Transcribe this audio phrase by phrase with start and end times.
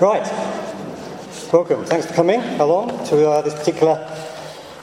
[0.00, 0.22] Right.
[1.52, 1.84] Welcome.
[1.84, 4.08] Thanks for coming along to uh, this particular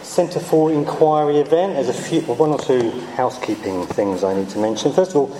[0.01, 1.75] Centre for Inquiry event.
[1.75, 4.91] There's a few, well, one or two housekeeping things I need to mention.
[4.91, 5.37] First of all,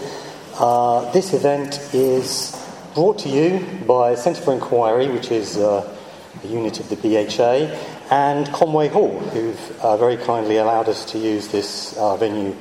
[0.60, 2.56] uh, this event is
[2.94, 5.94] brought to you by Centre for Inquiry, which is uh,
[6.42, 7.78] a unit of the BHA,
[8.12, 12.56] and Conway Hall, who've uh, very kindly allowed us to use this uh, venue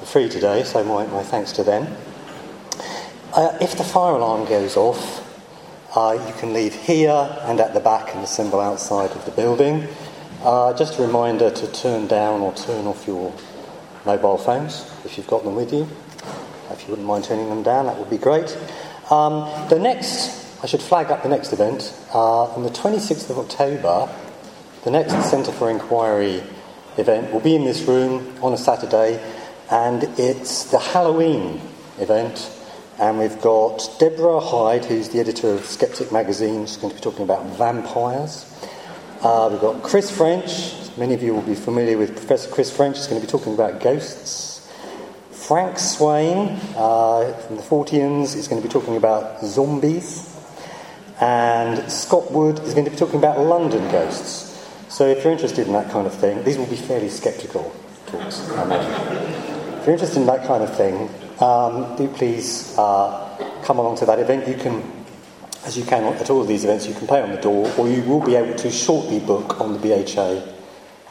[0.00, 1.86] for free today, so my, my thanks to them.
[3.32, 5.21] Uh, if the fire alarm goes off,
[5.94, 9.86] uh, you can leave here and at the back and assemble outside of the building.
[10.42, 13.32] Uh, just a reminder to turn down or turn off your
[14.04, 15.86] mobile phones if you've got them with you.
[16.70, 18.56] If you wouldn't mind turning them down, that would be great.
[19.10, 21.94] Um, the next, I should flag up the next event.
[22.14, 24.08] Uh, on the 26th of October,
[24.84, 26.42] the next Centre for Inquiry
[26.96, 29.22] event will be in this room on a Saturday,
[29.70, 31.60] and it's the Halloween
[31.98, 32.50] event.
[33.02, 36.66] And we've got Deborah Hyde, who's the editor of Skeptic magazine.
[36.66, 38.46] She's going to be talking about vampires.
[39.20, 40.72] Uh, we've got Chris French.
[40.96, 42.98] Many of you will be familiar with Professor Chris French.
[42.98, 44.72] He's going to be talking about ghosts.
[45.32, 50.32] Frank Swain uh, from the Forteans is going to be talking about zombies.
[51.20, 54.64] And Scott Wood is going to be talking about London ghosts.
[54.88, 57.74] So if you're interested in that kind of thing, these will be fairly sceptical
[58.06, 59.80] talks, I.
[59.80, 61.10] If you're interested in that kind of thing,
[61.40, 64.48] um, do please uh, come along to that event.
[64.48, 64.82] You can,
[65.64, 67.88] as you can at all of these events, you can pay on the door, or
[67.88, 70.52] you will be able to shortly book on the BHA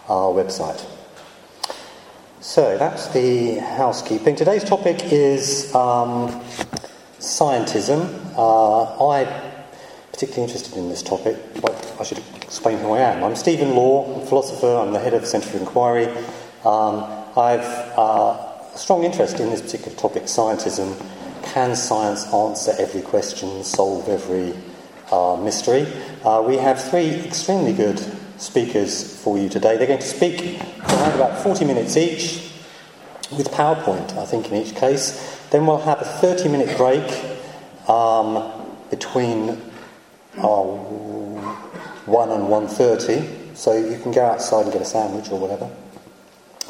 [0.07, 0.85] uh, website.
[2.41, 4.35] So that's the housekeeping.
[4.35, 6.41] Today's topic is um,
[7.19, 8.33] scientism.
[8.35, 9.27] Uh, I'm
[10.11, 11.37] particularly interested in this topic.
[11.99, 13.23] I should explain who I am.
[13.23, 14.75] I'm Stephen Law, I'm a philosopher.
[14.75, 16.07] I'm the head of the Centre for Inquiry.
[16.65, 17.05] Um,
[17.37, 17.65] I've
[17.97, 20.95] uh, strong interest in this particular topic, scientism.
[21.43, 24.53] Can science answer every question, solve every
[25.11, 25.87] uh, mystery?
[26.23, 27.99] Uh, we have three extremely good
[28.37, 29.77] speakers for you today.
[29.77, 32.51] They're going to speak for around about 40 minutes each,
[33.31, 35.39] with PowerPoint, I think, in each case.
[35.51, 37.03] Then we'll have a 30 minute break
[37.89, 38.51] um,
[38.89, 39.61] between
[40.37, 40.63] uh,
[42.05, 45.69] 1 and 1.30, so you can go outside and get a sandwich or whatever,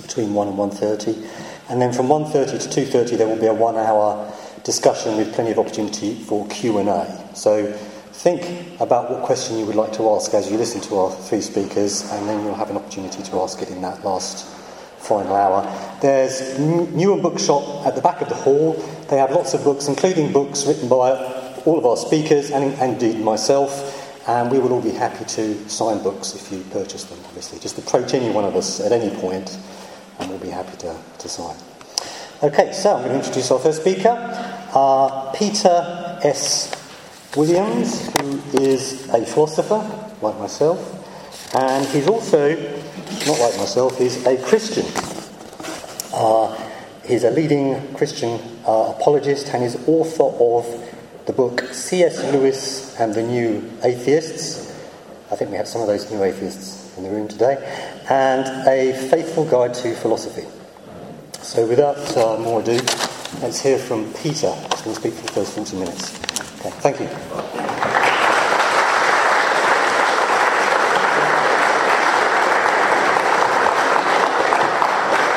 [0.02, 1.28] between 1 and 1.30.
[1.72, 4.30] And then from 1.30 to 2.30 there will be a one hour
[4.66, 7.30] discussion with plenty of opportunity for Q&A.
[7.34, 7.72] So
[8.12, 11.40] think about what question you would like to ask as you listen to our three
[11.40, 14.46] speakers and then you'll have an opportunity to ask it in that last
[15.00, 15.64] final hour.
[16.02, 18.74] There's Newham Bookshop at the back of the hall.
[19.10, 21.12] They have lots of books, including books written by
[21.66, 24.28] all of our speakers and, and indeed myself.
[24.28, 27.60] And we will all be happy to sign books if you purchase them, obviously.
[27.60, 29.58] Just approach any one of us at any point
[30.22, 31.56] and we'll be happy to, to sign.
[32.44, 34.16] Okay, so I'm going to introduce our first speaker,
[34.74, 36.72] uh, Peter S.
[37.36, 39.80] Williams, who is a philosopher,
[40.22, 40.80] like myself,
[41.56, 42.56] and he's also,
[43.28, 44.86] not like myself, he's a Christian.
[46.14, 46.56] Uh,
[47.06, 52.24] he's a leading Christian uh, apologist and is author of the book C.S.
[52.32, 54.72] Lewis and the New Atheists.
[55.32, 57.58] I think we have some of those new atheists in the room today
[58.10, 60.48] and A Faithful Guide to Philosophy.
[61.42, 62.80] So, without uh, more ado,
[63.42, 66.14] let's hear from Peter, who's going to speak for the first 40 minutes.
[66.60, 67.10] Okay, thank you.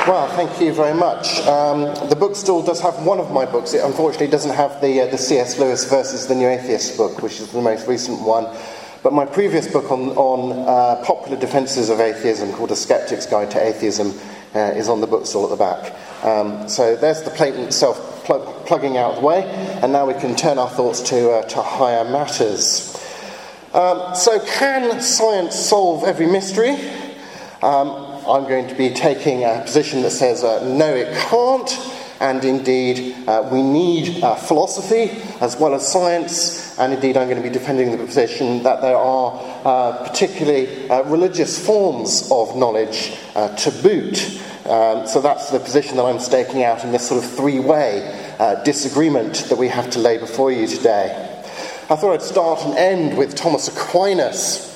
[0.06, 1.40] Well, thank you very much.
[1.46, 3.72] Um, the bookstall does have one of my books.
[3.72, 5.58] It unfortunately doesn't have the, uh, the C.S.
[5.58, 8.44] Lewis versus the New Atheist book, which is the most recent one.
[9.04, 13.50] But my previous book on, on uh, popular defences of atheism, called A Skeptic's Guide
[13.50, 14.18] to Atheism,
[14.54, 16.24] uh, is on the bookstall at the back.
[16.24, 19.42] Um, so there's the plate itself plug, plugging out of the way,
[19.82, 22.98] and now we can turn our thoughts to, uh, to higher matters.
[23.74, 26.70] Um, so, can science solve every mystery?
[27.60, 27.90] Um,
[28.26, 31.68] I'm going to be taking a position that says uh, no, it can't
[32.20, 35.10] and indeed uh, we need uh, philosophy
[35.40, 38.96] as well as science, and indeed I'm going to be defending the position that there
[38.96, 39.32] are
[39.64, 44.40] uh, particularly uh, religious forms of knowledge uh, to boot.
[44.66, 48.36] Um, so that's the position that I'm staking out in this sort of three way
[48.38, 51.30] uh, disagreement that we have to lay before you today.
[51.90, 54.70] I thought I'd start and end with Thomas Aquinas,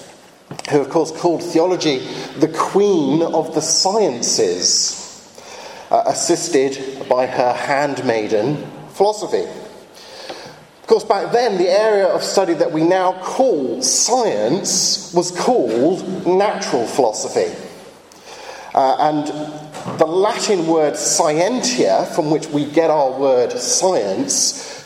[0.70, 2.00] who, of course, called theology
[2.38, 5.07] the queen of the sciences
[5.90, 8.56] uh, assisted by her handmaiden,
[8.90, 9.44] philosophy.
[9.44, 16.26] Of course, back then, the area of study that we now call science was called
[16.26, 17.54] natural philosophy.
[18.74, 24.34] Uh, and the Latin word scientia, from which we get our word science,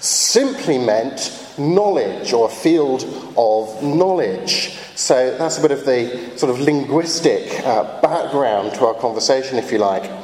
[0.00, 3.04] simply meant knowledge or a field
[3.36, 4.78] of knowledge.
[4.94, 9.70] So that's a bit of the sort of linguistic uh, background to our conversation, if
[9.70, 10.21] you like.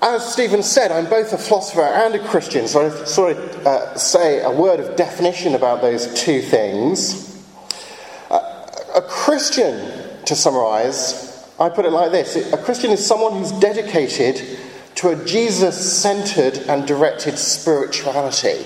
[0.00, 3.98] As Stephen said, I'm both a philosopher and a Christian, so I sort of uh,
[3.98, 7.44] say a word of definition about those two things.
[8.30, 13.50] Uh, a Christian, to summarize, I put it like this a Christian is someone who's
[13.52, 14.58] dedicated
[14.96, 18.64] to a Jesus centered and directed spirituality,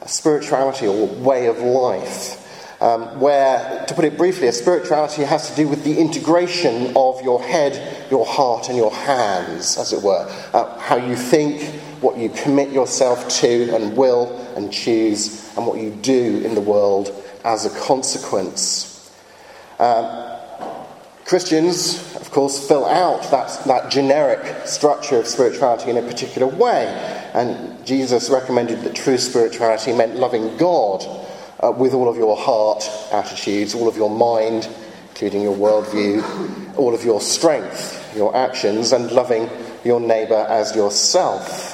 [0.00, 2.45] a spirituality or way of life.
[2.78, 7.22] Um, where, to put it briefly, a spirituality has to do with the integration of
[7.22, 10.30] your head, your heart, and your hands, as it were.
[10.52, 11.62] Uh, how you think,
[12.02, 16.60] what you commit yourself to and will and choose, and what you do in the
[16.60, 17.10] world
[17.44, 19.10] as a consequence.
[19.78, 20.36] Um,
[21.24, 26.86] Christians, of course, fill out that, that generic structure of spirituality in a particular way.
[27.34, 31.04] And Jesus recommended that true spirituality meant loving God
[31.60, 34.68] uh, with all of your heart attitudes, all of your mind,
[35.10, 39.48] including your worldview, all of your strength, your actions, and loving
[39.84, 41.72] your neighbour as yourself.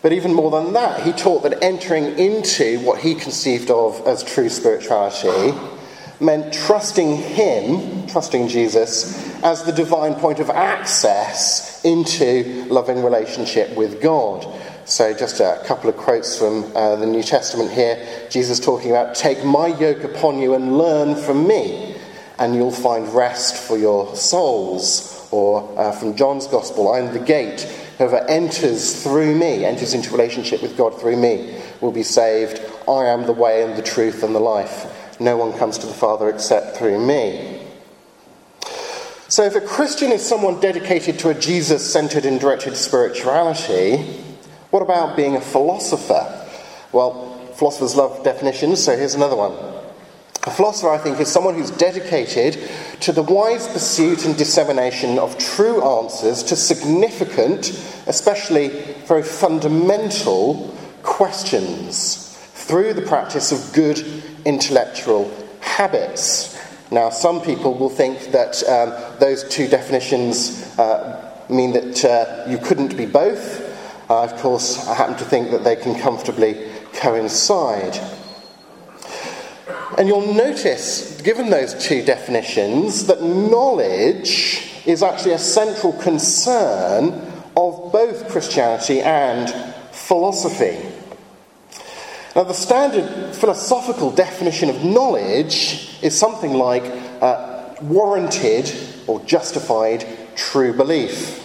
[0.00, 4.22] But even more than that, he taught that entering into what he conceived of as
[4.22, 5.58] true spirituality
[6.20, 14.00] meant trusting him, trusting Jesus, as the divine point of access into loving relationship with
[14.00, 14.46] God.
[14.86, 18.06] So, just a couple of quotes from uh, the New Testament here.
[18.28, 21.96] Jesus talking about, Take my yoke upon you and learn from me,
[22.38, 25.26] and you'll find rest for your souls.
[25.30, 27.62] Or uh, from John's Gospel, I'm the gate.
[27.96, 32.60] Whoever enters through me, enters into relationship with God through me, will be saved.
[32.86, 35.18] I am the way and the truth and the life.
[35.18, 37.62] No one comes to the Father except through me.
[39.28, 44.33] So, if a Christian is someone dedicated to a Jesus centered and directed spirituality,
[44.74, 46.48] what about being a philosopher?
[46.90, 49.52] Well, philosophers love definitions, so here's another one.
[50.48, 52.58] A philosopher, I think, is someone who's dedicated
[52.98, 57.68] to the wise pursuit and dissemination of true answers to significant,
[58.08, 58.70] especially
[59.06, 64.04] very fundamental questions through the practice of good
[64.44, 66.60] intellectual habits.
[66.90, 72.58] Now, some people will think that um, those two definitions uh, mean that uh, you
[72.58, 73.63] couldn't be both,
[74.10, 77.98] uh, of course, I happen to think that they can comfortably coincide.
[79.96, 87.12] And you'll notice, given those two definitions, that knowledge is actually a central concern
[87.56, 89.48] of both Christianity and
[89.92, 90.78] philosophy.
[92.34, 96.82] Now, the standard philosophical definition of knowledge is something like
[97.22, 98.70] uh, warranted
[99.06, 100.04] or justified
[100.34, 101.43] true belief.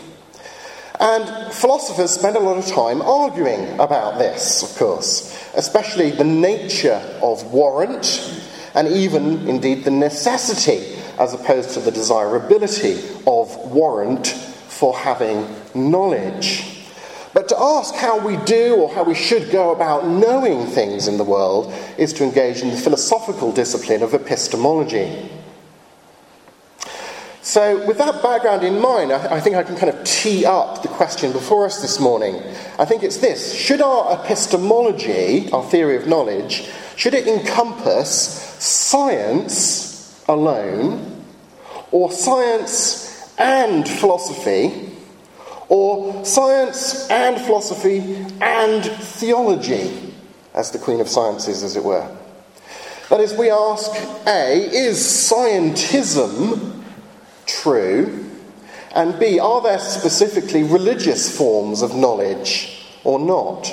[1.00, 7.02] And philosophers spend a lot of time arguing about this, of course, especially the nature
[7.22, 14.96] of warrant and even, indeed, the necessity as opposed to the desirability of warrant for
[14.98, 16.86] having knowledge.
[17.34, 21.18] But to ask how we do or how we should go about knowing things in
[21.18, 25.30] the world is to engage in the philosophical discipline of epistemology.
[27.50, 30.84] So, with that background in mind, I, I, think I can kind of tee up
[30.84, 32.36] the question before us this morning.
[32.78, 38.08] I think it's this Should our epistemology, our theory of knowledge, should it encompass
[38.60, 41.26] science alone,
[41.90, 44.92] or science and philosophy,
[45.70, 50.14] or science and philosophy and theology,
[50.54, 52.16] as the Queen of Sciences, as it were?
[53.10, 53.92] That is, we ask
[54.28, 56.79] A, is scientism
[57.62, 58.26] true?
[58.96, 63.72] And B, are there specifically religious forms of knowledge or not?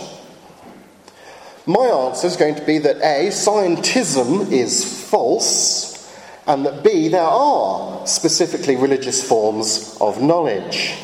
[1.66, 6.14] My answer is going to be that A, scientism is false,
[6.46, 10.94] and that B, there are specifically religious forms of knowledge.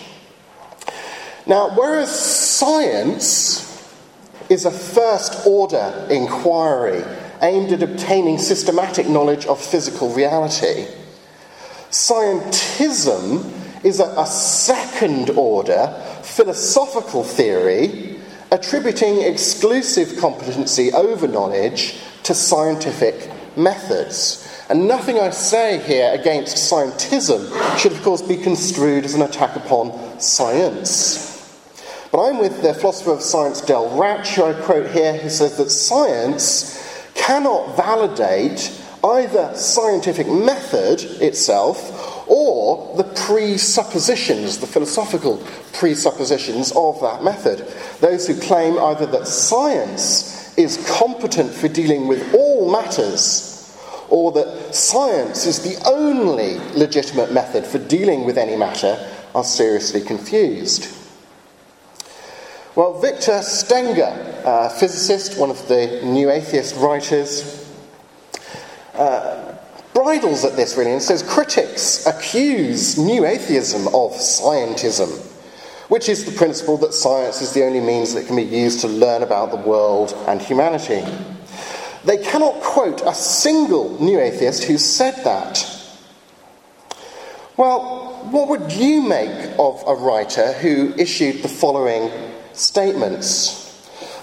[1.46, 3.68] Now, whereas science
[4.48, 7.02] is a first order inquiry
[7.40, 10.86] aimed at obtaining systematic knowledge of physical reality,
[11.92, 15.88] Scientism is a, a second order
[16.22, 18.18] philosophical theory
[18.50, 24.64] attributing exclusive competency over knowledge to scientific methods.
[24.70, 29.54] And nothing I say here against scientism should, of course, be construed as an attack
[29.56, 31.28] upon science.
[32.10, 35.58] But I'm with the philosopher of science Del Ratzsch, who I quote here, who says
[35.58, 45.42] that science cannot validate either scientific method itself or the presuppositions, the philosophical
[45.72, 47.66] presuppositions of that method.
[48.00, 53.76] Those who claim either that science is competent for dealing with all matters,
[54.08, 58.98] or that science is the only legitimate method for dealing with any matter,
[59.34, 60.94] are seriously confused.
[62.74, 67.61] Well, Victor Stenger, a physicist, one of the new atheist writers,
[68.94, 69.54] uh,
[69.94, 75.08] bridles at this really and says critics accuse new atheism of scientism,
[75.88, 78.88] which is the principle that science is the only means that can be used to
[78.88, 81.02] learn about the world and humanity.
[82.04, 85.68] They cannot quote a single new atheist who said that.
[87.56, 92.10] Well, what would you make of a writer who issued the following
[92.54, 93.60] statements?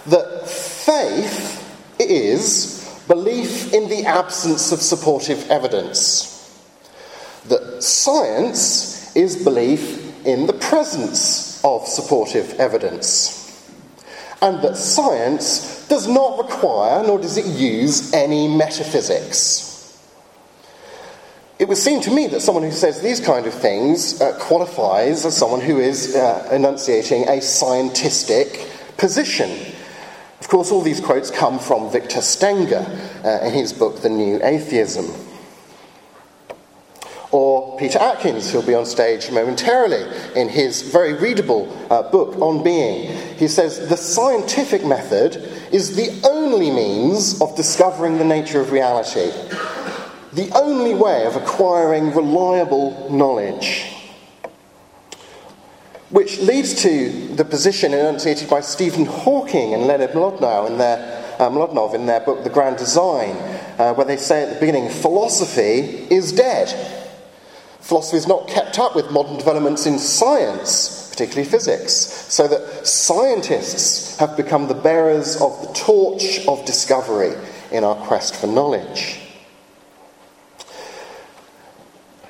[0.08, 1.56] That faith
[2.00, 2.79] is
[3.10, 6.36] belief in the absence of supportive evidence.
[7.48, 13.36] That science is belief in the presence of supportive evidence.
[14.42, 19.68] And that science does not require, nor does it use, any metaphysics.
[21.58, 25.26] It would seem to me that someone who says these kind of things uh, qualifies
[25.26, 29.50] as someone who is uh, enunciating a scientistic position.
[30.40, 32.86] Of course, all these quotes come from Victor Stenger
[33.24, 35.14] uh, in his book, The New Atheism.
[37.32, 40.04] Or Peter Atkins, who'll be on stage momentarily
[40.36, 43.16] in his very readable uh, book on being.
[43.38, 45.36] He says, The scientific method
[45.72, 49.32] is the only means of discovering the nature of reality
[50.34, 53.96] the only way of acquiring reliable knowledge.
[56.10, 61.94] Which leads to the position enunciated by Stephen Hawking and Leonard Mlodinow in their, uh,
[61.94, 63.36] in their book The Grand Design,
[63.78, 66.70] uh, where they say at the beginning, philosophy is dead.
[67.82, 74.18] Philosophy is not kept up with modern developments in science, particularly physics, so that scientists
[74.18, 77.36] have become the bearers of the torch of discovery
[77.72, 79.29] in our quest for knowledge.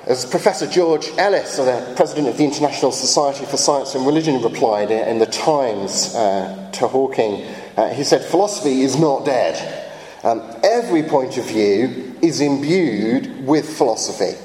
[0.06, 4.90] As Professor George Ellis, the president of the International Society for Science and Religion, replied
[4.90, 7.44] in the Times uh, to Hawking,
[7.76, 9.86] uh, he said, Philosophy is not dead.
[10.24, 14.38] Um, every point of view is imbued with philosophy.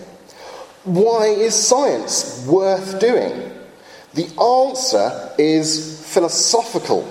[0.84, 3.52] Why is science worth doing?
[4.14, 7.08] The answer is philosophical.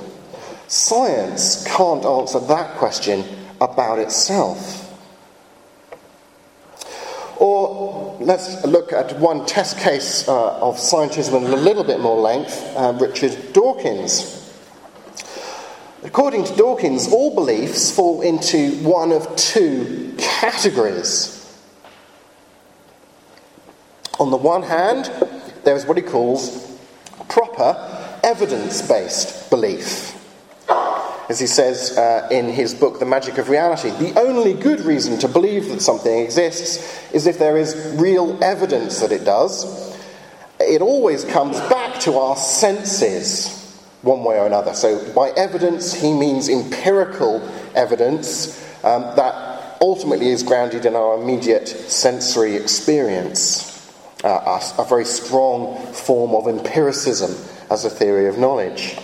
[0.69, 3.25] Science can't answer that question
[3.61, 4.84] about itself.
[7.45, 12.19] Or let's look at one test case uh, of scientism in a little bit more
[12.19, 14.51] length uh, Richard Dawkins.
[16.03, 21.63] According to Dawkins, all beliefs fall into one of two categories.
[24.19, 25.13] On the one hand,
[25.65, 26.81] there is what he calls
[27.29, 27.77] proper
[28.25, 30.14] evidence based belief
[31.29, 33.91] as he says uh, in his book, The Magic of Reality.
[33.91, 39.01] The only good reason to believe that something exists is if there is real evidence
[39.01, 39.95] that it does.
[40.61, 44.75] It always comes back to our senses, one way or another.
[44.75, 47.43] So, by evidence, he means empirical
[47.75, 53.73] evidence um, that ultimately is grounded in our immediate sensory experience.
[54.23, 57.35] Uh, a, a very strong form of empiricism
[57.71, 58.97] as a theory of knowledge.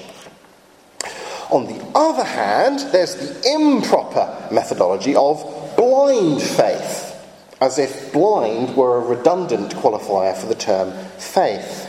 [1.50, 5.42] On the other hand, there's the improper methodology of
[5.76, 7.16] blind faith,
[7.61, 11.88] as if blind were a redundant qualifier for the term faith.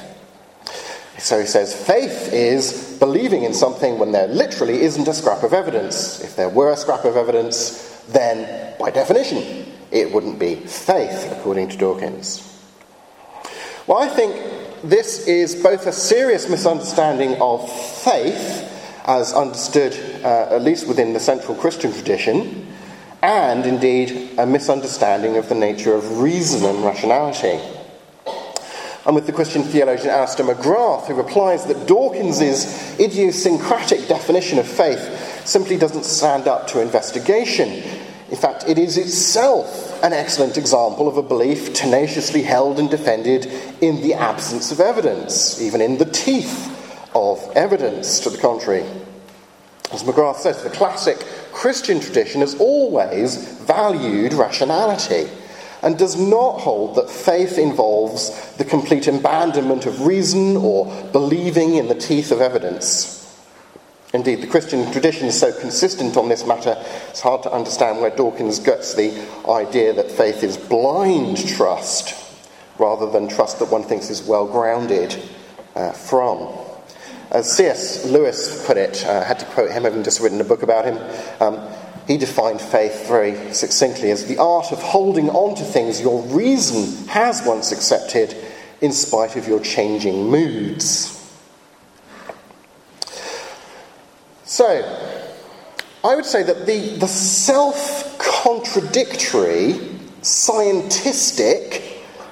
[1.19, 5.53] So he says faith is believing in something when there literally isn't a scrap of
[5.53, 6.19] evidence.
[6.23, 11.69] If there were a scrap of evidence, then by definition it wouldn't be faith, according
[11.69, 12.47] to Dawkins.
[13.85, 14.35] Well, I think
[14.83, 18.70] this is both a serious misunderstanding of faith
[19.05, 19.93] as understood,
[20.23, 22.67] uh, at least within the central Christian tradition,
[23.21, 27.59] and indeed a misunderstanding of the nature of reason and rationality.
[29.05, 35.45] And with the Christian theologian Alister McGrath, who replies that Dawkins's idiosyncratic definition of faith
[35.45, 37.69] simply doesn't stand up to investigation.
[38.29, 43.47] In fact, it is itself an excellent example of a belief tenaciously held and defended
[43.81, 46.77] in the absence of evidence, even in the teeth
[47.13, 48.85] of evidence to the contrary.
[49.91, 51.17] As McGrath says, the classic
[51.51, 55.29] Christian tradition has always valued rationality
[55.81, 61.87] and does not hold that faith involves the complete abandonment of reason or believing in
[61.87, 63.17] the teeth of evidence.
[64.13, 66.75] Indeed, the Christian tradition is so consistent on this matter,
[67.09, 72.15] it's hard to understand where Dawkins gets the idea that faith is blind trust
[72.77, 75.15] rather than trust that one thinks is well grounded
[75.75, 76.39] uh, from.
[77.31, 78.05] As C.S.
[78.05, 80.83] Lewis put it, uh, I had to quote him, having just written a book about
[80.83, 80.99] him.
[81.39, 81.65] Um,
[82.05, 87.07] he defined faith very succinctly as the art of holding on to things your reason
[87.07, 88.35] has once accepted
[88.81, 91.17] in spite of your changing moods.
[94.43, 94.67] So,
[96.03, 99.75] I would say that the, the self contradictory,
[100.21, 101.81] scientistic,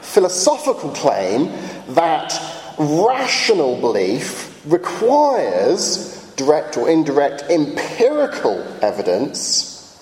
[0.02, 1.54] philosophical claim
[1.88, 2.38] that
[2.78, 10.02] rational belief requires direct or indirect empirical evidence,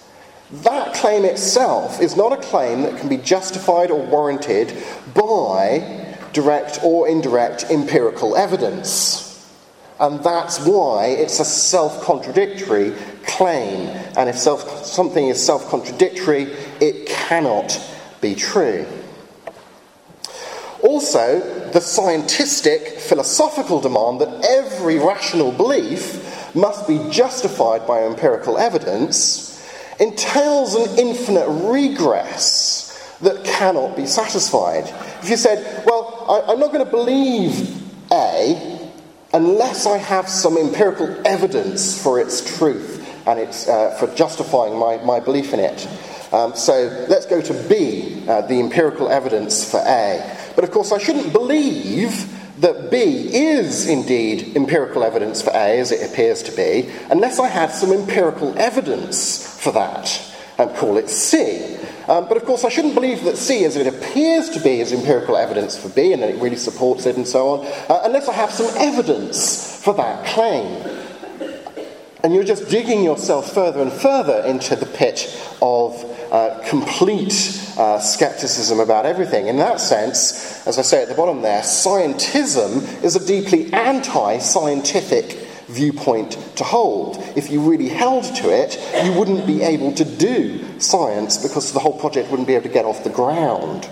[0.51, 4.71] that claim itself is not a claim that can be justified or warranted
[5.13, 9.23] by direct or indirect empirical evidence.
[9.99, 12.93] And that's why it's a self contradictory
[13.25, 13.87] claim.
[14.15, 16.43] And if self, something is self contradictory,
[16.79, 17.81] it cannot
[18.21, 18.85] be true.
[20.81, 21.39] Also,
[21.71, 29.63] the scientific, philosophical demand that every rational belief must be justified by empirical evidence
[29.99, 34.83] entails an infinite regress that cannot be satisfied.
[35.23, 38.91] If you said, Well, I, am not going to believe A
[39.33, 44.97] unless I have some empirical evidence for its truth and it's uh, for justifying my,
[45.03, 45.87] my belief in it.
[46.31, 50.46] Um, so let's go to B, uh, the empirical evidence for A.
[50.57, 55.91] But of course, I shouldn't believe that B is indeed empirical evidence for A, as
[55.91, 60.19] it appears to be, unless I have some empirical evidence for that
[60.57, 61.75] and call it C.
[62.07, 64.91] Um, but of course, I shouldn't believe that C, as it appears to be, is
[64.91, 68.27] empirical evidence for B and that it really supports it and so on, uh, unless
[68.27, 70.81] I have some evidence for that claim.
[72.23, 77.33] And you're just digging yourself further and further into the pit of uh, complete
[77.77, 79.47] uh, skepticism about everything.
[79.47, 84.39] In that sense, as I say at the bottom there, scientism is a deeply anti
[84.39, 87.17] scientific viewpoint to hold.
[87.35, 91.79] If you really held to it, you wouldn't be able to do science because the
[91.79, 93.89] whole project wouldn't be able to get off the ground.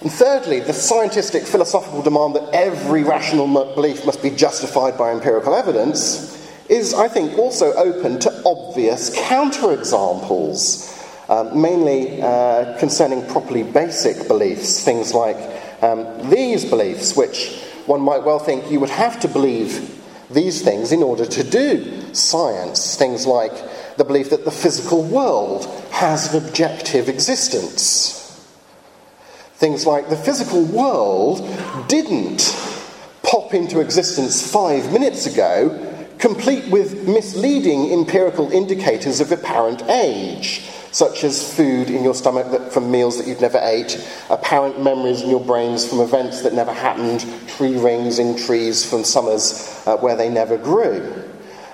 [0.00, 5.54] And thirdly, the scientific philosophical demand that every rational belief must be justified by empirical
[5.54, 6.37] evidence
[6.68, 10.94] is, I think, also open to obvious counterexamples,
[11.30, 15.36] um, mainly uh, concerning properly basic beliefs, things like
[15.82, 19.94] um, these beliefs, which one might well think you would have to believe
[20.30, 22.96] these things in order to do science.
[22.96, 23.52] Things like
[23.96, 28.14] the belief that the physical world has an objective existence.
[29.54, 31.40] Things like the physical world
[31.88, 32.54] didn't
[33.22, 35.87] pop into existence five minutes ago
[36.18, 42.72] complete with misleading empirical indicators of apparent age, such as food in your stomach that,
[42.72, 46.72] from meals that you've never ate, apparent memories in your brains from events that never
[46.72, 51.24] happened, tree rings in trees from summers uh, where they never grew.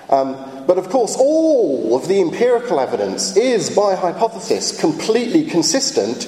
[0.09, 6.27] Um, but of course, all of the empirical evidence is, by hypothesis, completely consistent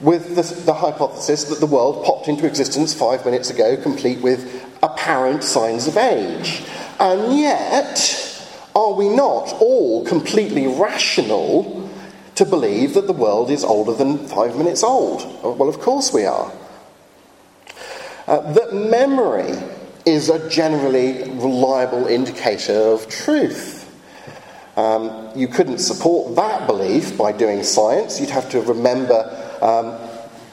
[0.00, 4.69] with the, the, hypothesis that the world popped into existence five minutes ago, complete with
[4.82, 6.62] apparent signs of age.
[6.98, 11.90] And yet, are we not all completely rational
[12.34, 15.22] to believe that the world is older than five minutes old?
[15.42, 16.52] Well, of course we are.
[18.26, 19.58] Uh, that memory
[20.06, 23.86] is a generally reliable indicator of truth.
[24.76, 28.20] Um, you couldn't support that belief by doing science.
[28.20, 29.18] You'd have to remember
[29.60, 30.09] um,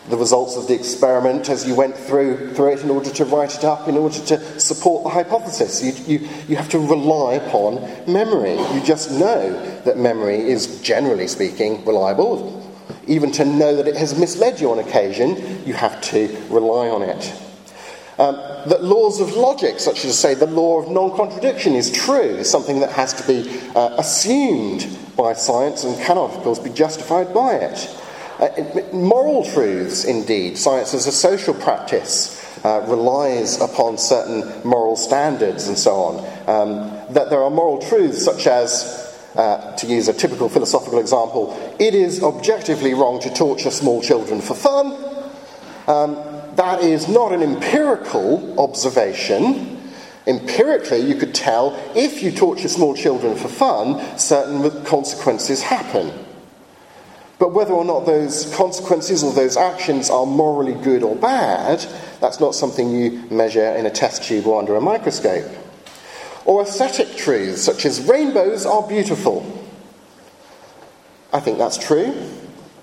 [0.10, 3.56] the results of the experiment as you went through, through it in order to write
[3.56, 5.84] it up, in order to support the hypothesis.
[5.84, 8.54] You, you, you have to rely upon memory.
[8.74, 12.64] You just know that memory is, generally speaking, reliable.
[13.06, 17.02] Even to know that it has misled you on occasion, you have to rely on
[17.02, 17.34] it.
[18.20, 18.36] Um,
[18.70, 22.50] that laws of logic, such as, say, the law of non contradiction, is true, is
[22.50, 27.34] something that has to be uh, assumed by science and cannot, of course, be justified
[27.34, 27.97] by it.
[28.40, 28.50] Uh,
[28.94, 35.78] moral truths, indeed, science as a social practice uh, relies upon certain moral standards and
[35.78, 36.18] so on.
[36.48, 41.58] Um, that there are moral truths such as, uh, to use a typical philosophical example,
[41.80, 44.94] it is objectively wrong to torture small children for fun.
[45.88, 46.16] Um,
[46.56, 49.92] that is not an empirical observation.
[50.28, 56.27] Empirically, you could tell if you torture small children for fun, certain consequences happen.
[57.40, 61.86] But whether or not those consequences or those actions are morally good or bad,
[62.20, 65.46] that's not something you measure in a test tube or under a microscope.
[66.46, 69.46] Or aesthetic truths, such as rainbows are beautiful.
[71.32, 72.16] I think that's true.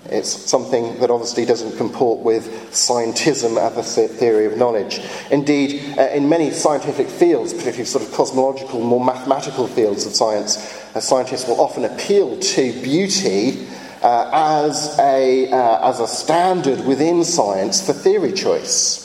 [0.05, 5.01] It's something that obviously doesn't comport with scientism as a theory of knowledge.
[5.31, 10.57] Indeed, uh, in many scientific fields, particularly sort of cosmological, more mathematical fields of science,
[10.95, 13.67] uh, scientists will often appeal to beauty
[14.05, 14.29] uh,
[14.67, 19.01] as, a, uh, as a standard within science for theory choice.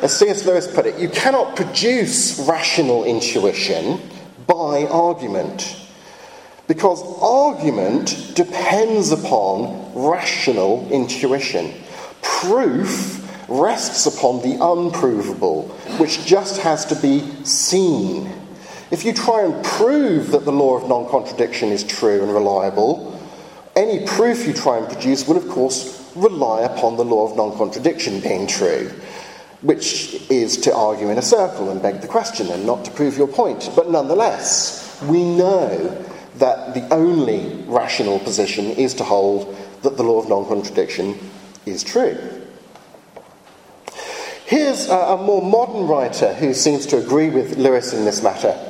[0.00, 0.46] As C.S.
[0.46, 4.00] Lewis put it, you cannot produce rational intuition
[4.46, 5.80] by argument.
[6.68, 11.74] Because argument depends upon rational intuition.
[12.22, 18.41] Proof rests upon the unprovable, which just has to be seen.
[18.92, 23.18] If you try and prove that the law of non contradiction is true and reliable,
[23.74, 27.56] any proof you try and produce will, of course, rely upon the law of non
[27.56, 28.92] contradiction being true,
[29.62, 33.16] which is to argue in a circle and beg the question and not to prove
[33.16, 33.70] your point.
[33.74, 36.04] But nonetheless, we know
[36.36, 41.18] that the only rational position is to hold that the law of non contradiction
[41.64, 42.18] is true.
[44.44, 48.68] Here's a, a, more modern writer who seems to agree with Lewis in this matter.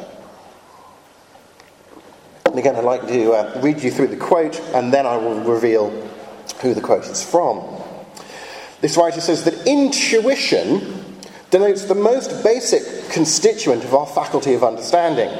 [2.52, 5.40] And again, I'd like to uh, read you through the quote and then I will
[5.40, 5.88] reveal
[6.60, 7.64] who the quote is from.
[8.82, 11.16] This writer says that intuition
[11.50, 15.30] denotes the most basic constituent of our faculty of understanding.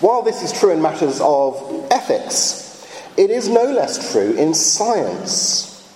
[0.00, 2.82] While this is true in matters of ethics,
[3.18, 5.86] it is no less true in science.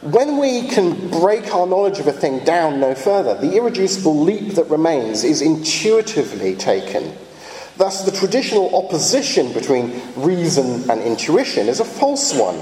[0.00, 4.54] When we can break our knowledge of a thing down no further, the irreducible leap
[4.54, 7.16] that remains is intuitively taken.
[7.76, 12.60] Thus, the traditional opposition between reason and intuition is a false one.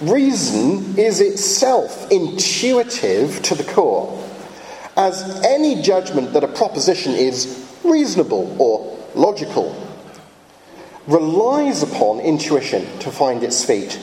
[0.00, 4.22] Reason is itself intuitive to the core,
[4.96, 9.74] as any judgment that a proposition is reasonable or logical
[11.06, 13.98] relies upon intuition to find its feet.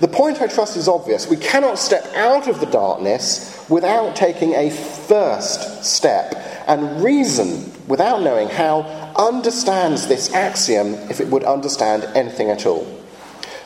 [0.00, 1.28] The point, I trust, is obvious.
[1.28, 6.34] We cannot step out of the darkness without taking a first step,
[6.66, 12.86] and reason, without knowing how, understands this axiom if it would understand anything at all.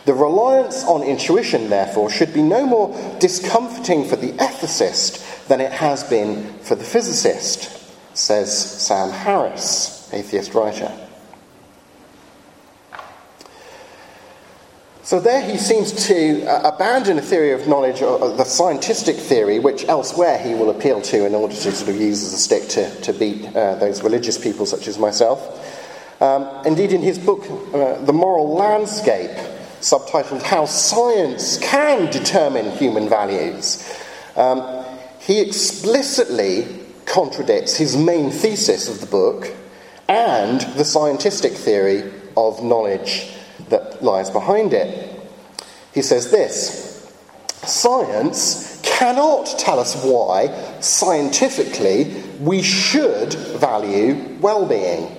[0.04, 5.72] The reliance on intuition, therefore, should be no more discomforting for the ethicist than it
[5.72, 7.70] has been for the physicist,
[8.16, 11.07] says Sam Harris, atheist writer.
[15.08, 19.58] So there he seems to uh, abandon a theory of knowledge, or the scientific theory,
[19.58, 22.68] which elsewhere he will appeal to in order to sort of use as a stick
[22.68, 25.40] to, to beat uh, those religious people such as myself.
[26.20, 27.42] Um, indeed, in his book,
[27.72, 29.30] uh, The Moral Landscape,
[29.80, 33.90] subtitled How Science Can Determine Human Values,
[34.36, 34.84] um,
[35.20, 39.56] he explicitly contradicts his main thesis of the book
[40.06, 43.37] and the scientific theory of knowledge
[43.70, 45.20] that lies behind it.
[45.92, 47.12] He says this
[47.64, 50.48] Science cannot tell us why,
[50.80, 55.16] scientifically, we should value well being.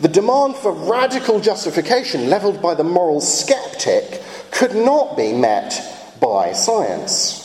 [0.00, 6.52] The demand for radical justification levelled by the moral skeptic could not be met by
[6.52, 7.39] science.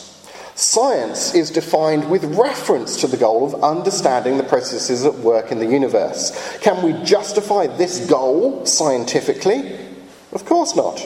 [0.56, 5.58] Science is defined with reference to the goal of understanding the processes at work in
[5.58, 6.58] the universe.
[6.60, 9.78] Can we justify this goal scientifically?
[10.32, 10.98] Of course not.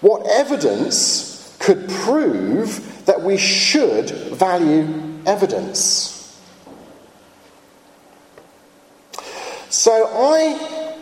[0.00, 4.88] What evidence could prove that we should value
[5.26, 6.40] evidence?
[9.68, 10.96] So I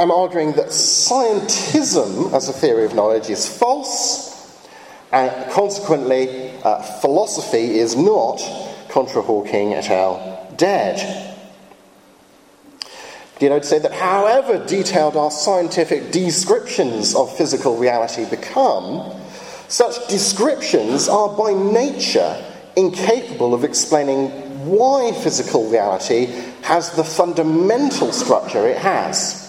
[0.00, 4.37] am arguing that scientism as a theory of knowledge is false
[5.12, 8.40] and consequently, uh, philosophy is not,
[8.90, 11.36] contra Hawking et al., dead.
[13.40, 19.12] You know, to say that however detailed our scientific descriptions of physical reality become,
[19.68, 22.44] such descriptions are by nature
[22.76, 24.28] incapable of explaining
[24.66, 26.26] why physical reality
[26.62, 29.47] has the fundamental structure it has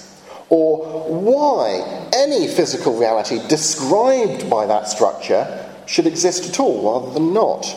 [0.49, 0.77] or
[1.09, 7.75] why any physical reality described by that structure should exist at all rather than not.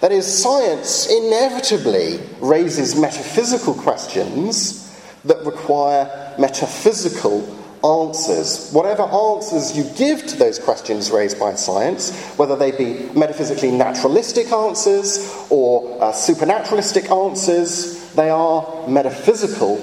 [0.00, 4.78] That is, science inevitably raises metaphysical questions
[5.24, 8.70] that require metaphysical answers.
[8.72, 14.52] Whatever answers you give to those questions raised by science, whether they be metaphysically naturalistic
[14.52, 19.76] answers or uh, supernaturalistic answers, they are metaphysical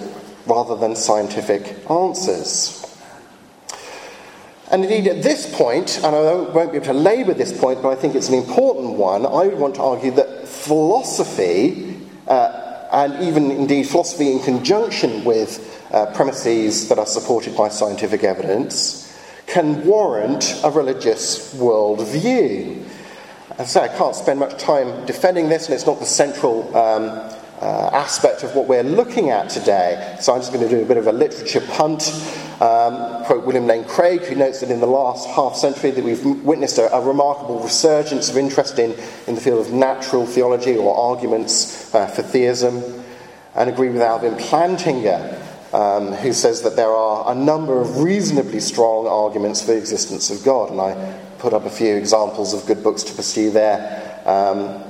[0.50, 2.86] rather than scientific answers.
[4.72, 7.90] And indeed, at this point, and I won't be able to labour this point, but
[7.90, 13.24] I think it's an important one, I would want to argue that philosophy, uh, and
[13.24, 19.08] even indeed philosophy in conjunction with uh, premises that are supported by scientific evidence,
[19.48, 22.86] can warrant a religious worldview.
[23.58, 26.78] As I say, I can't spend much time defending this, and it's not the central
[26.78, 30.18] um, uh, aspect of what we're looking at today.
[30.22, 32.12] So I'm just going to do a bit of a literature punt.
[32.62, 36.26] Um, quote William Lane Craig, who notes that in the last half century that we've
[36.44, 38.96] witnessed a, a remarkable resurgence of interest in,
[39.28, 42.84] in the field of natural theology or arguments uh, for theism,
[43.56, 48.60] and agree with Alvin Plantinga, um, who says that there are a number of reasonably
[48.60, 50.72] strong arguments for the existence of God.
[50.72, 54.22] And I put up a few examples of good books to pursue there.
[54.26, 54.84] Um,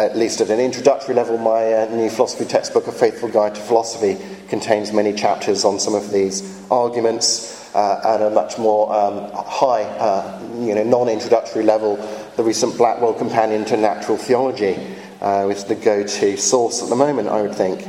[0.00, 3.60] at least at an introductory level, my uh, new philosophy textbook, A Faithful Guide to
[3.60, 7.58] Philosophy, contains many chapters on some of these arguments.
[7.72, 11.94] Uh, at a much more um, high, uh, you know, non-introductory level,
[12.34, 14.76] the recent Blackwell Companion to Natural Theology
[15.20, 17.86] uh, is the go-to source at the moment, I would think.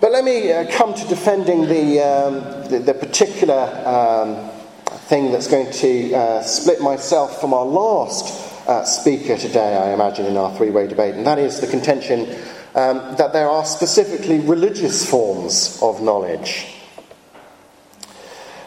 [0.00, 4.57] But let me uh, come to defending the, um, the, the, particular um,
[5.08, 10.26] thing that's going to uh, split myself from our last uh, speaker today, I imagine,
[10.26, 12.28] in our three way debate, and that is the contention
[12.74, 16.74] um, that there are specifically religious forms of knowledge.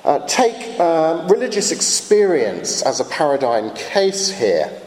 [0.04, 4.82] Uh, take um, religious experience as a paradigm case here.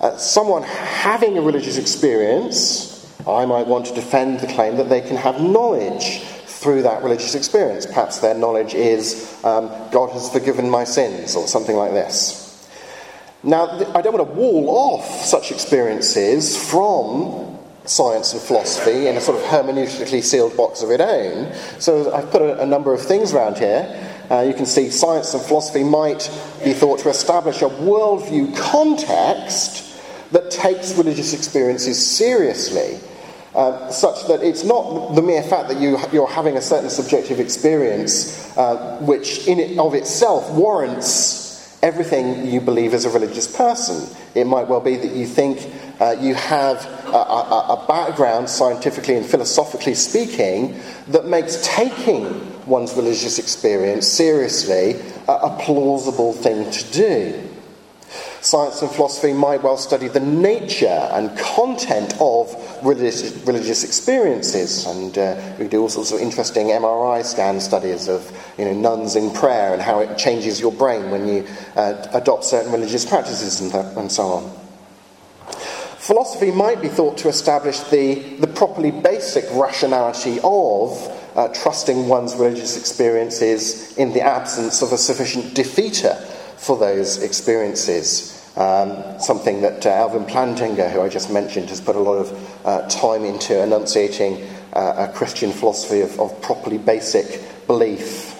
[0.00, 2.94] Uh, someone having a religious experience
[3.26, 6.22] I might want to defend the claim that they can have knowledge
[6.64, 7.84] through that religious experience.
[7.84, 12.40] Perhaps their knowledge is um, God has forgiven my sins or something like this.
[13.42, 19.20] Now, I don't want to wall off such experiences from science and philosophy in a
[19.20, 21.52] sort of hermeneutically sealed box of its own.
[21.80, 23.84] So I've put a, a number of things around here.
[24.30, 26.30] Uh, you can see science and philosophy might
[26.64, 30.00] be thought to establish a worldview context
[30.32, 32.98] that takes religious experiences seriously
[33.54, 37.38] uh, such that it's not the mere fact that you, you're having a certain subjective
[37.38, 41.44] experience uh, which in it of itself warrants
[41.84, 44.08] everything you believe as a religious person.
[44.34, 49.16] It might well be that you think uh, you have a, a, a, background, scientifically
[49.16, 54.96] and philosophically speaking, that makes taking one's religious experience seriously
[55.28, 57.50] a, a plausible thing to do.
[58.40, 62.52] Science and philosophy might well study the nature and content of
[62.84, 68.30] religious, religious experiences, and uh, we do all sorts of interesting MRI scan studies of
[68.58, 72.44] you know, nuns in prayer and how it changes your brain when you uh, adopt
[72.44, 74.64] certain religious practices and, th- and so on.
[76.04, 80.92] Philosophy might be thought to establish the, the properly basic rationality of
[81.34, 86.14] uh, trusting one's religious experiences in the absence of a sufficient defeater
[86.58, 88.30] for those experiences.
[88.56, 92.53] Um, something that uh, Alvin Plantinga, who I just mentioned, has put a lot of
[92.64, 98.30] uh, time into enunciating uh, a Christian philosophy of, of, properly basic belief.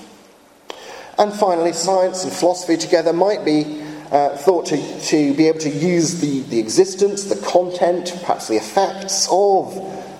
[1.18, 5.70] And finally, science and philosophy together might be uh, thought to, to be able to
[5.70, 9.76] use the, the existence, the content, perhaps the effects of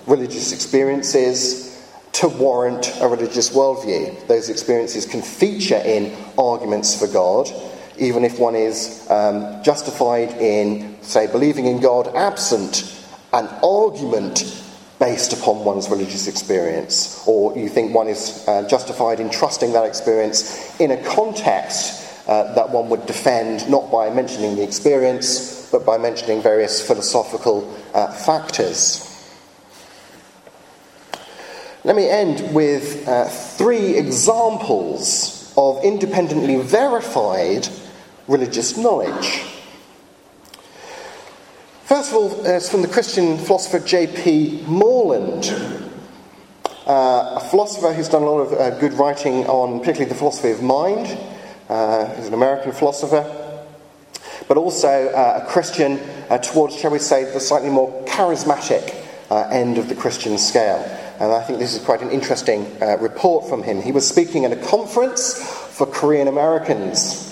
[0.07, 1.71] religious experiences
[2.13, 4.27] to warrant a religious worldview.
[4.29, 7.51] Those experiences can feature in arguments for God
[7.99, 12.91] even if one is um, justified in, say, believing in God absent
[13.35, 14.63] an argument
[15.01, 19.85] based upon one's religious experience, or you think one is uh, justified in trusting that
[19.85, 25.85] experience in a context uh, that one would defend not by mentioning the experience, but
[25.85, 29.11] by mentioning various philosophical uh, factors.
[31.83, 37.69] Let me end with uh, three examples of independently verified
[38.27, 39.54] religious knowledge.
[41.85, 44.65] First of all, it's from the Christian philosopher J.P.
[44.67, 45.53] Moreland,
[46.87, 50.51] uh, a philosopher who's done a lot of uh, good writing on particularly the philosophy
[50.51, 51.19] of mind.
[51.69, 53.23] Uh, he's an American philosopher,
[54.49, 58.95] but also uh, a Christian uh, towards, shall we say, the slightly more charismatic
[59.31, 60.83] uh, end of the Christian scale.
[61.21, 62.65] And I think this is quite an interesting
[62.99, 63.83] report from him.
[63.83, 65.39] He was speaking at a conference
[65.77, 67.31] for Korean Americans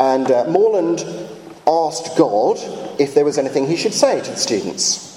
[0.00, 1.04] and uh, Moreland
[1.66, 2.56] asked God
[3.00, 5.10] if there was anything he should say to the students.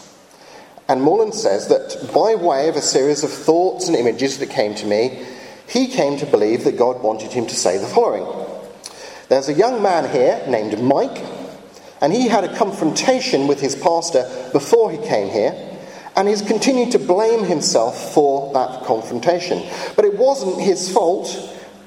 [0.88, 4.74] And Moreland says that by way of a series of thoughts and images that came
[4.76, 5.26] to me,
[5.68, 8.26] he came to believe that God wanted him to say the following
[9.28, 11.24] There's a young man here named Mike,
[12.02, 15.54] and he had a confrontation with his pastor before he came here,
[16.16, 19.62] and he's continued to blame himself for that confrontation.
[19.98, 21.28] But it wasn't his fault,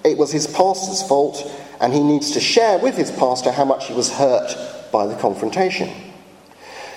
[0.04, 3.87] it was his pastor's fault, and he needs to share with his pastor how much
[3.87, 5.90] he was hurt by the confrontation.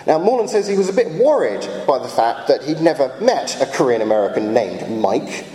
[0.08, 3.62] Now, Moreland says he was a bit worried by the fact that he'd never met
[3.62, 5.46] a Korean American named Mike,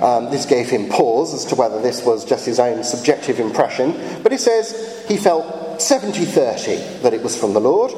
[0.00, 3.98] Um, this gave him pause as to whether this was just his own subjective impression,
[4.22, 7.92] but he says he felt 70 30 that it was from the Lord,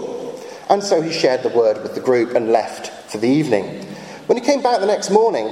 [0.70, 3.84] and so he shared the word with the group and left for the evening.
[4.26, 5.50] When he came back the next morning,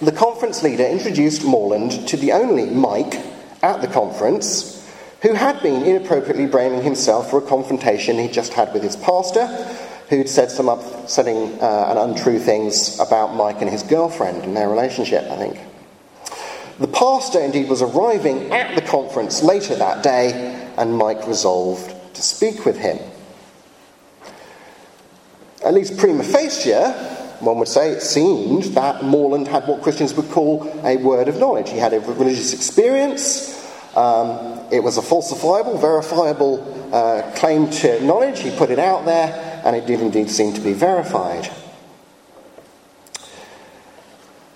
[0.00, 3.14] the conference leader introduced Moreland to the only Mike
[3.62, 4.73] at the conference
[5.24, 9.46] who had been inappropriately blaming himself for a confrontation he'd just had with his pastor,
[10.10, 14.68] who'd said some upsetting uh, and untrue things about Mike and his girlfriend and their
[14.68, 15.58] relationship, I think.
[16.78, 22.22] The pastor indeed was arriving at the conference later that day, and Mike resolved to
[22.22, 22.98] speak with him.
[25.64, 26.74] At least prima facie,
[27.40, 31.38] one would say it seemed that Moreland had what Christians would call a word of
[31.38, 31.70] knowledge.
[31.70, 33.54] He had a religious experience.
[33.96, 36.60] Um, it was a falsifiable, verifiable
[36.92, 38.40] uh, claim to knowledge.
[38.40, 41.50] He put it out there, and it did indeed seem to be verified.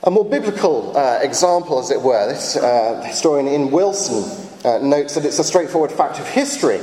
[0.03, 5.15] A more biblical uh, example, as it were, this uh, historian Ian Wilson uh, notes
[5.15, 6.81] that it's a straightforward fact of history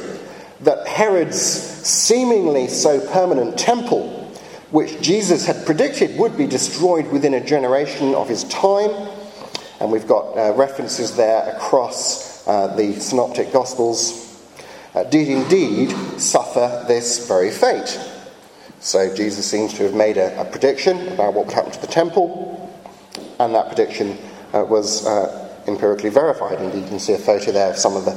[0.62, 4.22] that Herod's seemingly so permanent temple
[4.72, 8.92] which Jesus had predicted would be destroyed within a generation of his time.
[9.80, 14.22] And we've got uh, references there across uh, the Synoptic Gospels,
[14.94, 18.00] uh, did indeed suffer this very fate.
[18.80, 21.88] So Jesus seems to have made a, a, prediction about what would happen to the
[21.88, 22.72] temple,
[23.40, 24.18] and that prediction
[24.54, 26.62] uh, was uh, empirically verified.
[26.62, 28.12] Indeed, you can see a photo there of some of the,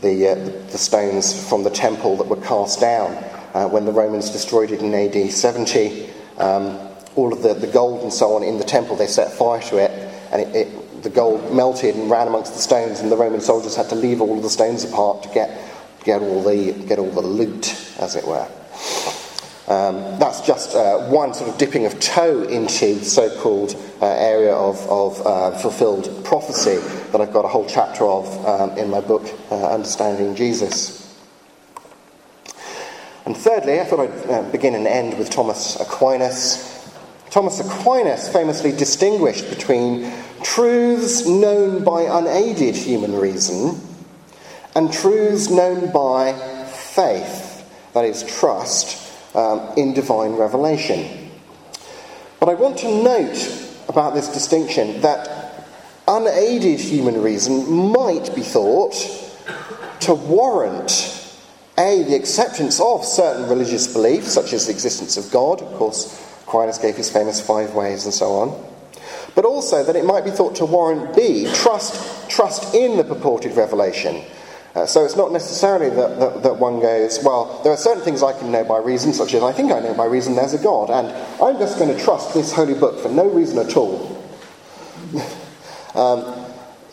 [0.00, 0.34] the, uh,
[0.70, 3.12] the stones from the temple that were cast down
[3.70, 6.10] when the Romans destroyed it in AD 70.
[6.36, 6.78] Um,
[7.16, 9.78] all of the, the gold and so on in the temple, they set fire to
[9.78, 9.90] it,
[10.30, 13.76] and it, it, the gold melted and ran amongst the stones, and the Roman soldiers
[13.76, 15.50] had to leave all of the stones apart to get,
[16.04, 18.48] get, all, the, get all the loot, as it were.
[19.68, 24.06] Um, that's just uh, one sort of dipping of toe into the so called uh,
[24.06, 26.76] area of, of uh, fulfilled prophecy
[27.10, 31.02] that I've got a whole chapter of um, in my book, uh, Understanding Jesus.
[33.24, 36.72] And thirdly, I thought I'd uh, begin and end with Thomas Aquinas.
[37.30, 40.04] Thomas Aquinas famously distinguished between
[40.54, 43.80] truths known by unaided human reason
[44.76, 46.32] and truths known by
[46.94, 51.30] faith, that is, trust um, in divine revelation.
[52.38, 55.66] But I want to note about this distinction that
[56.06, 58.94] unaided human reason might be thought
[60.00, 61.12] to warrant
[61.76, 66.22] a, the acceptance of certain religious beliefs, such as the existence of God, of course,
[66.42, 68.75] Aquinas gave his famous five ways and so on,
[69.36, 73.54] but also that it might be thought to warrant B, trust, trust in the purported
[73.54, 74.24] revelation.
[74.74, 78.22] Uh, so it's not necessarily that, that, that, one goes, well, there are certain things
[78.22, 80.62] I can know by reason, such as I think I know by reason there's a
[80.62, 81.08] God, and
[81.40, 84.22] I'm just going to trust this holy book for no reason at all.
[85.94, 86.22] um,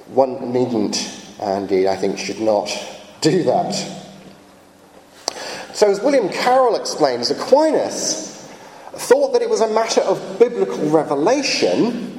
[0.09, 0.97] one needn't,
[1.41, 2.69] indeed, I think, should not
[3.21, 3.71] do that.
[5.73, 8.49] So, as William Carroll explains, Aquinas
[8.91, 12.12] thought that it was a matter of biblical revelation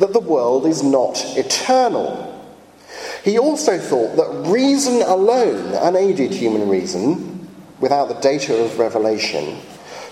[0.00, 2.26] that the world is not eternal.
[3.22, 9.58] He also thought that reason alone, unaided human reason, without the data of revelation,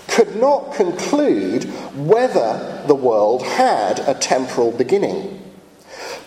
[0.07, 5.35] could not conclude whether the world had a temporal beginning.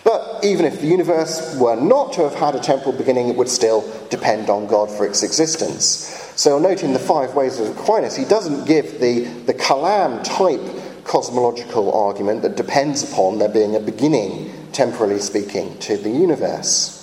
[0.03, 3.49] But even if the universe were not to have had a temporal beginning, it would
[3.49, 6.09] still depend on God for its existence.
[6.35, 11.93] So, noting the five ways of Aquinas, he doesn't give the, the Kalam type cosmological
[11.93, 16.99] argument that depends upon there being a beginning, temporally speaking, to the universe.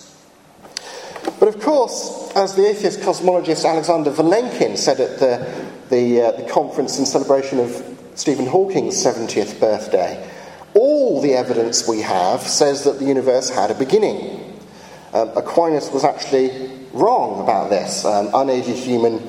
[1.38, 6.48] But of course, as the atheist cosmologist Alexander Vilenkin said at the, the, uh, the
[6.50, 10.28] conference in celebration of Stephen Hawking's 70th birthday,
[10.74, 14.58] all the evidence we have says that the universe had a beginning.
[15.12, 18.04] Um, Aquinas was actually wrong about this.
[18.04, 19.22] Um, unaided human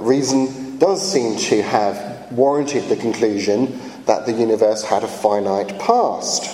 [0.00, 6.50] reason does seem to have warranted the conclusion that the universe had a finite past.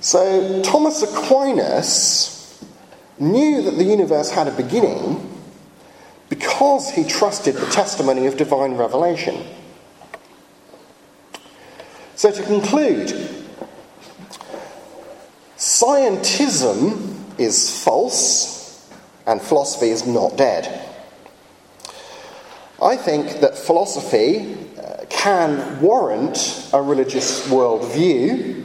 [0.00, 2.60] So Thomas Aquinas
[3.20, 5.24] knew that the universe had a beginning
[6.28, 9.46] because he trusted the testimony of divine revelation.
[12.16, 13.10] So to conclude,
[15.56, 18.92] scientism is false
[19.24, 20.84] and philosophy is not dead.
[22.82, 24.57] I think that philosophy
[25.10, 28.64] can warrant a religious worldview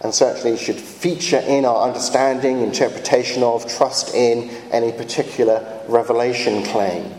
[0.00, 7.12] and certainly should feature in our understanding, interpretation of, trust in any particular revelation claim.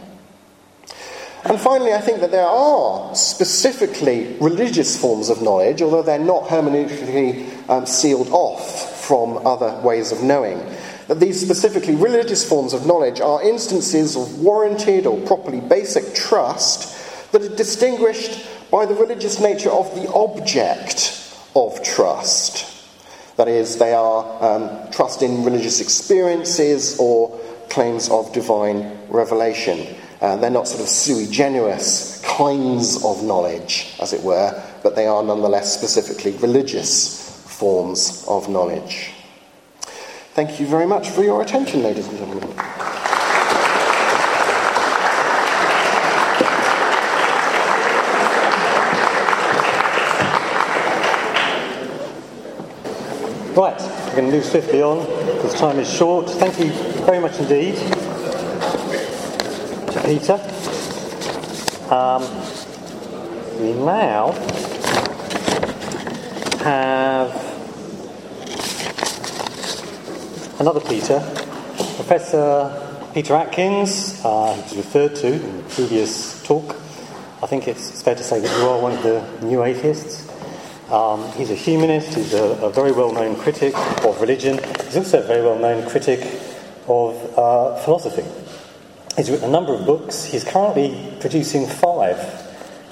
[1.44, 6.46] And finally, I think that there are specifically religious forms of knowledge, although they're not
[6.46, 10.60] hermeneutically um, sealed off from other ways of knowing.
[11.08, 16.96] That these specifically religious forms of knowledge are instances of warranted or properly basic trust
[17.32, 21.16] that are distinguished by the religious nature of the object
[21.56, 22.66] of trust.
[23.38, 29.96] That is, they are um, trust in religious experiences or claims of divine revelation.
[30.22, 35.08] Uh, they're not sort of sui generis kinds of knowledge, as it were, but they
[35.08, 39.12] are nonetheless specifically religious forms of knowledge.
[40.34, 43.09] Thank you very much for your attention, ladies and gentlemen.
[53.60, 55.06] Right, we're going to move swiftly on
[55.36, 56.30] because time is short.
[56.30, 56.72] Thank you
[57.04, 57.76] very much indeed
[59.92, 60.36] to Peter.
[61.94, 62.24] Um,
[63.60, 64.32] we now
[66.64, 67.36] have
[70.62, 71.20] another Peter,
[71.98, 76.78] Professor Peter Atkins, uh, who's referred to in the previous talk.
[77.44, 80.29] I think it's fair to say that you are one of the new atheists.
[80.92, 85.20] Um, he's a humanist, he's a, a very well known critic of religion, he's also
[85.20, 86.20] a very well known critic
[86.88, 88.26] of uh, philosophy.
[89.16, 92.18] He's written a number of books, he's currently producing five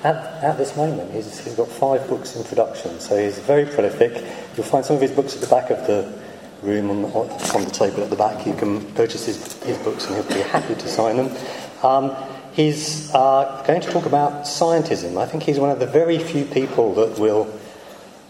[0.04, 1.12] at, at this moment.
[1.12, 4.24] He's, he's got five books in production, so he's very prolific.
[4.56, 6.14] You'll find some of his books at the back of the
[6.62, 8.46] room on, on the table at the back.
[8.46, 11.36] You can purchase his, his books and he'll be happy to sign them.
[11.84, 12.16] Um,
[12.54, 15.18] he's uh, going to talk about scientism.
[15.18, 17.46] I think he's one of the very few people that will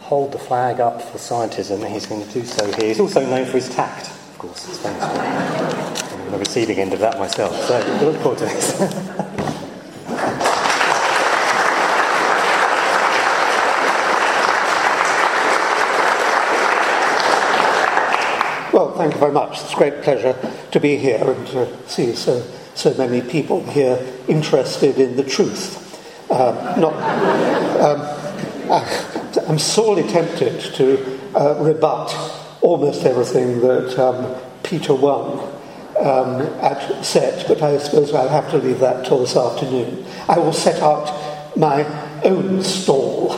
[0.08, 2.88] hold the flag up for scientism, he's going to do so here.
[2.88, 4.66] He's also known for his tact, of course.
[4.70, 6.16] It's famous for.
[6.16, 9.24] I'm on the receiving end of that myself, so I look forward to this.
[18.74, 19.60] Well, thank you very much.
[19.60, 20.38] It's a great pleasure
[20.70, 22.46] to be here and to see so,
[22.76, 25.84] so many people here interested in the truth.
[26.30, 26.94] Um, not,
[27.82, 28.27] um,
[28.70, 32.16] I'm sorely tempted to uh, rebut
[32.62, 35.40] almost everything that um, Peter Wong
[36.00, 40.06] um, but I suppose I'll have to leave that till this afternoon.
[40.28, 41.86] I will set out my
[42.24, 43.34] own stall.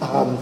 [0.00, 0.38] Um,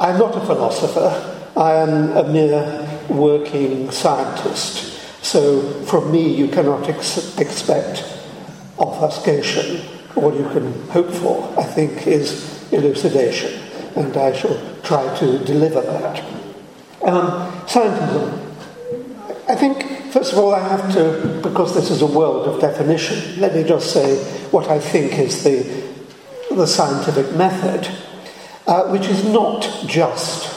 [0.00, 4.98] I'm not a philosopher, I am a mere working scientist.
[5.24, 8.04] So from me, you cannot ex- expect
[8.78, 9.91] obfuscation.
[10.16, 13.60] All you can hope for, I think, is elucidation,
[13.96, 16.24] and I shall try to deliver that.
[17.02, 18.38] Um, scientism.
[19.48, 23.40] I think, first of all, I have to, because this is a world of definition,
[23.40, 24.16] let me just say
[24.50, 25.84] what I think is the,
[26.54, 27.88] the scientific method,
[28.66, 30.52] uh, which is not just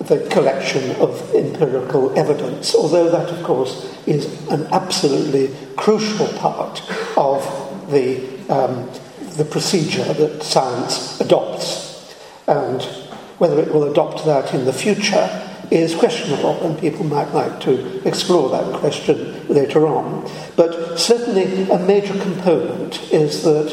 [0.00, 6.82] the collection of empirical evidence, although that, of course, is an absolutely crucial part
[7.16, 7.42] of
[7.90, 8.18] the,
[8.50, 8.90] um,
[9.36, 12.14] the procedure that science adopts.
[12.46, 12.82] And
[13.38, 18.06] whether it will adopt that in the future is questionable, and people might like to
[18.06, 20.28] explore that question later on.
[20.56, 23.70] But certainly, a major component is that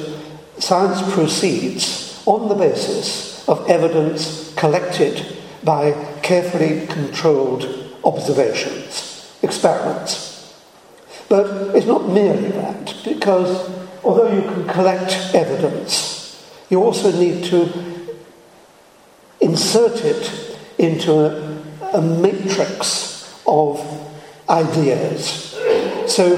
[0.59, 5.25] science proceeds on the basis of evidence collected
[5.63, 7.65] by carefully controlled
[8.03, 10.53] observations, experiments.
[11.29, 13.69] But it's not merely that, because
[14.07, 17.69] although you can collect evidence, you also need to
[19.41, 21.61] insert it into a,
[21.93, 23.81] a matrix of
[24.49, 25.53] ideas.
[26.07, 26.35] So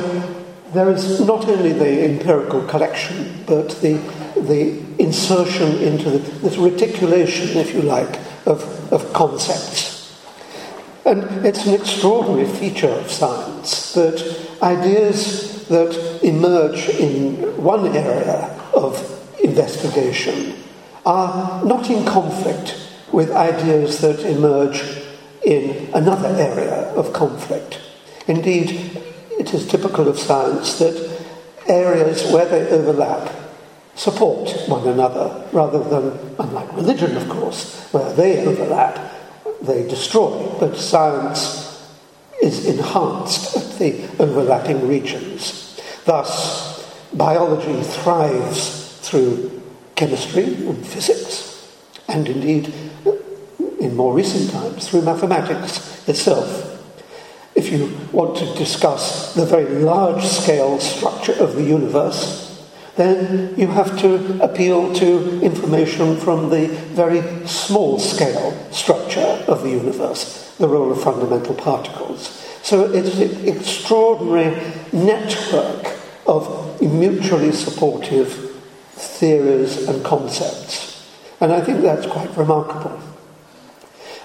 [0.73, 3.97] there is not only the empirical collection, but the,
[4.35, 10.17] the insertion into the, this reticulation, if you like, of, of concepts.
[11.05, 18.97] And it's an extraordinary feature of science that ideas that emerge in one area of
[19.43, 20.55] investigation
[21.05, 22.75] are not in conflict
[23.11, 24.83] with ideas that emerge
[25.45, 27.79] in another area of conflict.
[28.27, 29.01] Indeed,
[29.39, 31.25] it is typical of science that
[31.67, 33.33] areas where they overlap
[33.95, 39.13] support one another rather than, unlike religion, of course, where they overlap,
[39.61, 40.55] they destroy.
[40.59, 41.68] But science
[42.41, 45.79] is enhanced at the overlapping regions.
[46.05, 49.61] Thus, biology thrives through
[49.95, 51.75] chemistry and physics,
[52.07, 52.73] and indeed,
[53.79, 56.65] in more recent times, through mathematics itself.
[57.55, 62.47] If you want to discuss the very large scale structure of the universe,
[62.95, 69.69] then you have to appeal to information from the very small scale structure of the
[69.69, 72.45] universe, the role of fundamental particles.
[72.61, 74.61] So it's an extraordinary
[74.93, 75.97] network
[76.27, 78.31] of mutually supportive
[78.91, 81.09] theories and concepts.
[81.41, 82.99] And I think that's quite remarkable.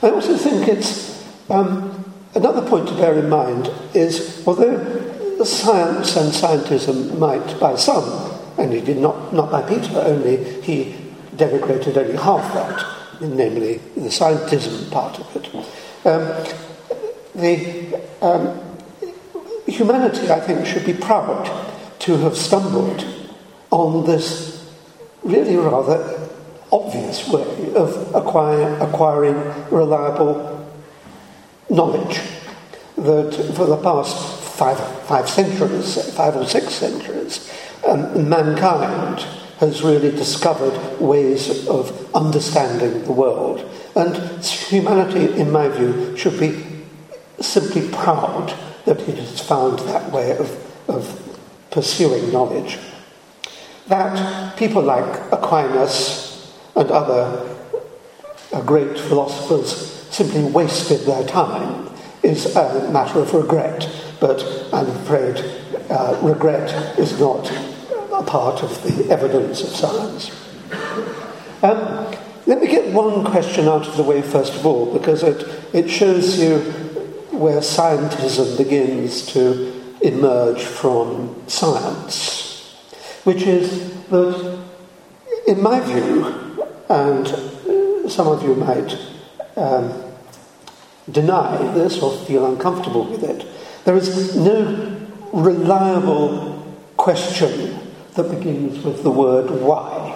[0.02, 5.04] I also think it's um, another point to bear in mind is although
[5.44, 8.04] science and scientism might, by some,
[8.58, 10.94] and he did not, not by Peter only, he
[11.36, 15.83] denigrated only half that, namely the scientism part of it.
[16.04, 16.44] Um,
[17.34, 18.60] the um,
[19.66, 21.46] humanity, I think, should be proud
[22.00, 23.04] to have stumbled
[23.70, 24.70] on this
[25.22, 26.28] really rather
[26.70, 29.36] obvious way of acquire, acquiring
[29.70, 30.68] reliable
[31.70, 32.20] knowledge
[32.96, 34.16] that for the past
[34.56, 37.50] five, five centuries, five or six centuries,
[37.86, 39.20] um, mankind
[39.58, 43.68] has really discovered ways of understanding the world.
[43.96, 46.64] And humanity, in my view, should be
[47.40, 48.52] simply proud
[48.86, 50.50] that it has found that way of,
[50.88, 51.38] of
[51.70, 52.78] pursuing knowledge.
[53.86, 57.56] That people like Aquinas and other
[58.52, 61.90] uh, great philosophers simply wasted their time
[62.22, 63.88] is a matter of regret,
[64.20, 64.42] but
[64.72, 65.38] I'm afraid
[65.90, 67.50] uh, regret is not
[68.12, 70.30] a part of the evidence of science.
[71.62, 72.14] Um,
[72.46, 75.88] let me get one question out of the way first of all, because it, it
[75.88, 76.58] shows you
[77.30, 79.72] where scientism begins to
[80.02, 82.76] emerge from science,
[83.24, 84.62] which is that,
[85.46, 88.98] in my view, and some of you might
[89.56, 89.92] um,
[91.10, 93.46] deny this or feel uncomfortable with it,
[93.84, 95.00] there is no
[95.32, 96.62] reliable
[96.96, 97.78] question
[98.14, 100.10] that begins with the word why.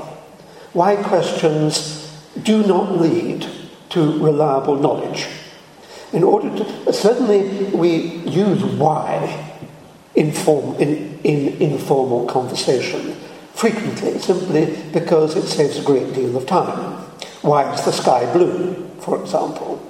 [0.73, 2.08] Why questions
[2.43, 3.47] do not lead
[3.91, 5.27] to reliable knowledge.
[6.13, 9.57] In order to, certainly we use why
[10.15, 13.15] in, form, in, in informal conversation
[13.53, 16.95] frequently, simply because it saves a great deal of time.
[17.43, 19.83] Why is the sky blue, for example?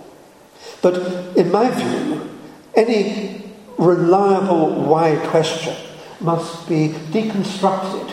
[0.81, 2.29] But in my view,
[2.75, 3.43] any
[3.77, 5.77] reliable why question
[6.21, 8.13] must be deconstructed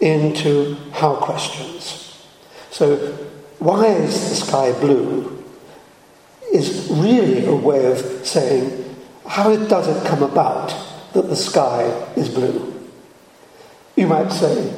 [0.00, 2.16] into how questions.
[2.70, 3.29] So,
[3.60, 5.40] why is the sky blue?
[6.52, 8.84] is really a way of saying,
[9.26, 10.74] how it does it come about
[11.12, 11.82] that the sky
[12.16, 12.74] is blue?
[13.96, 14.72] You might say,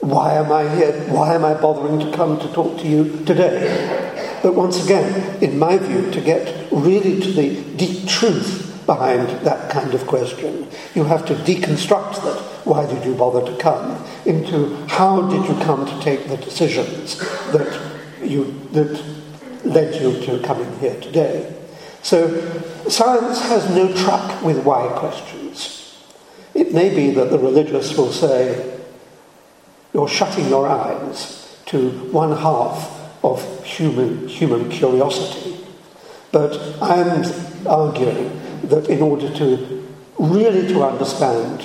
[0.00, 0.92] why am I here?
[1.08, 4.38] Why am I bothering to come to talk to you today?
[4.42, 9.70] But once again, in my view, to get really to the deep truth behind that
[9.70, 10.68] kind of question.
[10.94, 12.42] You have to deconstruct that.
[12.64, 14.04] Why did you bother to come?
[14.24, 17.18] Into how did you come to take the decisions
[17.52, 17.80] that
[18.22, 19.02] you that
[19.64, 21.54] led you to coming here today?
[22.02, 22.40] So
[22.88, 25.98] science has no truck with why questions.
[26.54, 28.78] It may be that the religious will say,
[29.92, 32.92] you're shutting your eyes to one half
[33.24, 35.56] of human, human curiosity.
[36.32, 37.24] But I'm
[37.66, 39.86] arguing that in order to
[40.18, 41.62] really to understand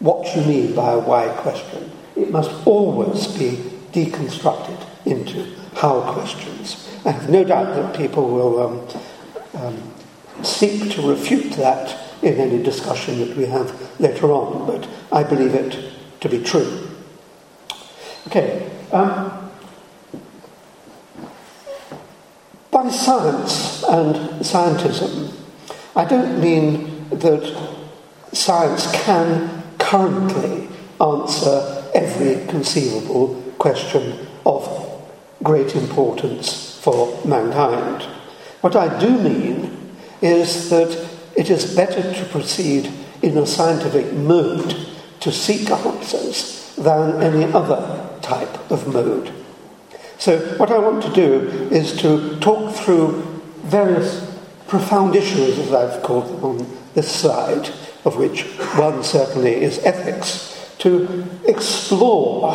[0.00, 3.56] what you mean by a why question, it must always be
[3.92, 6.88] deconstructed into how questions.
[7.04, 8.88] I have no doubt that people will um,
[9.54, 9.94] um,
[10.44, 15.54] seek to refute that in any discussion that we have later on, but I believe
[15.54, 16.88] it to be true.
[18.26, 18.70] Okay.
[18.92, 19.50] Um,
[22.70, 25.35] by science and scientism,
[25.96, 27.72] I don't mean that
[28.32, 30.68] science can currently
[31.00, 34.68] answer every conceivable question of
[35.42, 38.02] great importance for mankind.
[38.60, 42.92] What I do mean is that it is better to proceed
[43.22, 44.76] in a scientific mode
[45.20, 49.32] to seek answers than any other type of mode.
[50.18, 53.22] So, what I want to do is to talk through
[53.64, 54.35] various
[54.68, 57.70] profound issues, as I've called them on this slide,
[58.04, 58.42] of which
[58.76, 62.52] one certainly is ethics, to explore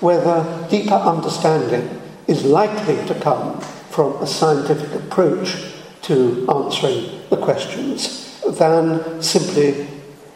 [0.00, 8.40] whether deeper understanding is likely to come from a scientific approach to answering the questions
[8.58, 9.86] than simply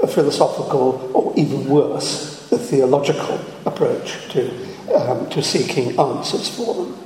[0.01, 4.51] a philosophical or even worse, a theological approach to,
[4.95, 6.99] um, to seeking answers for them.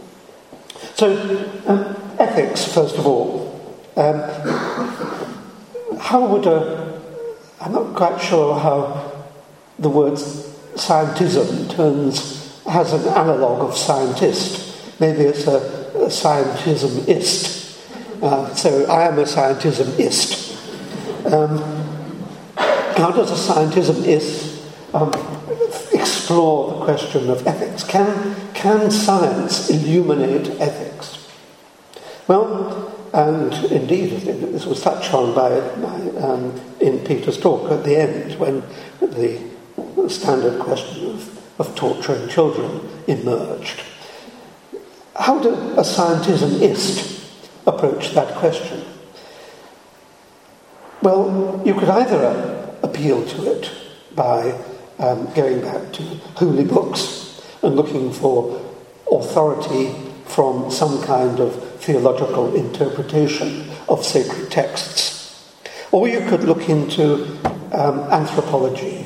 [0.95, 3.52] So, um, ethics, first of all,
[3.97, 4.21] um,
[5.99, 7.01] how would a,
[7.61, 9.13] I'm not quite sure how
[9.79, 15.01] the word scientism turns, has an analogue of scientist.
[15.01, 15.59] Maybe it's a,
[15.95, 17.61] a scientismist.
[18.23, 20.53] Uh, so I am a scientismist.
[21.31, 21.59] Um,
[22.97, 25.11] how does a scientismist um,
[25.93, 27.85] explore the question of ethics?
[27.85, 31.19] Can, can science illuminate ethics?
[32.29, 35.51] Well, and indeed, this was touched on by,
[35.81, 38.63] by um, in Peter's talk at the end when
[39.01, 39.39] the
[40.09, 43.83] standard question of, of torturing children emerged.
[45.15, 47.31] How do a scientismist
[47.67, 48.83] approach that question?
[51.03, 53.71] Well, you could either appeal to it
[54.15, 54.59] by
[54.99, 56.03] um, going back to
[56.37, 58.59] holy books and looking for
[59.11, 59.95] authority
[60.25, 65.13] from some kind of theological interpretation of sacred texts.
[65.91, 67.25] Or you could look into
[67.73, 69.05] um, anthropology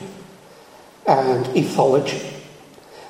[1.07, 2.33] and ethology.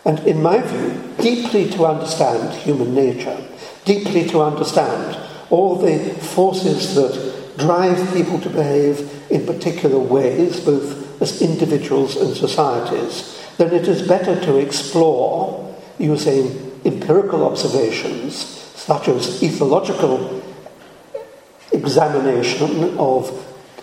[0.04, 3.36] And in my view, deeply to understand human nature,
[3.84, 5.18] deeply to understand
[5.50, 12.36] all the forces that drive people to behave in particular ways, both as individuals and
[12.36, 18.55] societies, then it is better to explore using empirical observations
[18.86, 20.40] such as ethological
[21.72, 23.30] examination of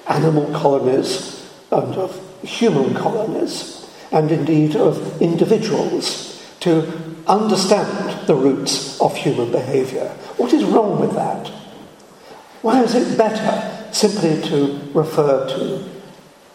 [0.07, 6.87] animal colonies and of human colonies, and indeed of individuals, to
[7.27, 10.07] understand the roots of human behaviour.
[10.37, 11.47] What is wrong with that?
[12.61, 15.83] Why is it better simply to refer to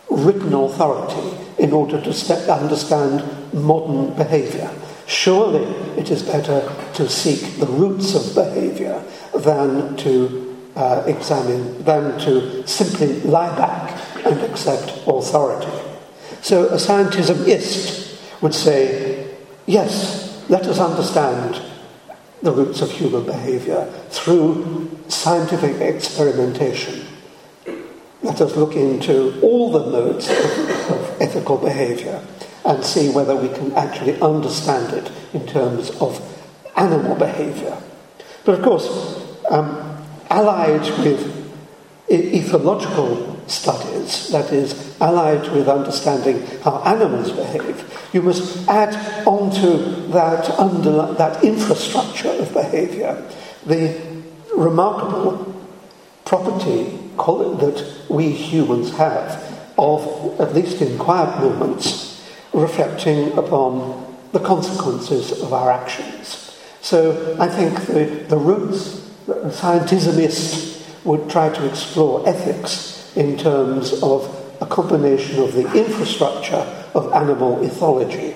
[0.09, 3.23] written authority in order to understand
[3.53, 4.71] modern behaviour?
[5.09, 5.65] Surely
[5.99, 9.03] it is better to seek the roots of behaviour
[9.35, 15.73] than to uh, examine, than to simply lie back and accept authority.
[16.43, 19.35] So a scientismist would say,
[19.65, 21.59] yes, let us understand
[22.43, 27.07] the roots of human behaviour through scientific experimentation.
[28.21, 32.23] Let us look into all the modes of, of ethical behaviour
[32.65, 36.21] and see whether we can actually understand it in terms of
[36.77, 37.77] animal behaviour.
[38.45, 41.35] But of course, um, allied with
[42.09, 50.49] ethological studies, that is, allied with understanding how animals behave, you must add onto that,
[50.59, 53.31] under, that infrastructure of behaviour
[53.67, 54.01] the
[54.57, 55.55] remarkable
[56.25, 59.45] property that we humans have
[59.77, 62.08] of, at least in quiet moments,
[62.59, 66.57] reflecting upon the consequences of our actions.
[66.81, 74.03] So I think the, the roots, the scientismist would try to explore ethics in terms
[74.03, 78.35] of a combination of the infrastructure of animal ethology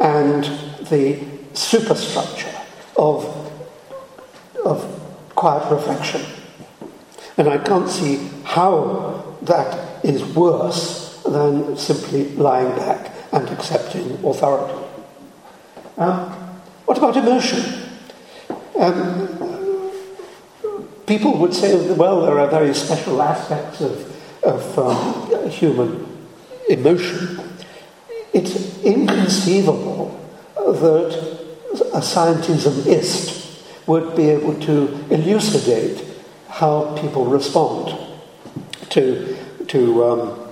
[0.00, 0.44] and
[0.88, 2.54] the superstructure
[2.96, 3.24] of,
[4.64, 6.22] of quiet reflection.
[7.36, 14.82] And I can't see how that is worse than simply lying back and accepting authority.
[15.98, 16.30] Um,
[16.86, 17.62] what about emotion?
[18.78, 19.92] Um,
[21.06, 26.06] people would say, well, there are very special aspects of, of um, human
[26.68, 27.38] emotion.
[28.32, 30.18] It's inconceivable
[30.56, 31.36] that
[31.92, 36.02] a scientismist would be able to elucidate
[36.48, 37.96] how people respond
[38.90, 39.36] to,
[39.68, 40.45] to um,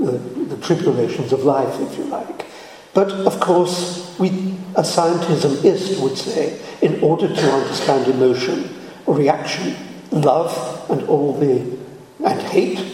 [0.00, 0.12] the,
[0.54, 2.46] the tribulations of life, if you like.
[2.94, 4.28] But of course, we,
[4.74, 8.74] a scientismist would say, in order to understand emotion,
[9.06, 9.76] reaction,
[10.10, 11.78] love, and all the
[12.24, 12.84] and hate,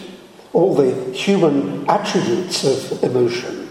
[0.53, 3.69] all the human attributes of emotion,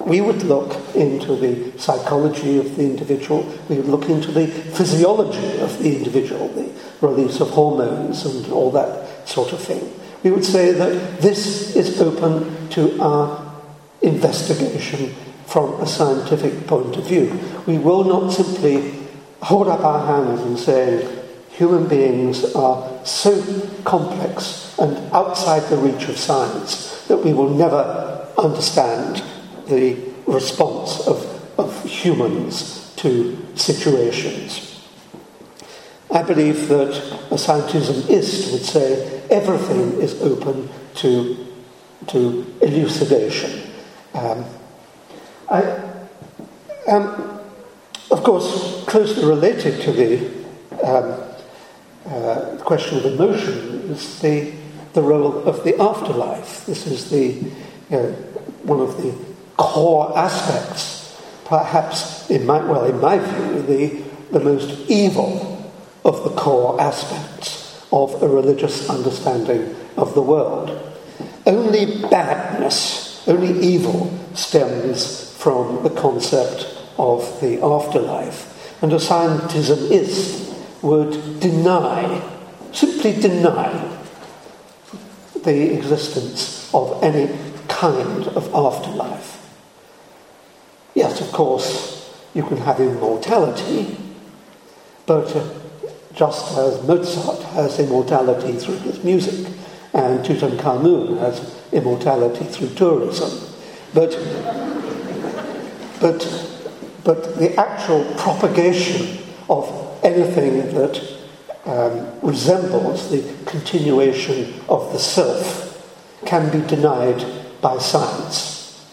[0.00, 5.58] we would look into the psychology of the individual, we would look into the physiology
[5.60, 9.92] of the individual, the release of hormones and all that sort of thing.
[10.22, 13.54] We would say that this is open to our
[14.02, 15.14] investigation
[15.46, 17.38] from a scientific point of view.
[17.66, 18.94] We will not simply
[19.40, 23.42] hold up our hands and say, human beings are so
[23.84, 29.22] complex and outside the reach of science that we will never understand
[29.66, 29.96] the
[30.26, 34.77] response of, of humans to situations.
[36.10, 36.96] I believe that
[37.30, 41.46] a scientismist would say everything is open to,
[42.08, 43.70] to elucidation.
[44.14, 44.44] Um,
[45.50, 45.62] I,
[46.88, 47.40] um,
[48.10, 50.28] of course, closely related to the
[50.82, 51.20] um,
[52.06, 53.54] uh, question of emotion
[53.90, 54.52] is the,
[54.94, 56.64] the role of the afterlife.
[56.64, 57.26] This is the,
[57.90, 58.12] you know,
[58.62, 59.14] one of the
[59.56, 60.98] core aspects
[61.48, 64.02] perhaps, in my, well, in my view, the,
[64.32, 65.57] the most evil
[66.04, 70.70] of the core aspects of a religious understanding of the world.
[71.46, 78.82] Only badness, only evil stems from the concept of the afterlife.
[78.82, 82.22] And a scientismist would deny,
[82.72, 83.96] simply deny,
[85.42, 87.34] the existence of any
[87.68, 89.36] kind of afterlife.
[90.94, 93.96] Yes, of course, you can have immortality,
[95.06, 95.48] but uh,
[96.18, 99.52] just as Mozart has immortality through his music,
[99.94, 103.54] and Tutankhamun has immortality through tourism.
[103.94, 104.10] But,
[106.00, 106.18] but,
[107.04, 111.18] but the actual propagation of anything that
[111.66, 115.66] um, resembles the continuation of the self
[116.26, 117.24] can be denied
[117.60, 118.84] by science.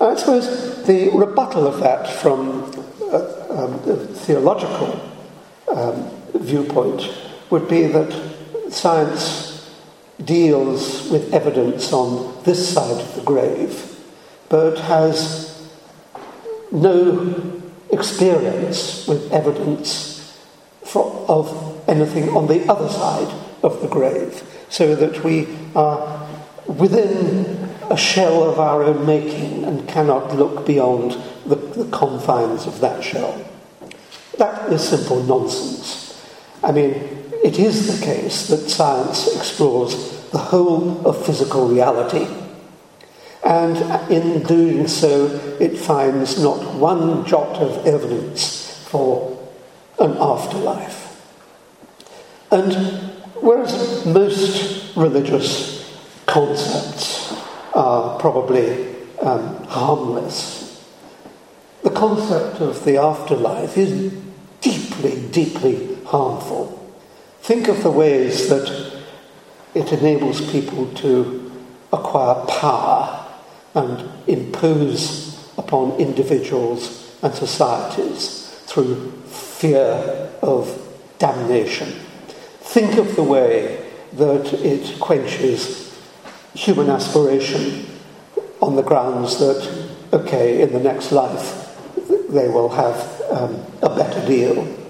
[0.00, 5.00] I suppose the rebuttal of that from a, uh, um, a theological
[5.68, 7.12] um, viewpoint
[7.50, 8.12] would be that
[8.70, 9.70] science
[10.24, 13.98] deals with evidence on this side of the grave,
[14.48, 15.70] but has
[16.70, 17.52] no
[17.90, 20.38] experience with evidence
[20.82, 23.32] for, of anything on the other side
[23.62, 26.28] of the grave, so that we are
[26.66, 31.12] within a shell of our own making and cannot look beyond
[31.46, 33.44] the, the confines of that shell.
[34.38, 36.13] That is simple nonsense.
[36.64, 36.92] I mean,
[37.44, 42.26] it is the case that science explores the whole of physical reality.
[43.44, 43.76] And
[44.10, 45.26] in doing so,
[45.60, 49.38] it finds not one jot of evidence for
[50.00, 51.22] an afterlife.
[52.50, 52.72] And
[53.42, 57.30] whereas most religious concepts
[57.74, 58.88] are probably
[59.20, 60.82] um, harmless,
[61.82, 64.14] the concept of the afterlife is
[64.62, 66.80] deeply, deeply harmful.
[67.40, 69.02] Think of the ways that
[69.74, 71.52] it enables people to
[71.92, 73.26] acquire power
[73.74, 80.80] and impose upon individuals and societies through fear of
[81.18, 81.88] damnation.
[82.60, 85.98] Think of the way that it quenches
[86.54, 87.86] human aspiration
[88.60, 91.76] on the grounds that, okay, in the next life
[92.28, 94.83] they will have um, a better deal.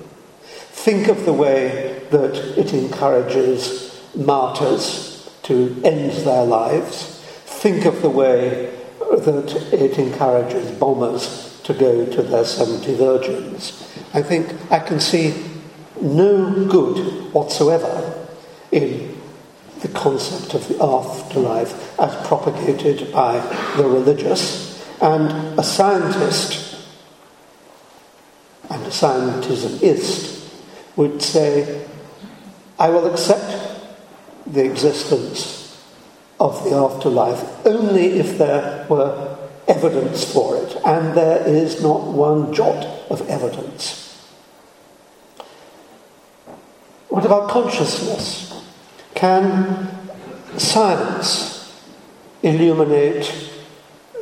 [0.84, 7.22] Think of the way that it encourages martyrs to end their lives.
[7.46, 8.70] Think of the way
[9.00, 13.90] that it encourages bombers to go to their 70 virgins.
[14.12, 15.32] I think I can see
[16.02, 18.28] no good whatsoever
[18.70, 19.18] in
[19.80, 23.38] the concept of the afterlife as propagated by
[23.78, 24.86] the religious.
[25.00, 26.76] And a scientist
[28.68, 30.43] and a scientismist
[30.96, 31.86] would say,
[32.78, 33.80] I will accept
[34.46, 35.82] the existence
[36.38, 42.52] of the afterlife only if there were evidence for it, and there is not one
[42.52, 44.04] jot of evidence.
[47.08, 48.62] What about consciousness?
[49.14, 49.88] Can
[50.58, 51.82] science
[52.42, 53.50] illuminate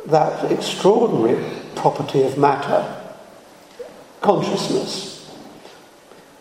[0.05, 1.43] that extraordinary
[1.75, 3.03] property of matter,
[4.21, 5.12] consciousness?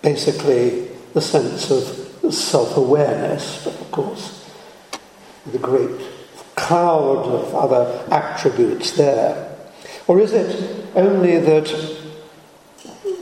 [0.02, 4.48] Basically the sense of self awareness, but of course,
[5.50, 6.00] the great
[6.54, 9.56] cloud of other attributes there?
[10.06, 11.68] Or is it only that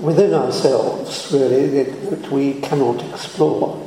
[0.01, 3.87] within ourselves, really, that we cannot explore?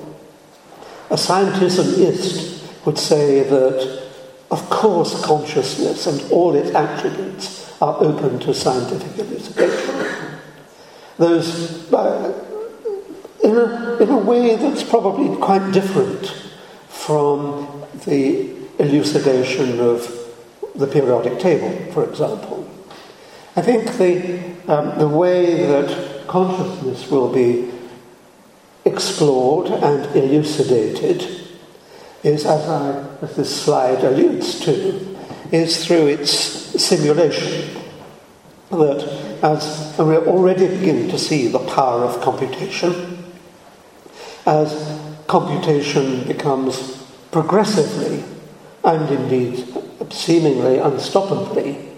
[1.10, 4.04] A scientismist would say that,
[4.52, 10.40] of course, consciousness and all its attributes are open to scientific elucidation.
[11.18, 12.43] Those, uh,
[13.44, 16.28] in a, in a way that's probably quite different
[16.88, 20.08] from the elucidation of
[20.76, 22.68] the periodic table, for example.
[23.56, 24.40] I think the,
[24.74, 27.72] um, the way that consciousness will be
[28.86, 31.22] explored and elucidated
[32.24, 35.18] is, as, I, as this slide alludes to,
[35.52, 37.82] is through its simulation.
[38.72, 43.13] That as we're already beginning to see the power of computation,
[44.46, 48.24] as computation becomes progressively
[48.84, 49.66] and indeed
[50.12, 51.90] seemingly unstoppably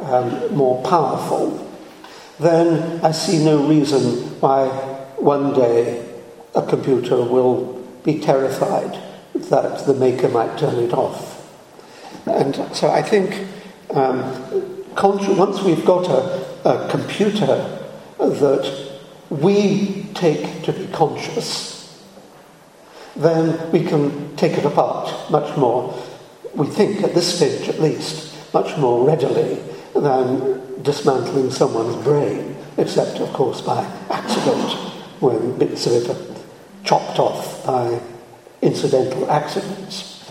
[0.00, 1.66] um, more powerful,
[2.38, 4.02] then I see no reason
[4.40, 4.68] why
[5.16, 6.06] one day
[6.54, 9.02] a computer will be terrified
[9.34, 11.32] that the maker might turn it off.
[12.26, 13.48] And so I think
[13.90, 14.18] um,
[15.36, 17.82] once we've got a, a computer
[18.18, 18.85] that
[19.30, 22.04] we take to be conscious,
[23.16, 25.94] then we can take it apart much more,
[26.54, 29.60] we think at this stage at least, much more readily
[29.94, 34.72] than dismantling someone's brain, except, of course, by accident,
[35.20, 36.36] when bits of it are
[36.84, 38.00] chopped off by
[38.62, 40.30] incidental accidents.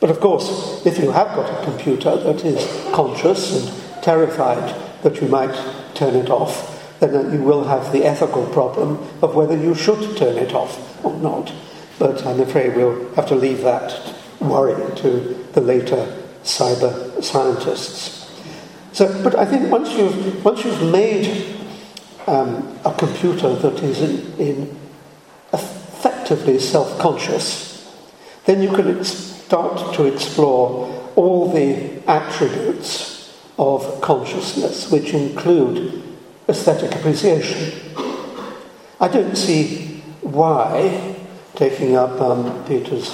[0.00, 5.20] But of course, if you have got a computer that is conscious and terrified that
[5.20, 5.54] you might
[5.94, 10.36] turn it off, then you will have the ethical problem of whether you should turn
[10.36, 11.52] it off or not.
[11.98, 18.30] But I'm afraid we'll have to leave that worry to the later cyber scientists.
[18.92, 21.56] So, but I think once you've, once you've made
[22.26, 24.76] um, a computer that is in, in
[25.52, 27.94] effectively self conscious,
[28.46, 36.02] then you can start to explore all the attributes of consciousness, which include
[36.50, 37.80] aesthetic appreciation.
[39.00, 41.16] I don't see why,
[41.54, 43.08] taking up um, Peter's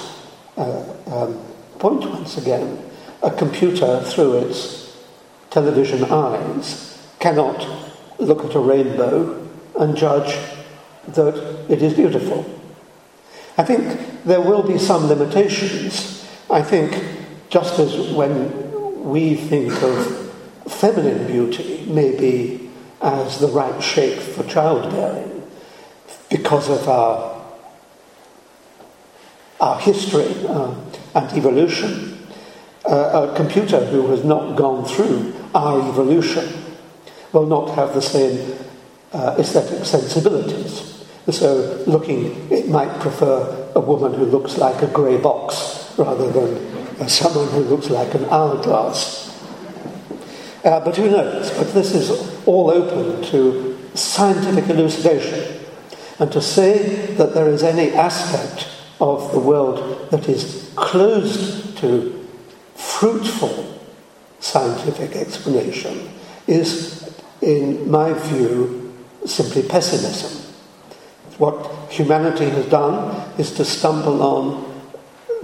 [0.57, 1.39] uh, um,
[1.79, 2.83] point once again,
[3.23, 4.97] a computer through its
[5.51, 7.67] television eyes cannot
[8.19, 9.47] look at a rainbow
[9.79, 10.35] and judge
[11.09, 11.37] that
[11.69, 12.45] it is beautiful.
[13.59, 16.27] I think there will be some limitations.
[16.51, 16.93] I think
[17.49, 20.33] just as when we think of
[20.69, 22.66] feminine beauty, maybe
[23.07, 25.47] as the right shape for childbearing
[26.29, 27.41] because of our,
[29.61, 30.75] our history uh,
[31.15, 32.27] and evolution.
[32.85, 36.47] Uh, a computer who has not gone through our evolution
[37.33, 38.59] will not have the same
[39.13, 41.05] uh, aesthetic sensibilities.
[41.31, 46.57] So, looking, it might prefer a woman who looks like a grey box rather than
[47.01, 49.36] uh, someone who looks like an hourglass.
[50.67, 51.53] Uh, but who knows?
[51.53, 52.11] But this is
[52.45, 55.65] all open to scientific elucidation.
[56.19, 58.69] And to say that there is any aspect
[59.01, 62.29] of the world that is closed to
[62.75, 63.81] fruitful
[64.41, 66.11] scientific explanation
[66.49, 68.93] is, in my view,
[69.25, 70.53] simply pessimism.
[71.39, 74.83] What humanity has done is to stumble on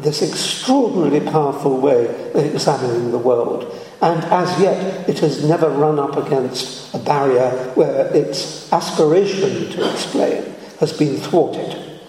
[0.01, 3.73] this extraordinarily powerful way of examining the world
[4.03, 9.91] and as yet it has never run up against a barrier where its aspiration to
[9.91, 12.01] explain has been thwarted.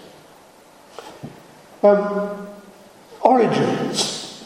[1.84, 2.48] Um,
[3.20, 4.44] origins.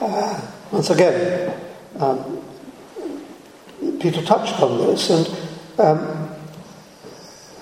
[0.00, 0.40] Uh,
[0.72, 1.56] once again,
[2.00, 2.42] um,
[4.00, 5.26] Peter touched on this, and
[5.78, 6.34] um,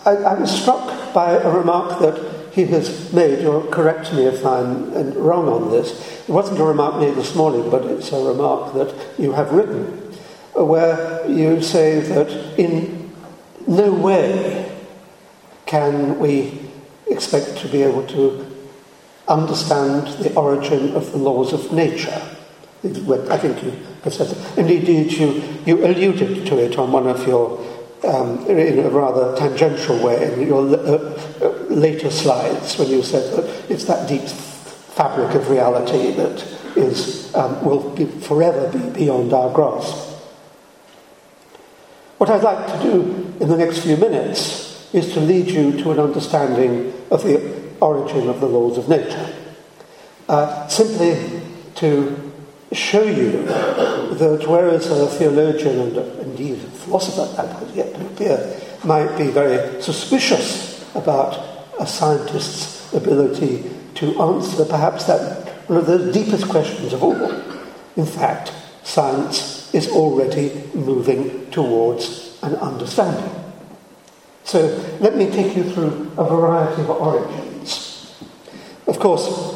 [0.07, 4.47] I, I was struck by a remark that he has made, you'll correct me if
[4.47, 8.25] I'm uh, wrong on this, it wasn't a remark made this morning, but it's a
[8.25, 9.87] remark that you have written,
[10.55, 13.13] where you say that in
[13.67, 14.71] no way
[15.67, 16.61] can we
[17.09, 18.47] expect to be able to
[19.27, 22.23] understand the origin of the laws of nature.
[22.85, 23.73] I think you
[24.05, 24.59] have said that.
[24.59, 27.59] Indeed, you, you alluded to it on one of your
[28.05, 33.71] um, in a rather tangential way in your uh, later slides when you said that
[33.71, 36.43] it's that deep fabric of reality that
[36.77, 40.13] is, um, will be forever be beyond our grasp.
[42.19, 45.91] What I'd like to do in the next few minutes is to lead you to
[45.91, 49.35] an understanding of the origin of the laws of nature.
[50.29, 51.43] Uh, simply
[51.75, 52.33] to
[52.73, 59.17] show you that whereas a theologian and indeed a philosopher that has yet appear might
[59.17, 66.49] be very suspicious about a scientist's ability to answer perhaps that one of the deepest
[66.49, 67.31] questions of all.
[67.97, 68.53] In fact,
[68.83, 73.31] science is already moving towards an understanding.
[74.45, 74.61] So
[75.01, 78.15] let me take you through a variety of origins.
[78.87, 79.54] Of course,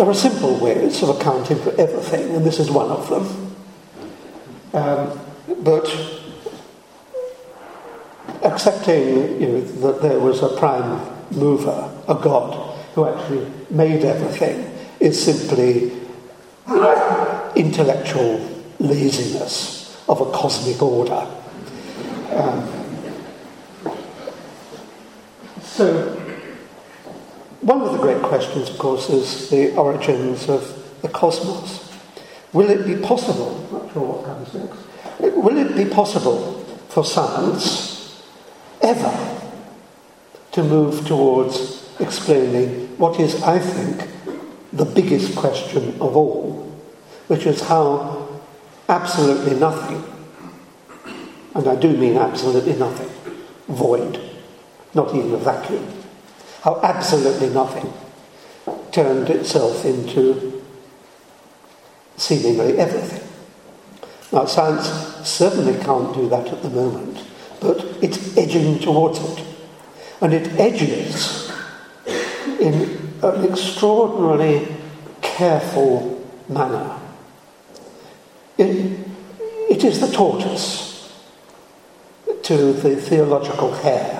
[0.00, 3.54] there are simple ways of accounting for everything, and this is one of them.
[4.72, 5.20] Um,
[5.62, 5.84] but
[8.42, 14.74] accepting you know, that there was a prime mover, a God, who actually made everything,
[15.00, 15.92] is simply
[17.54, 18.40] intellectual
[18.78, 21.26] laziness of a cosmic order.
[22.32, 22.66] Um,
[25.60, 26.19] so,
[27.60, 31.92] one of the great questions, of course, is the origins of the cosmos.
[32.52, 38.24] Will it be possible, not sure what comes next, will it be possible for science
[38.80, 39.38] ever
[40.52, 44.08] to move towards explaining what is, I think,
[44.72, 46.74] the biggest question of all,
[47.28, 48.40] which is how
[48.88, 50.02] absolutely nothing,
[51.54, 53.08] and I do mean absolutely nothing,
[53.68, 54.18] void,
[54.94, 55.99] not even a vacuum,
[56.62, 57.92] how absolutely nothing
[58.92, 60.62] turned itself into
[62.16, 63.26] seemingly everything.
[64.32, 64.86] Now, science
[65.28, 67.24] certainly can't do that at the moment,
[67.60, 69.46] but it's edging towards it.
[70.20, 71.50] And it edges
[72.60, 74.68] in an extraordinarily
[75.22, 76.98] careful manner.
[78.58, 78.98] It,
[79.70, 81.10] it is the tortoise
[82.42, 84.19] to the theological hare.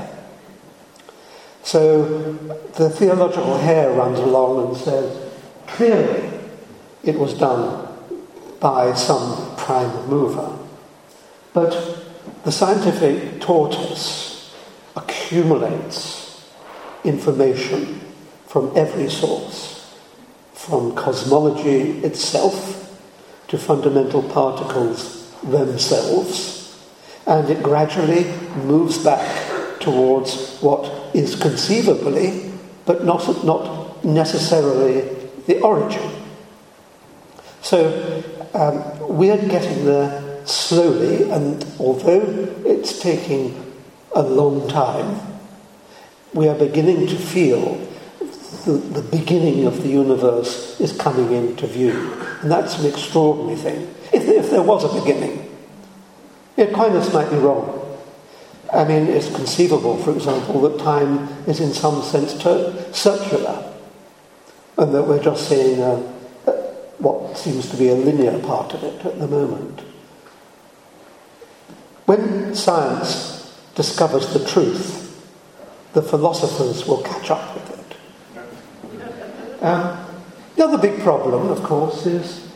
[1.62, 2.32] So
[2.76, 5.32] the theological hare runs along and says,
[5.66, 6.30] clearly
[7.04, 7.88] it was done
[8.60, 10.56] by some prime mover.
[11.52, 12.04] But
[12.44, 14.54] the scientific tortoise
[14.96, 16.46] accumulates
[17.04, 18.00] information
[18.46, 19.96] from every source,
[20.52, 22.76] from cosmology itself
[23.48, 26.78] to fundamental particles themselves,
[27.26, 28.24] and it gradually
[28.64, 30.84] moves back towards what
[31.14, 32.52] is conceivably,
[32.86, 35.02] but not, not necessarily,
[35.46, 36.10] the origin.
[37.62, 38.22] So
[38.54, 43.74] um, we're getting there slowly, and although it's taking
[44.14, 45.20] a long time,
[46.32, 47.86] we are beginning to feel
[48.64, 52.12] the, the beginning of the universe is coming into view.
[52.42, 53.94] And that's an extraordinary thing.
[54.12, 55.50] If, if there was a beginning,
[56.56, 57.89] Aquinas might be wrong.
[58.72, 63.72] I mean, it's conceivable, for example, that time is in some sense ter- circular,
[64.78, 65.96] and that we're just seeing a,
[66.98, 69.80] what seems to be a linear part of it at the moment.
[72.06, 74.98] When science discovers the truth,
[75.92, 77.76] the philosophers will catch up with it.
[79.62, 80.06] Um,
[80.56, 82.50] the other big problem, of course, is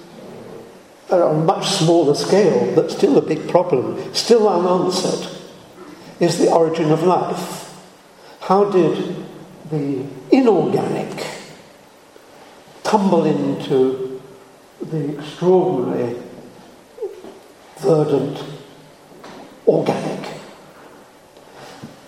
[1.10, 5.43] on a much smaller scale, but still a big problem, still unanswered,
[6.24, 7.72] is the origin of life.
[8.40, 9.16] How did
[9.70, 11.24] the inorganic
[12.82, 14.20] tumble into
[14.80, 16.16] the extraordinary,
[17.78, 18.42] verdant,
[19.66, 20.28] organic.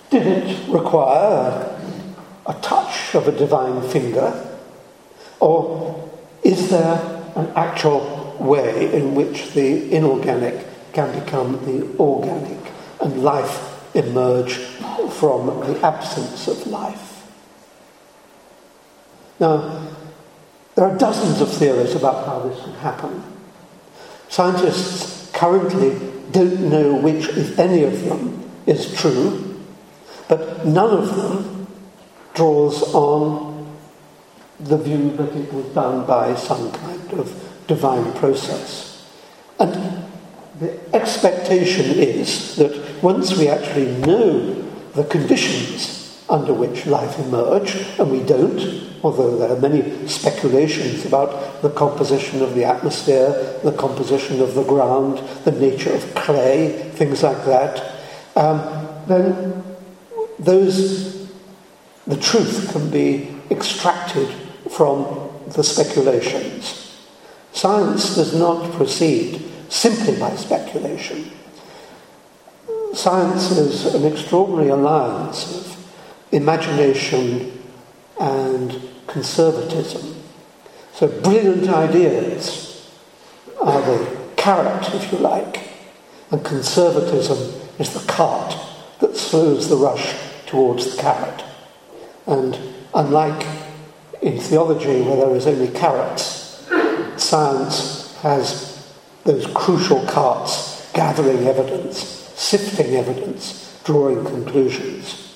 [0.09, 1.77] Did it require
[2.45, 4.57] a, touch of a divine finger?
[5.39, 6.09] Or
[6.43, 13.76] is there an actual way in which the inorganic can become the organic and life
[13.93, 14.53] emerge
[15.11, 17.29] from the absence of life?
[19.39, 19.87] Now,
[20.75, 23.23] there are dozens of theories about how this would happen.
[24.29, 25.97] Scientists currently
[26.31, 29.63] don't know which, if any of them, is true,
[30.27, 31.67] but none of them
[32.33, 33.75] draws on
[34.59, 39.07] the view that it was done by some kind of divine process.
[39.59, 40.03] And
[40.59, 44.53] the expectation is that once we actually know
[44.93, 51.61] the conditions under which life emerged, and we don't, although there are many speculations about
[51.61, 57.23] the composition of the atmosphere, the composition of the ground, the nature of clay, things
[57.23, 57.93] like that,
[58.35, 59.63] um, then
[60.39, 61.29] those,
[62.05, 64.27] the truth can be extracted
[64.69, 67.05] from the speculations.
[67.53, 71.31] Science does not proceed simply by speculation.
[72.97, 75.93] Science is an extraordinary alliance of
[76.31, 77.61] imagination
[78.19, 80.15] and conservatism.
[80.93, 82.89] So, brilliant ideas
[83.61, 85.69] are the carrot, if you like,
[86.31, 87.37] and conservatism
[87.77, 88.55] is the cart
[88.99, 90.15] that slows the rush
[90.47, 91.43] towards the carrot.
[92.25, 92.57] And
[92.95, 93.45] unlike
[94.23, 96.67] in theology, where there is only carrots,
[97.17, 98.91] science has
[99.23, 105.35] those crucial carts gathering evidence, sifting evidence, drawing conclusions.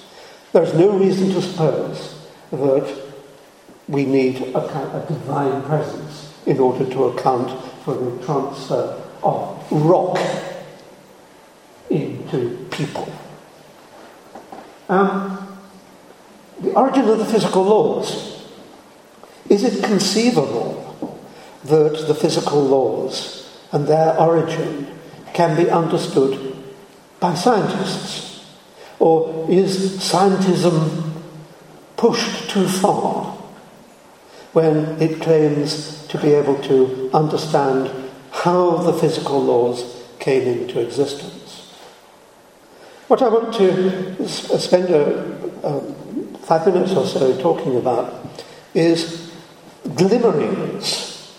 [0.53, 3.01] There is no reason to suppose that
[3.87, 7.49] we need a, a divine presence in order to account
[7.83, 10.19] for the transfer of rock
[11.89, 13.11] into people.
[14.87, 15.59] Um,
[16.59, 18.45] the origin of the physical laws.
[19.49, 21.17] Is it conceivable
[21.63, 24.87] that the physical laws and their origin
[25.33, 26.50] can be understood
[27.21, 28.45] by scientists?
[28.99, 31.13] Or is scientism
[31.95, 33.37] pushed too far
[34.53, 37.89] when it claims to be able to understand
[38.31, 41.71] how the physical laws came into existence.
[43.07, 45.31] What I want to uh, spend a,
[45.63, 45.93] a
[46.39, 48.27] five minutes or so talking about
[48.73, 49.31] is
[49.95, 51.35] glimmerings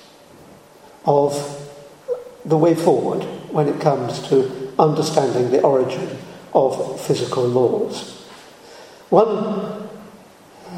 [1.04, 1.32] of
[2.44, 6.18] the way forward when it comes to understanding the origin
[6.54, 8.26] of physical laws.
[9.10, 9.88] One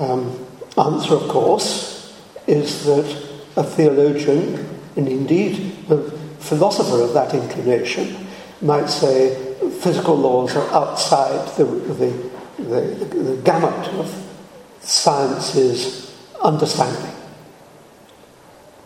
[0.01, 2.17] um, answer, of course,
[2.47, 8.17] is that a theologian, and indeed a philosopher of that inclination,
[8.61, 12.31] might say physical laws are outside the, the,
[12.63, 14.13] the, the gamut of
[14.81, 17.15] science's understanding.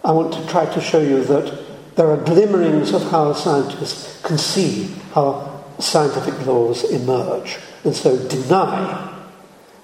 [0.04, 1.67] I want to try to show you that
[1.98, 4.84] there are glimmerings of how scientists can see
[5.14, 9.16] how scientific laws emerge, and so deny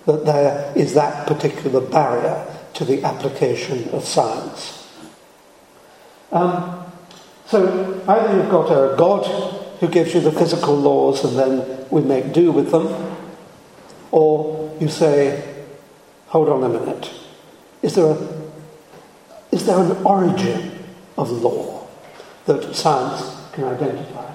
[0.07, 4.89] that there is that particular barrier to the application of science.
[6.31, 6.85] Um,
[7.47, 9.27] so either you've got a God
[9.81, 13.17] who gives you the physical laws and then we make do with them,
[14.13, 15.65] or you say,
[16.29, 17.11] hold on a minute,
[17.83, 18.29] is there, a,
[19.51, 20.79] is there an origin
[21.19, 21.74] of law
[22.47, 24.35] that science can identify?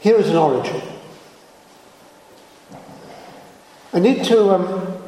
[0.00, 0.80] Here is an origin.
[3.92, 4.98] I need to um,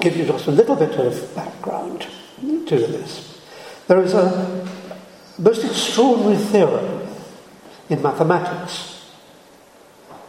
[0.00, 2.06] give you just a little bit of background
[2.40, 3.40] to this.
[3.88, 4.68] There is a
[5.38, 7.08] most extraordinary theorem
[7.88, 9.10] in mathematics,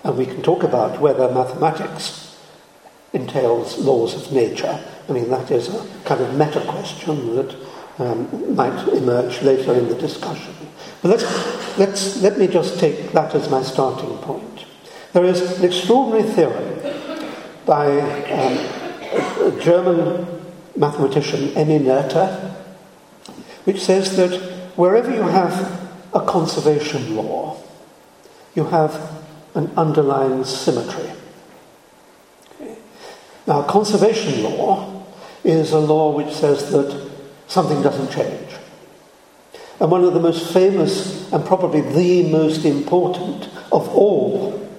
[0.04, 2.38] and we can talk about whether mathematics
[3.14, 4.84] entails laws of nature.
[5.08, 7.56] I mean, that is a kind of meta question that
[8.00, 10.54] um, might emerge later in the discussion.
[11.02, 14.66] But let's, let's, let me just take that as my starting point.
[15.14, 17.34] There is an extraordinary theorem
[17.66, 18.58] by um,
[19.48, 20.42] a German
[20.76, 22.52] mathematician, Emmy Noether,
[23.66, 24.34] which says that
[24.76, 27.62] wherever you have a conservation law,
[28.56, 29.24] you have
[29.56, 31.12] an underlying symmetry.
[32.56, 32.78] Okay.
[33.46, 35.06] Now, conservation law
[35.44, 37.13] is a law which says that
[37.48, 38.50] something doesn't change.
[39.80, 44.70] And one of the most famous and probably the most important of all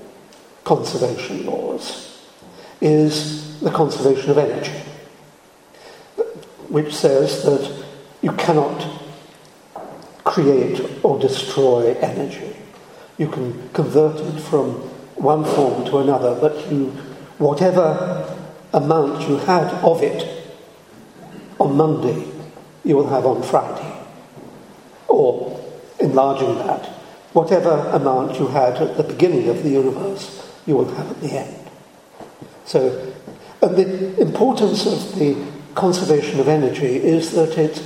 [0.64, 2.22] conservation laws
[2.80, 4.72] is the conservation of energy,
[6.68, 7.84] which says that
[8.22, 9.02] you cannot
[10.24, 12.56] create or destroy energy.
[13.18, 14.72] You can convert it from
[15.16, 16.86] one form to another, but you,
[17.38, 18.36] whatever
[18.72, 20.52] amount you had of it
[21.60, 22.33] on Monday
[22.84, 23.92] you will have on Friday.
[25.08, 25.60] Or,
[25.98, 26.86] enlarging that,
[27.32, 31.32] whatever amount you had at the beginning of the universe, you will have at the
[31.32, 31.70] end.
[32.64, 33.12] So,
[33.62, 35.36] and the importance of the
[35.74, 37.82] conservation of energy is that it,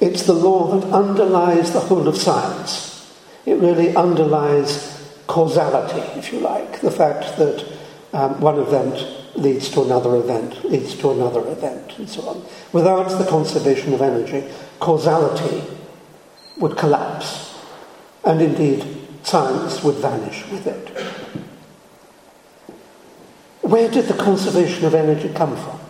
[0.00, 3.12] it's the law that underlies the whole of science.
[3.46, 7.66] It really underlies causality, if you like, the fact that
[8.12, 12.44] um, one event leads to another event, leads to another event, and so on.
[12.72, 14.44] Without the conservation of energy,
[14.78, 15.62] causality
[16.58, 17.58] would collapse,
[18.24, 18.84] and indeed
[19.22, 20.88] science would vanish with it.
[23.62, 25.80] Where did the conservation of energy come from?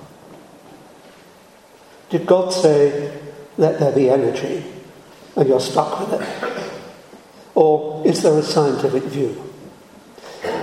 [2.11, 3.18] Did God say,
[3.57, 4.64] let there be energy,
[5.36, 6.53] and you're stuck with it?
[7.55, 9.43] Or is there a scientific view?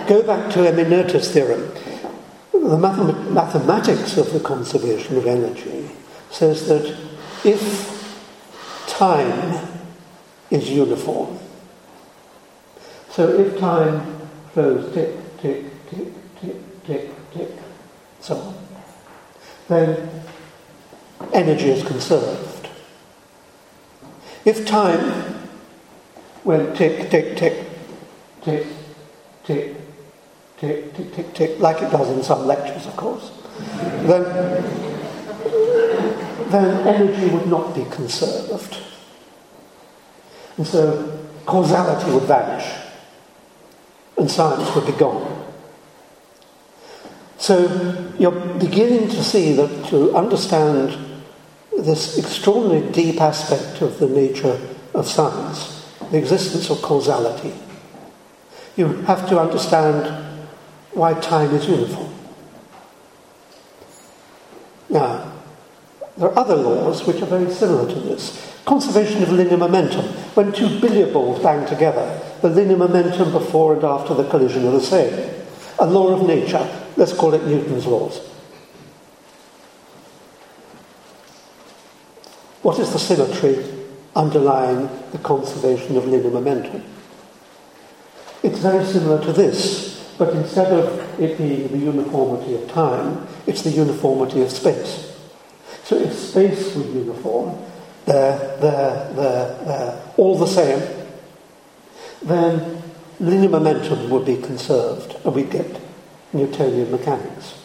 [0.07, 1.71] Go back to Noether's theorem
[2.51, 5.89] the mathematics of the conservation of energy
[6.29, 6.97] says that
[7.43, 8.25] if
[8.87, 9.67] time
[10.49, 11.39] is uniform,
[13.09, 14.19] so if time
[14.53, 16.07] flows tick, tick, tick,
[16.41, 17.49] tick, tick, tick,
[18.19, 18.55] so on,
[19.67, 20.09] then
[21.33, 22.67] energy is conserved.
[24.45, 25.47] If time
[26.43, 27.65] went tick, tick, tick,
[28.41, 28.65] tick,
[29.43, 29.75] tick,
[30.59, 33.31] tick, tick, tick, tick, like it does in some lectures, of course,
[34.03, 34.23] then,
[36.49, 38.77] then energy would not be conserved.
[40.57, 42.69] And so causality would vanish
[44.17, 45.37] and science would be gone.
[47.37, 51.23] So you're beginning to see that to understand
[51.77, 54.59] this extraordinarily deep aspect of the nature
[54.93, 57.53] of science, the existence of causality,
[58.75, 60.28] you have to understand
[60.93, 62.13] why time is uniform.
[64.89, 65.31] Now,
[66.17, 68.57] there are other laws which are very similar to this.
[68.65, 70.05] Conservation of linear momentum.
[70.35, 74.71] When two billiard balls bang together, the linear momentum before and after the collision are
[74.71, 75.33] the same.
[75.79, 76.67] A law of nature.
[76.97, 78.19] Let's call it Newton's laws.
[82.61, 83.63] What is the symmetry
[84.15, 86.83] underlying the conservation of linear momentum?
[88.43, 89.98] It's very similar to this.
[90.19, 95.17] But instead of it being the uniformity of time, it's the uniformity of space.
[95.85, 97.57] So if space were uniform,
[98.05, 101.05] they're, they're, they're, they're all the same,
[102.21, 102.83] then
[103.21, 105.79] linear momentum would be conserved and we'd get
[106.33, 107.55] Newtonian mechanics.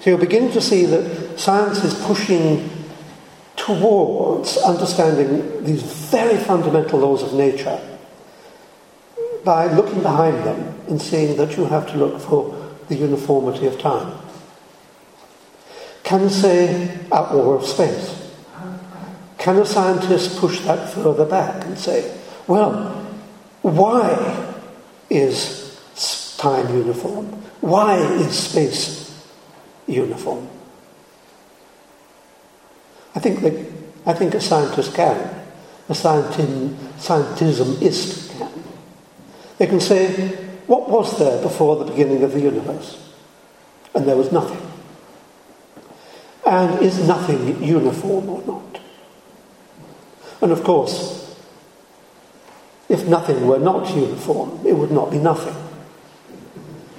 [0.00, 2.70] So you're beginning to see that science is pushing
[3.56, 7.78] towards understanding these very fundamental laws of nature
[9.44, 13.78] by looking behind them and seeing that you have to look for the uniformity of
[13.78, 14.18] time.
[16.02, 18.32] Can say outlaw of space?
[19.38, 22.16] Can a scientist push that further back and say,
[22.46, 22.72] well,
[23.62, 24.56] why
[25.10, 25.80] is
[26.38, 27.26] time uniform?
[27.60, 29.24] Why is space
[29.86, 30.48] uniform?
[33.14, 33.74] I think that
[34.06, 35.16] I think a scientist can.
[35.88, 38.23] A scientism, scientismist.
[39.58, 40.10] They can say,
[40.66, 43.12] what was there before the beginning of the universe?
[43.94, 44.60] And there was nothing.
[46.46, 48.80] And is nothing uniform or not?
[50.42, 51.38] And of course,
[52.88, 55.56] if nothing were not uniform, it would not be nothing.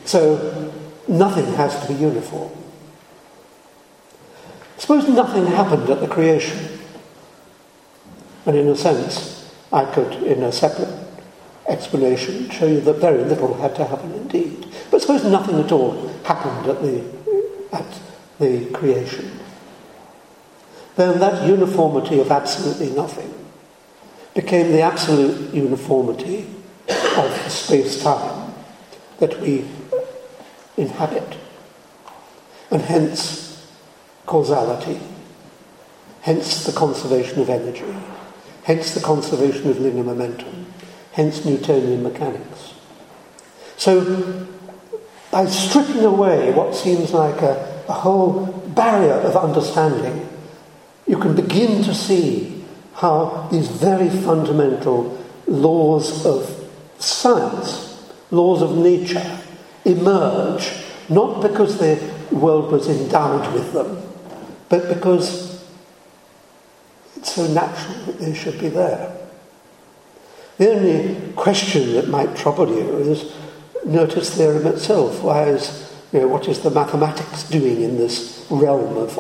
[0.06, 0.72] So
[1.07, 2.52] nothing has to be uniform.
[4.77, 6.80] Suppose nothing happened at the creation.
[8.45, 11.05] And in a sense, I could, in a separate
[11.68, 14.68] explanation, show you that very little had to happen indeed.
[14.92, 17.04] But suppose nothing at all happened at the,
[17.74, 18.02] at
[18.40, 19.40] the creation.
[20.96, 23.34] Then that uniformity of absolutely nothing
[24.34, 26.48] became the absolute uniformity
[26.88, 28.54] of space-time
[29.20, 29.66] that we
[30.78, 31.38] inhabit.
[32.72, 33.66] And hence
[34.26, 35.00] causality,
[36.22, 37.96] hence the conservation of energy,
[38.64, 40.65] hence the conservation of linear momentum,
[41.16, 42.74] hence Newtonian mechanics.
[43.78, 44.48] So,
[45.32, 50.28] by stripping away what seems like a, a whole barrier of understanding,
[51.08, 52.66] you can begin to see
[52.96, 55.18] how these very fundamental
[55.48, 56.70] laws of
[57.00, 59.40] science, laws of nature,
[59.86, 60.70] emerge
[61.08, 64.02] not because the world was endowed with them,
[64.68, 65.64] but because
[67.16, 69.15] it's so natural that they should be there.
[70.57, 73.34] The only question that might trouble you is
[73.86, 75.22] Noether's theorem itself.
[75.22, 79.19] Why is, you know, what is the mathematics doing in this realm of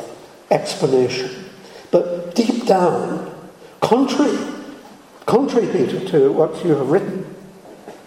[0.49, 1.45] explanation?
[1.91, 3.33] But deep down,
[3.81, 4.37] contrary,
[5.25, 7.35] contrary, Peter, to what you have written,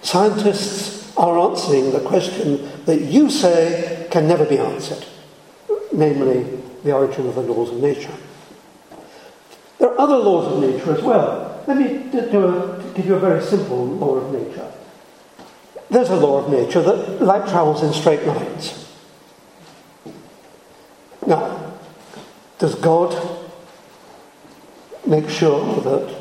[0.02, 5.04] scientists are answering the question that you say can never be answered,
[5.92, 6.44] namely
[6.82, 8.14] the origin of the laws of nature.
[9.78, 11.47] There are other laws of nature as well.
[11.68, 12.08] Let me
[12.44, 14.72] a, give you a very simple law of nature.
[15.90, 18.90] There's a law of nature that light travels in straight lines.
[21.26, 21.74] Now,
[22.58, 23.14] does God
[25.06, 26.16] make sure that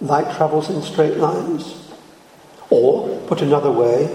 [0.00, 1.90] light travels in straight lines?
[2.70, 4.06] Or, put another way,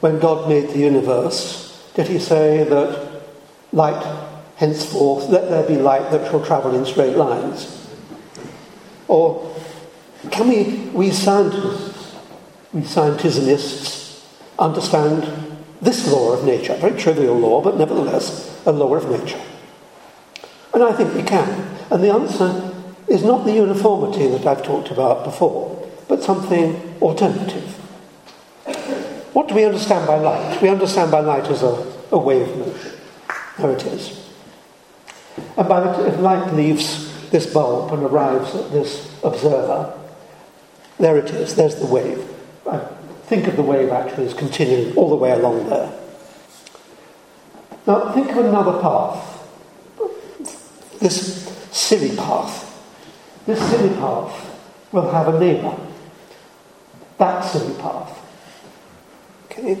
[0.00, 3.22] when God made the universe, did he say that
[3.72, 4.04] light
[4.56, 7.77] henceforth, let there be light that shall travel in straight lines?
[9.08, 9.54] Or
[10.30, 12.14] can we, we scientists,
[12.72, 14.24] we scientismists,
[14.58, 19.40] understand this law of nature, a very trivial law, but nevertheless a law of nature?
[20.74, 21.66] And I think we can.
[21.90, 22.74] And the answer
[23.08, 27.74] is not the uniformity that I've talked about before, but something alternative.
[29.32, 30.60] What do we understand by light?
[30.60, 32.92] We understand by light as a, a wave motion.
[33.58, 34.28] There it is.
[35.56, 39.98] And by the, light leaves this bulb and arrives at this observer,
[40.98, 42.24] there it is, there's the wave.
[42.68, 42.78] I
[43.24, 45.92] think of the wave actually as continuing all the way along there.
[47.86, 49.24] Now think of another path.
[51.00, 52.64] This silly path.
[53.46, 54.58] This silly path
[54.92, 55.76] will have a neighbour.
[57.18, 58.14] That silly path.
[59.46, 59.72] Okay?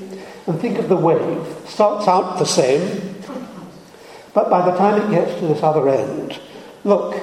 [0.46, 1.46] And think of the wave.
[1.66, 3.22] Starts out the same,
[4.32, 6.40] but by the time it gets to this other end,
[6.84, 7.20] look,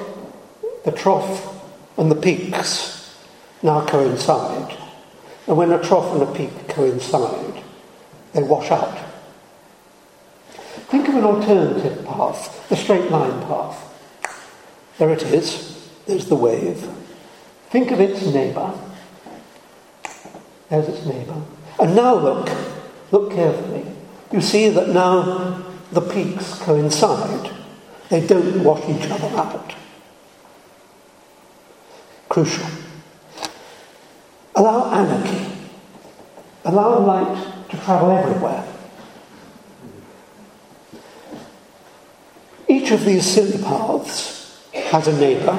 [0.86, 1.62] the trough
[1.98, 3.18] and the peaks
[3.62, 4.78] now coincide.
[5.48, 7.64] And when a trough and a peak coincide,
[8.34, 8.98] they wash out.
[10.88, 13.82] Think of an alternative path, the straight line path.
[15.00, 16.88] There it is, there's the wave.
[17.70, 18.74] Think of its neighbour.
[20.70, 21.42] There's its neighbour.
[21.80, 22.50] And now look,
[23.12, 23.86] look carefully.
[24.32, 27.52] You see that now the peaks coincide.
[28.10, 29.74] They don't wash each other out.
[32.30, 32.68] Crucial.
[34.56, 35.46] Allow anarchy.
[36.64, 38.66] Allow light to travel everywhere.
[42.68, 45.56] Each of these silly paths has a neighbour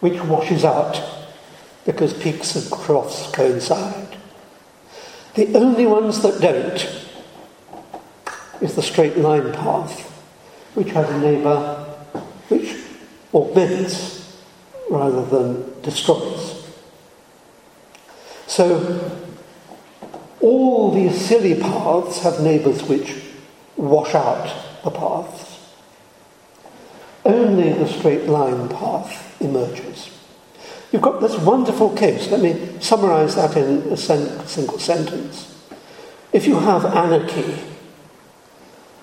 [0.00, 1.00] which washes out
[1.84, 4.16] because peaks and troughs coincide.
[5.34, 7.06] The only ones that don't
[8.60, 10.10] is the straight line path,
[10.74, 11.84] which has a neighbour
[12.48, 12.76] which
[13.32, 14.17] augments
[14.90, 16.66] rather than destroys.
[18.46, 19.20] So
[20.40, 23.14] all these silly paths have neighbours which
[23.76, 25.58] wash out the paths.
[27.24, 30.10] Only the straight line path emerges.
[30.90, 32.30] You've got this wonderful case.
[32.30, 35.54] Let me summarize that in a sen- single sentence.
[36.32, 37.54] If you have anarchy,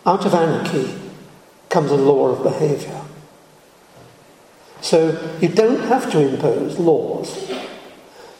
[0.06, 0.94] out of anarchy
[1.70, 3.02] comes a law of behavior.
[4.86, 7.52] So you don't have to impose laws.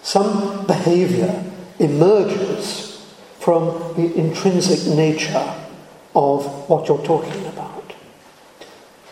[0.04, 1.44] Some behavior
[1.80, 3.04] emerges
[3.40, 5.56] from the intrinsic nature
[6.16, 7.96] of what you're talking about.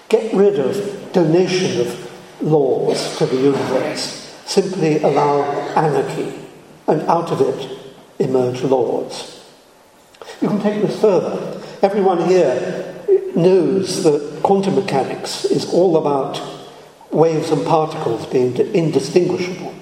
[0.10, 4.40] Get rid of donation of laws to the universe.
[4.46, 5.42] Simply allow
[5.76, 6.38] anarchy,
[6.86, 9.44] and out of it emerge laws.
[10.40, 11.60] You can take this further.
[11.82, 12.94] Everyone here
[13.36, 16.63] knows that quantum mechanics is all about
[17.14, 19.74] waves and particles being indistinguishable.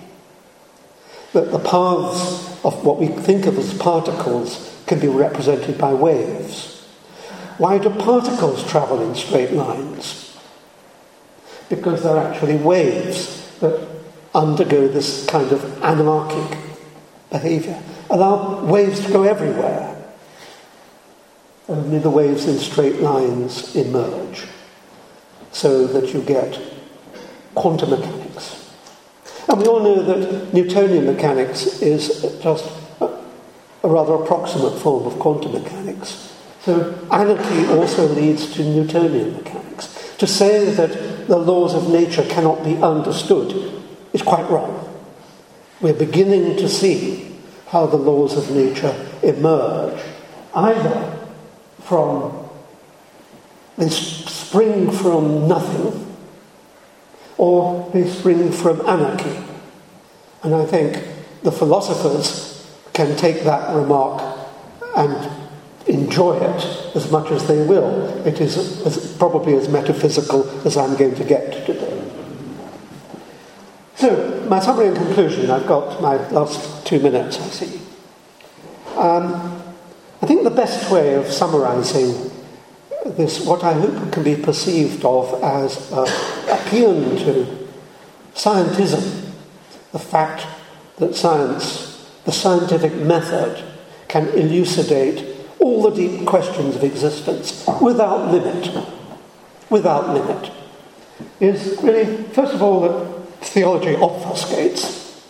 [1.33, 6.85] That the paths of what we think of as particles can be represented by waves.
[7.57, 10.37] Why do particles travel in straight lines?
[11.69, 13.87] Because they're actually waves that
[14.33, 16.57] undergo this kind of anarchic
[17.29, 17.81] behavior.
[18.09, 19.95] Allow waves to go everywhere.
[21.69, 24.45] Only the waves in straight lines emerge
[25.51, 26.59] so that you get
[27.55, 28.73] quantum mechanics.
[29.47, 32.71] And we all know that Newtonian mechanics is just
[33.01, 36.33] a rather approximate form of quantum mechanics.
[36.61, 40.15] So anarchy also leads to Newtonian mechanics.
[40.19, 43.83] To say that the laws of nature cannot be understood
[44.13, 44.87] is quite wrong.
[45.81, 47.35] We're beginning to see
[47.67, 49.99] how the laws of nature emerge
[50.53, 51.17] either
[51.79, 52.49] from
[53.77, 56.10] they spring from nothing
[57.41, 59.35] or they spring from anarchy.
[60.43, 61.03] And I think
[61.41, 64.21] the philosophers can take that remark
[64.95, 65.31] and
[65.87, 68.05] enjoy it as much as they will.
[68.27, 72.11] It is as, probably as metaphysical as I'm going to get today.
[73.95, 77.81] So, my summary and conclusion, I've got my last two minutes, I see.
[78.97, 79.63] Um,
[80.21, 82.30] I think the best way of summarizing
[83.05, 87.67] this, what I hope can be perceived of as a, a paean to
[88.33, 89.31] scientism,
[89.91, 90.45] the fact
[90.97, 93.63] that science, the scientific method,
[94.07, 98.85] can elucidate all the deep questions of existence without limit.
[99.69, 100.51] Without limit.
[101.39, 105.21] Is really, first of all, that theology obfuscates.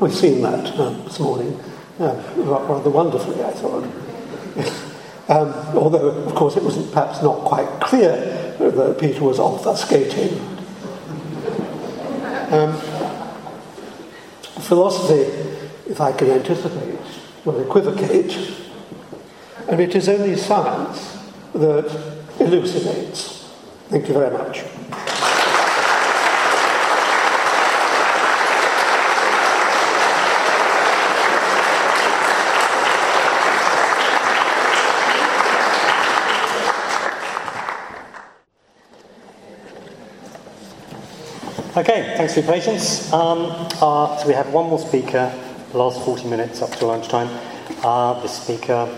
[0.00, 1.58] We've seen that um, this morning
[1.98, 4.84] uh, rather wonderfully, I thought.
[5.28, 10.40] Um, although, of course, it was perhaps not quite clear that Peter was obfuscating.
[12.50, 12.72] Um,
[14.62, 15.20] philosophy,
[15.90, 16.98] if I can anticipate,
[17.44, 18.36] will equivocate,
[19.68, 21.18] and it is only science
[21.52, 23.50] that elucidates.
[23.90, 24.64] Thank you very much.
[41.78, 43.12] Okay, thanks for your patience.
[43.12, 45.32] Um, uh, so we have one more speaker,
[45.70, 47.28] the last 40 minutes up to lunchtime.
[47.84, 48.88] Uh, the speaker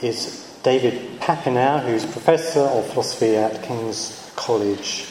[0.00, 5.08] is David Papineau, who's Professor of Philosophy at King's College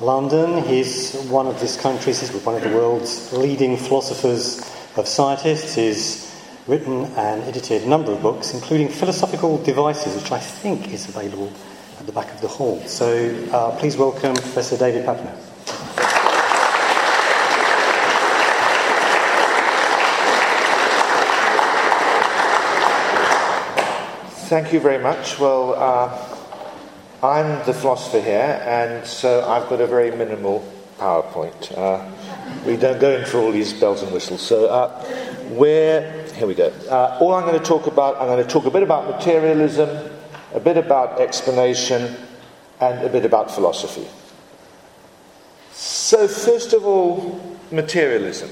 [0.00, 0.62] London.
[0.62, 4.60] He's one of this country's, he's one of the world's leading philosophers
[4.96, 5.74] of scientists.
[5.74, 6.34] He's
[6.66, 11.52] written and edited a number of books, including Philosophical Devices, which I think is available
[12.00, 12.80] at the back of the hall.
[12.86, 15.41] So uh, please welcome Professor David Papineau.
[24.52, 25.38] Thank you very much.
[25.38, 30.62] Well, uh, I'm the philosopher here, and so I've got a very minimal
[30.98, 31.72] PowerPoint.
[31.74, 32.06] Uh,
[32.66, 34.42] we don't go in for all these bells and whistles.
[34.42, 34.90] So, uh,
[35.54, 36.68] where, here we go.
[36.90, 39.88] Uh, all I'm going to talk about, I'm going to talk a bit about materialism,
[40.52, 42.14] a bit about explanation,
[42.78, 44.06] and a bit about philosophy.
[45.72, 48.50] So, first of all, materialism.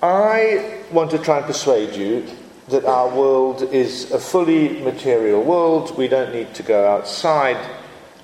[0.00, 2.24] I want to try and persuade you
[2.70, 5.96] that our world is a fully material world.
[5.96, 7.58] We don't need to go outside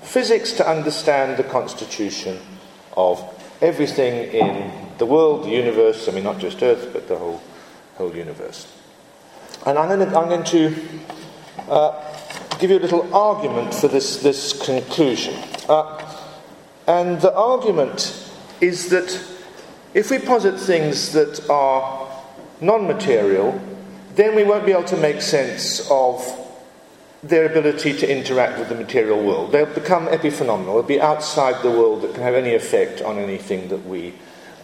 [0.01, 2.39] physics to understand the constitution
[2.95, 3.21] of
[3.61, 7.41] everything in the world, the universe, I mean, not just Earth, but the whole,
[7.95, 8.71] whole universe.
[9.65, 10.75] And I'm going to, I'm going to
[11.69, 15.35] uh, give you a little argument for this, this conclusion.
[15.67, 16.03] Uh,
[16.87, 19.21] and the argument is that
[19.93, 22.07] if we posit things that are
[22.61, 23.59] non material,
[24.17, 26.21] then we won't be able to make sense of
[27.23, 29.51] their ability to interact with the material world.
[29.51, 33.69] They'll become epiphenomenal, they'll be outside the world that can have any effect on anything
[33.69, 34.13] that we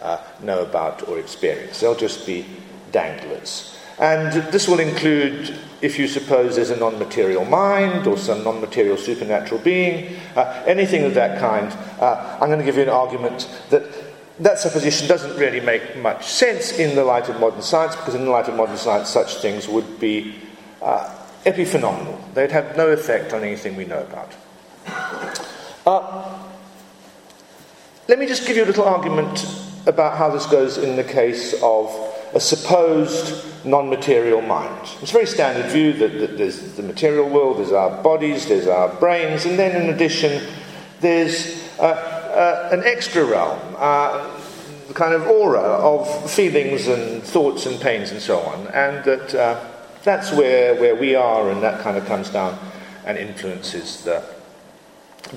[0.02, 1.80] uh, know about or experience.
[1.80, 2.46] They'll just be
[2.92, 3.78] danglers.
[4.00, 8.60] And this will include, if you suppose there's a non material mind or some non
[8.60, 11.72] material supernatural being, uh, anything of that kind.
[12.02, 13.84] Uh, I'm going to give you an argument that
[14.40, 18.26] that supposition doesn't really make much sense in the light of modern science, because in
[18.26, 20.36] the light of modern science, such things would be
[20.82, 21.16] uh,
[21.46, 22.34] epiphenomenal.
[22.34, 24.36] They'd have no effect on anything we know about.
[25.86, 26.40] Uh,
[28.08, 29.46] let me just give you a little argument
[29.86, 31.90] about how this goes in the case of
[32.34, 34.90] a supposed non material mind.
[35.02, 38.68] It's a very standard view that, that, there's the material world, there's our bodies, there's
[38.68, 40.44] our brains, and then in addition,
[41.00, 44.30] there's uh, uh, an extra realm, uh,
[44.88, 49.36] the kind of aura of feelings and thoughts and pains and so on, and that
[49.36, 49.70] uh,
[50.04, 52.58] that's where, where we are, and that kind of comes down
[53.06, 54.24] and influences the,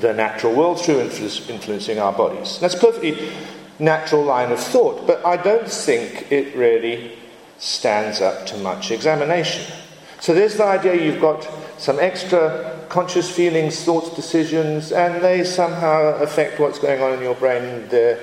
[0.01, 2.59] the natural world through influencing our bodies.
[2.59, 3.33] That's a perfectly
[3.79, 7.13] natural line of thought, but I don't think it really
[7.59, 9.73] stands up to much examination.
[10.21, 11.47] So there's the idea you've got
[11.79, 17.35] some extra conscious feelings, thoughts, decisions, and they somehow affect what's going on in your
[17.35, 18.17] brain and uh,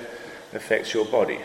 [0.53, 1.39] affects your body.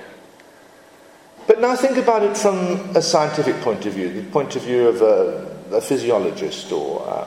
[1.46, 4.88] But now think about it from a scientific point of view, the point of view
[4.88, 7.26] of a, a physiologist or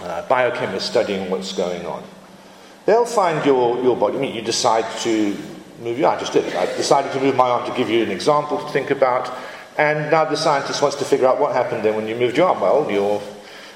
[0.00, 2.02] a, a biochemist studying what's going on.
[2.86, 5.36] They'll find your, your body, I mean, you decide to
[5.80, 6.16] move your, arm.
[6.16, 6.54] I just did it.
[6.54, 9.32] I decided to move my arm to give you an example to think about.
[9.78, 12.48] And now the scientist wants to figure out what happened then when you moved your
[12.48, 12.60] arm.
[12.60, 13.22] Well, your,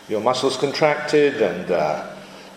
[0.09, 2.11] your muscles contracted and uh,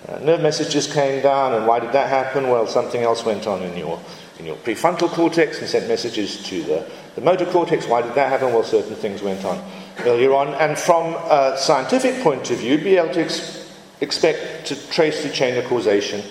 [0.07, 1.53] uh, nerve messages came down.
[1.53, 2.49] And why did that happen?
[2.49, 3.99] Well, something else went on in your,
[4.39, 7.87] in your prefrontal cortex and sent messages to the, the motor cortex.
[7.87, 8.53] Why did that happen?
[8.53, 9.63] Well, certain things went on
[9.99, 10.53] earlier on.
[10.55, 13.69] And from a scientific point of view, be able to ex-
[13.99, 16.23] expect to trace the chain of causation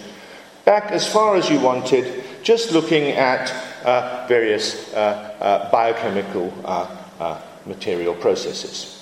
[0.64, 3.50] back as far as you wanted just looking at
[3.84, 8.99] uh, various uh, uh, biochemical uh, material processes.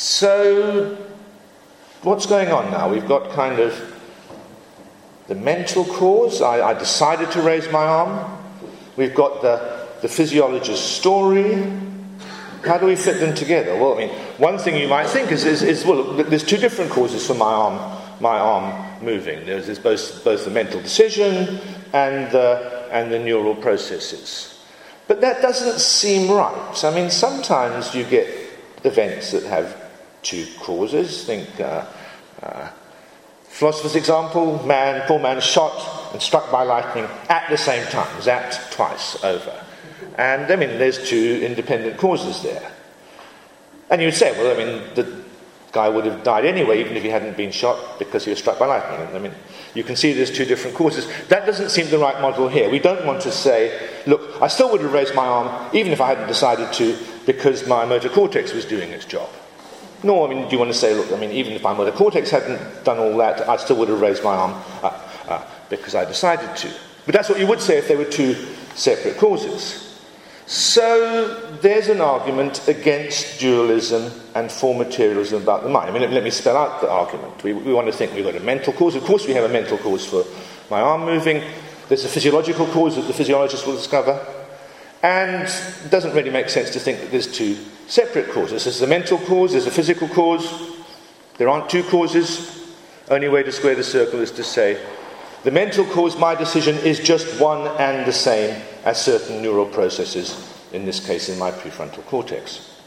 [0.00, 0.96] So,
[2.00, 2.88] what's going on now?
[2.88, 3.78] We've got kind of
[5.28, 6.40] the mental cause.
[6.40, 8.38] I, I decided to raise my arm.
[8.96, 11.70] We've got the, the physiologist's story.
[12.64, 13.74] How do we fit them together?
[13.76, 14.08] Well, I mean,
[14.38, 17.44] one thing you might think is, is, is well, there's two different causes for my
[17.44, 19.44] arm, my arm moving.
[19.44, 21.60] There's, there's both, both the mental decision
[21.92, 24.64] and the, and the neural processes.
[25.08, 26.84] But that doesn't seem right.
[26.84, 28.34] I mean, sometimes you get
[28.82, 29.89] events that have
[30.22, 31.24] two causes.
[31.24, 31.86] Think uh,
[32.42, 32.68] uh,
[33.44, 38.72] philosopher's example: man, poor man, shot and struck by lightning at the same time, zapped
[38.72, 39.64] twice over.
[40.16, 42.70] And I mean, there's two independent causes there.
[43.90, 45.24] And you would say, well, I mean, the
[45.72, 48.58] guy would have died anyway, even if he hadn't been shot because he was struck
[48.58, 49.14] by lightning.
[49.14, 49.32] I mean,
[49.74, 51.06] you can see there's two different causes.
[51.28, 52.68] That doesn't seem the right model here.
[52.70, 56.00] We don't want to say, look, I still would have raised my arm even if
[56.00, 59.28] I hadn't decided to because my motor cortex was doing its job.
[60.02, 61.92] Nor, I mean, do you want to say, look, I mean, even if my motor
[61.92, 64.52] cortex hadn't done all that, I still would have raised my arm
[64.82, 66.72] uh, uh, because I decided to.
[67.04, 68.34] But that's what you would say if there were two
[68.74, 69.90] separate causes.
[70.46, 75.90] So there's an argument against dualism and for materialism about the mind.
[75.90, 77.42] I mean, let, let me spell out the argument.
[77.44, 78.96] We, we, want to think we've got a mental cause.
[78.96, 80.24] Of course, we have a mental cause for
[80.68, 81.44] my arm moving.
[81.88, 84.26] There's a physiological cause that the physiologist will discover.
[85.04, 85.44] And
[85.84, 87.56] it doesn't really make sense to think that there's two
[87.90, 88.64] separate causes.
[88.64, 90.78] There's a mental cause, there's a physical cause.
[91.38, 92.74] There aren't two causes.
[93.08, 94.80] Only way to square the circle is to say
[95.42, 100.36] the mental cause, my decision, is just one and the same as certain neural processes,
[100.72, 102.78] in this case in my prefrontal cortex.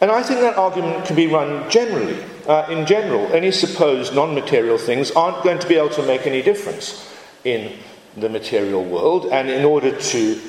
[0.00, 2.22] And I think that argument can be run generally.
[2.46, 6.26] Uh, in general, any supposed non material things aren't going to be able to make
[6.26, 7.12] any difference
[7.44, 7.72] in
[8.16, 10.40] the material world, and in order to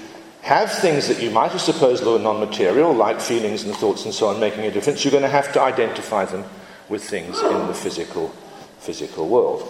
[0.48, 4.14] have things that you might have supposed were non material, like feelings and thoughts and
[4.14, 6.46] so on, making a difference, you're going to have to identify them
[6.88, 8.30] with things in the physical,
[8.80, 9.68] physical world.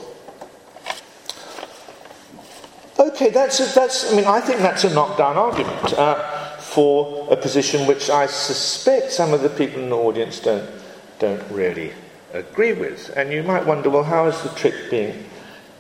[2.99, 7.36] Okay, that's, a, that's, I mean, I think that's a knockdown argument uh, for a
[7.36, 10.70] position which I suspect some of the people in the audience don't,
[11.18, 11.91] don't really
[12.34, 13.12] agree with.
[13.18, 15.28] And you might wonder, well, how is the trick being,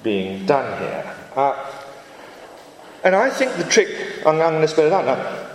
[0.01, 1.15] being done here.
[1.35, 1.76] Uh,
[3.07, 3.87] and I think the trick,
[4.25, 5.49] I'm, I'm going to spell it out now,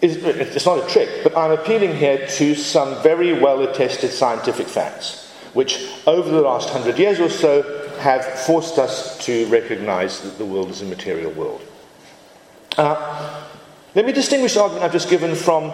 [0.00, 4.68] is, it's not a trick, but I'm appealing here to some very well attested scientific
[4.68, 10.38] facts, which over the last hundred years or so have forced us to recognize that
[10.38, 11.62] the world is a material world.
[12.78, 13.44] Uh,
[13.96, 15.72] let me distinguish the argument I've just given from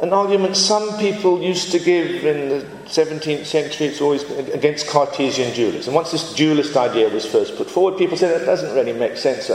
[0.00, 3.86] an argument some people used to give in the 17th century.
[3.86, 5.90] It's always against Cartesian dualism.
[5.90, 9.16] And once this dualist idea was first put forward, people said that doesn't really make
[9.16, 9.48] sense.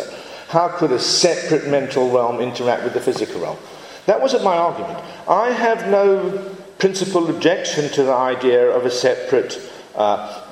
[0.47, 3.57] How could a separate mental realm interact with the physical realm?
[4.05, 4.99] That wasn't my argument.
[5.27, 9.59] I have no principal objection to the idea of a separate
[9.95, 10.43] uh,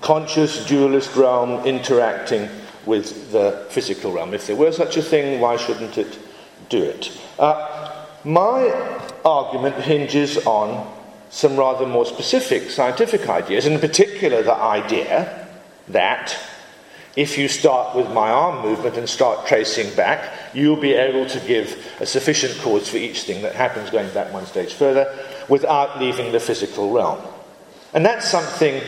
[0.00, 2.48] conscious dualist realm interacting
[2.86, 4.34] with the physical realm.
[4.34, 6.18] If there were such a thing, why shouldn't it
[6.68, 7.10] do it?
[7.38, 8.70] Uh, my
[9.24, 10.92] argument hinges on
[11.30, 15.48] some rather more specific scientific ideas, and in particular the idea
[15.88, 16.36] that
[17.16, 21.40] if you start with my arm movement and start tracing back, you'll be able to
[21.40, 25.16] give a sufficient cause for each thing that happens going back one stage further
[25.48, 27.20] without leaving the physical realm.
[27.92, 28.82] And that's something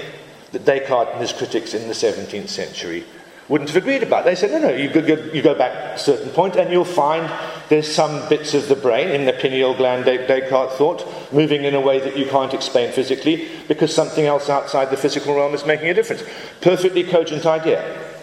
[0.50, 3.04] that Descartes and his critics in the 17th century
[3.48, 4.24] wouldn't have agreed about.
[4.24, 5.00] They said, no, no, you go,
[5.32, 7.32] you go back a certain point and you'll find
[7.68, 11.80] there's some bits of the brain in the pineal gland, Descartes thought, moving in a
[11.80, 15.88] way that you can't explain physically because something else outside the physical realm is making
[15.88, 16.24] a difference.
[16.60, 18.15] Perfectly cogent idea.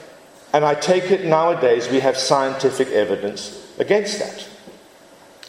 [0.53, 4.47] And I take it nowadays we have scientific evidence against that.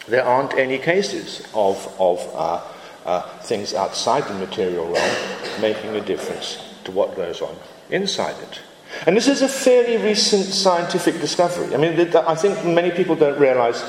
[0.08, 2.62] There aren't any cases of, of uh,
[3.04, 5.16] uh, things outside the material realm
[5.60, 7.54] making a difference to what goes on
[7.90, 8.60] inside it.
[9.06, 11.74] And this is a fairly recent scientific discovery.
[11.74, 13.82] I mean, I think many people don't realize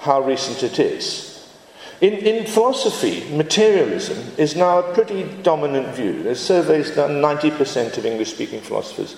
[0.00, 1.30] how recent it is.
[2.00, 6.24] In, in, philosophy, materialism is now a pretty dominant view.
[6.24, 9.16] There's surveys done, 90% of English speaking philosophers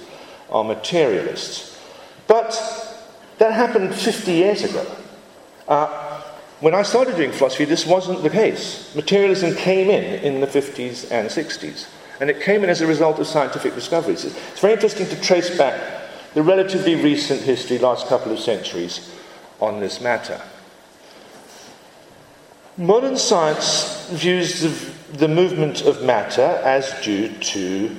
[0.54, 1.78] are materialists.
[2.28, 2.54] But
[3.38, 4.86] that happened 50 years ago.
[5.66, 6.22] Uh,
[6.60, 8.94] when I started doing philosophy, this wasn't the case.
[8.94, 11.88] Materialism came in in the 50s and 60s,
[12.20, 14.24] and it came in as a result of scientific discoveries.
[14.24, 16.02] It's very interesting to trace back
[16.32, 19.12] the relatively recent history, last couple of centuries,
[19.60, 20.40] on this matter.
[22.76, 27.94] Modern science views the, the movement of matter as due to,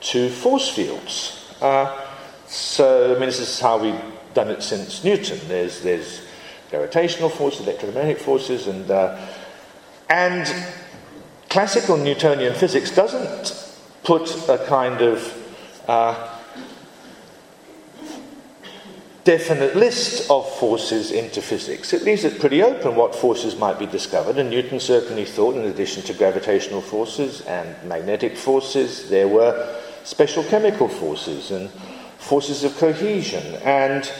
[0.00, 1.39] to force fields.
[1.60, 2.06] Uh,
[2.46, 4.00] so, I mean, this is how we've
[4.34, 5.38] done it since Newton.
[5.46, 6.22] There's, there's
[6.70, 9.18] gravitational forces, electromagnetic forces, and, uh,
[10.08, 10.52] and
[11.50, 16.38] classical Newtonian physics doesn't put a kind of uh,
[19.24, 21.92] definite list of forces into physics.
[21.92, 25.66] It leaves it pretty open what forces might be discovered, and Newton certainly thought, in
[25.66, 31.70] addition to gravitational forces and magnetic forces, there were special chemical forces and
[32.18, 33.56] forces of cohesion.
[33.64, 34.10] And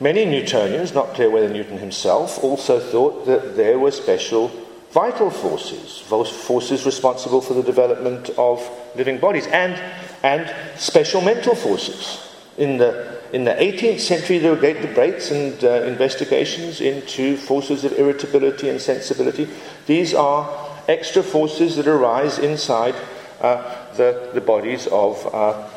[0.00, 4.50] many Newtonians, not clear whether Newton himself, also thought that there were special
[4.90, 9.74] vital forces, forces responsible for the development of living bodies, and,
[10.22, 12.30] and special mental forces.
[12.56, 17.84] In the, in the 18th century, there were great debates and uh, investigations into forces
[17.84, 19.48] of irritability and sensibility.
[19.86, 20.48] These are
[20.86, 22.94] extra forces that arise inside
[23.40, 25.68] uh, the, the bodies of, uh,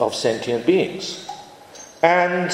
[0.00, 1.28] of sentient beings.
[2.02, 2.52] And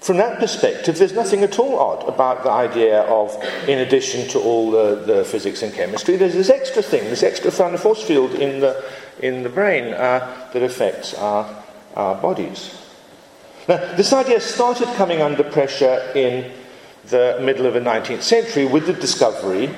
[0.00, 3.32] from that perspective, there's nothing at all odd about the idea of,
[3.68, 7.52] in addition to all the, the physics and chemistry, there's this extra thing, this extra
[7.78, 8.84] force field in the,
[9.20, 11.64] in the brain uh, that affects our,
[11.94, 12.76] our bodies.
[13.68, 16.50] Now, this idea started coming under pressure in
[17.04, 19.70] the middle of the 19th century with the discovery,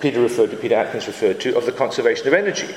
[0.00, 2.74] Peter referred to, Peter Atkins referred to, of the conservation of energy.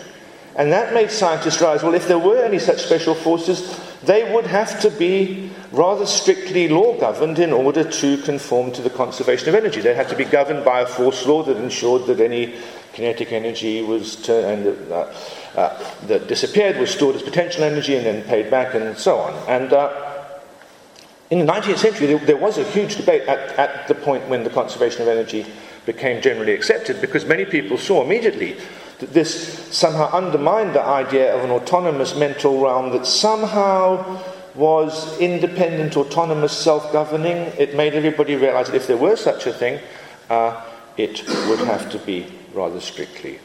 [0.60, 4.45] And that made scientists realize well, if there were any such special forces, they would
[4.45, 9.56] have to be rather strictly law governed in order to conform to the conservation of
[9.56, 9.80] energy.
[9.80, 12.56] They had to be governed by a force law that ensured that any
[12.91, 15.14] kinetic energy was turned, uh,
[15.56, 19.34] uh, that disappeared was stored as potential energy and then paid back and so on.
[19.48, 20.26] And uh,
[21.30, 24.44] in the 19th century, there, there was a huge debate at, at the point when
[24.44, 25.45] the conservation of energy
[25.86, 28.57] became generally accepted because many people saw immediately
[28.99, 34.21] that this somehow undermined the idea of an autonomous mental realm that somehow
[34.55, 37.38] was independent, autonomous, self governing.
[37.57, 39.80] It made everybody realize that if there were such a thing,
[40.30, 40.63] uh,
[40.97, 43.39] it would have to be rather strictly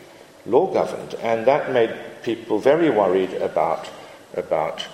[0.47, 1.15] law governed.
[1.23, 3.89] And that made people very worried about,
[4.35, 4.87] about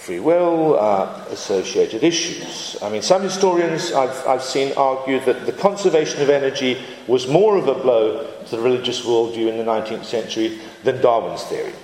[0.00, 2.74] free will, uh, associated issues.
[2.80, 7.58] I mean, some historians I've, I've seen argue that the conservation of energy was more
[7.58, 11.74] of a blow to the religious worldview in the 19th century than Darwin's theory,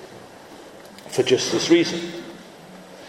[1.08, 2.00] for just this reason.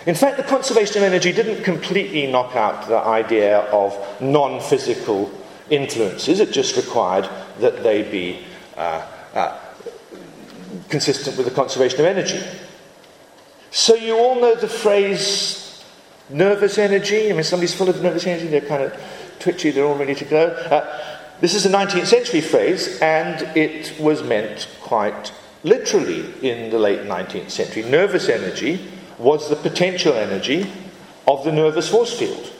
[0.05, 5.31] In fact, the conservation of energy didn't completely knock out the idea of non physical
[5.69, 7.29] influences, it just required
[7.59, 8.43] that they be
[8.75, 9.57] uh, uh,
[10.89, 12.43] consistent with the conservation of energy.
[13.71, 15.83] So, you all know the phrase
[16.29, 17.29] nervous energy?
[17.29, 18.99] I mean, somebody's full of nervous energy, they're kind of
[19.39, 20.47] twitchy, they're all ready to go.
[20.47, 25.31] Uh, this is a 19th century phrase, and it was meant quite
[25.63, 27.83] literally in the late 19th century.
[27.83, 28.79] Nervous energy
[29.17, 30.69] was the potential energy
[31.27, 32.51] of the nervous force field.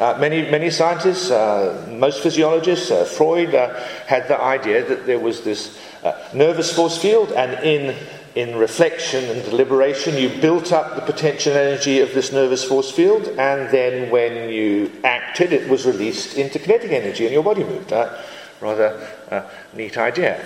[0.00, 5.18] Uh, many, many scientists, uh, most physiologists, uh, Freud, uh, had the idea that there
[5.18, 7.94] was this uh, nervous force field, and in,
[8.34, 13.26] in reflection and deliberation, you built up the potential energy of this nervous force field,
[13.38, 17.92] and then when you acted, it was released into kinetic energy, and your body moved.
[17.92, 18.22] Uh,
[18.60, 20.44] rather neat idea.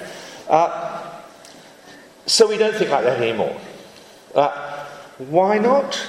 [2.26, 3.60] so we don't think like that anymore.
[5.18, 6.00] why not?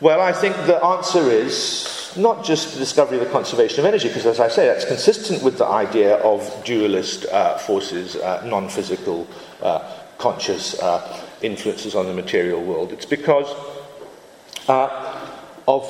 [0.00, 4.08] Well, I think the answer is not just the discovery of the conservation of energy,
[4.08, 8.68] because as I say, that's consistent with the idea of dualist uh, forces, uh, non
[8.68, 9.26] physical,
[9.62, 9.78] uh,
[10.22, 12.92] conscious uh, influences on the material world.
[12.92, 13.48] It's because
[14.68, 15.28] uh,
[15.66, 15.84] of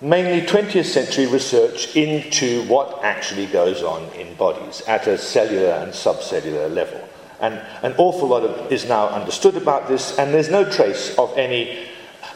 [0.00, 5.92] mainly 20th century research into what actually goes on in bodies at a cellular and
[5.92, 7.06] subcellular level.
[7.40, 11.36] And an awful lot of, is now understood about this, and there's no trace of
[11.36, 11.86] any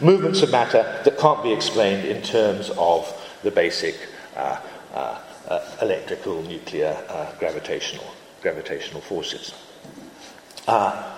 [0.02, 3.10] movements of matter that can't be explained in terms of
[3.42, 3.96] the basic
[4.36, 4.60] uh,
[4.92, 5.18] uh,
[5.48, 8.04] uh, electrical, nuclear, uh, gravitational,
[8.42, 9.54] gravitational forces.
[10.66, 11.13] Uh,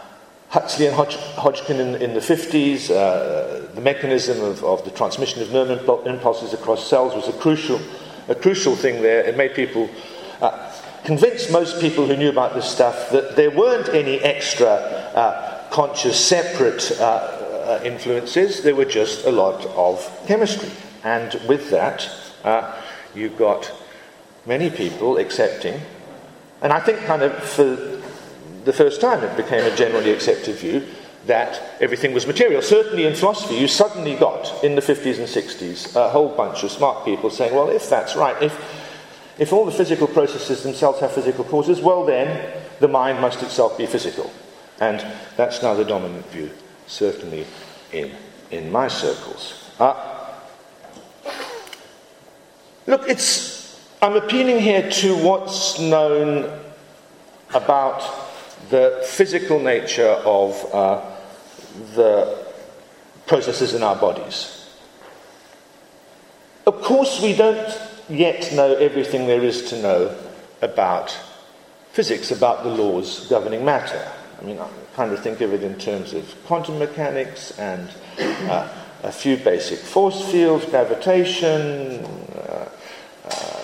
[0.56, 5.42] Huxley and Hodg- Hodgkin in, in, the 50s, uh, the mechanism of, of, the transmission
[5.42, 5.70] of nerve
[6.06, 7.78] impulses across cells was a crucial,
[8.28, 9.22] a crucial thing there.
[9.22, 9.90] It made people
[11.04, 16.90] convince most people who knew about this stuff that there weren't any extra conscious, separate
[16.92, 20.70] uh, influences, there were just a lot of chemistry.
[21.04, 22.08] And with that,
[22.44, 22.80] uh,
[23.14, 23.70] you got
[24.46, 25.82] many people accepting,
[26.62, 27.95] and I think kind of for
[28.66, 30.84] the first time it became a generally accepted view
[31.26, 32.60] that everything was material.
[32.60, 36.72] Certainly in philosophy, you suddenly got, in the 50s and 60s, a whole bunch of
[36.72, 38.54] smart people saying, well, if that's right, if,
[39.38, 43.78] if all the physical processes themselves have physical causes, well, then the mind must itself
[43.78, 44.32] be physical.
[44.80, 45.04] And
[45.36, 46.50] that's now the dominant view
[46.88, 47.46] certainly
[47.92, 48.10] in,
[48.50, 49.70] in my circles.
[49.78, 50.28] Uh,
[52.86, 56.60] look, it's, I'm appealing here to what's known
[57.54, 58.25] about
[58.70, 61.02] the physical nature of uh,
[61.94, 62.46] the
[63.26, 64.70] processes in our bodies.
[66.66, 70.16] Of course, we don't yet know everything there is to know
[70.62, 71.16] about
[71.92, 74.10] physics, about the laws governing matter.
[74.40, 77.88] I mean, I kind of think of it in terms of quantum mechanics and
[78.18, 78.68] uh,
[79.02, 82.68] a few basic force fields, gravitation, uh,
[83.24, 83.60] uh,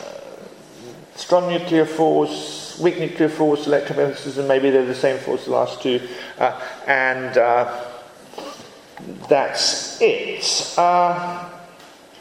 [1.16, 6.00] strong nuclear force, weak nuclear force, electromagnetism, maybe they're the same force, the last two,
[6.38, 7.84] uh, and uh,
[9.28, 10.74] that's it.
[10.76, 11.48] Uh,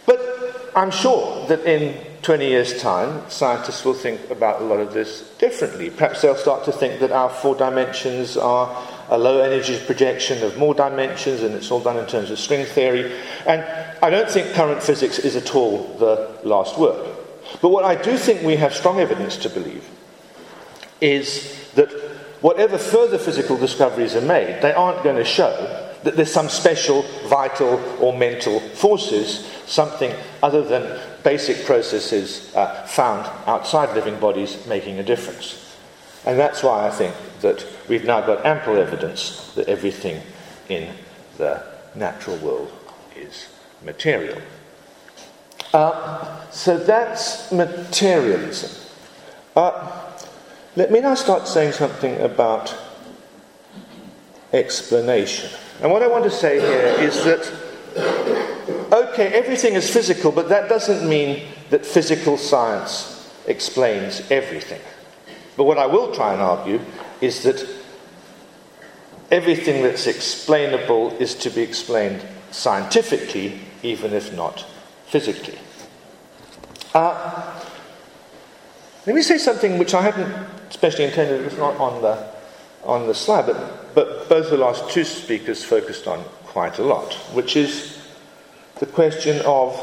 [0.05, 4.93] but I'm sure that in 20 years' time, scientists will think about a lot of
[4.93, 5.89] this differently.
[5.89, 10.57] Perhaps they'll start to think that our four dimensions are a low energy projection of
[10.57, 13.11] more dimensions, and it's all done in terms of string theory.
[13.45, 13.63] And
[14.03, 17.15] I don't think current physics is at all the last word.
[17.61, 19.87] But what I do think we have strong evidence to believe
[21.01, 21.89] is that
[22.41, 27.03] whatever further physical discoveries are made, they aren't going to show that there's some special
[27.27, 34.97] vital or mental forces, something other than basic processes uh, found outside living bodies making
[34.99, 35.75] a difference.
[36.25, 40.21] And that's why I think that we've now got ample evidence that everything
[40.69, 40.93] in
[41.37, 41.63] the
[41.95, 42.71] natural world
[43.15, 43.47] is
[43.83, 44.39] material.
[45.73, 48.69] Uh, so that's materialism.
[49.55, 50.10] Uh,
[50.75, 52.75] let me now start saying something about
[54.53, 55.49] explanation.
[55.81, 57.51] And what I want to say here is that
[58.91, 64.81] okay, everything is physical, but that doesn't mean that physical science explains everything.
[65.57, 66.79] But what I will try and argue
[67.19, 67.67] is that
[69.29, 74.65] everything that's explainable is to be explained scientifically, even if not
[75.07, 75.57] physically.
[76.93, 77.59] Uh,
[79.05, 82.27] let me say something which I hadn't especially intended, it's not on the,
[82.83, 87.13] on the slide, but, but both the last two speakers focused on quite a lot,
[87.33, 87.99] which is
[88.79, 89.75] the question of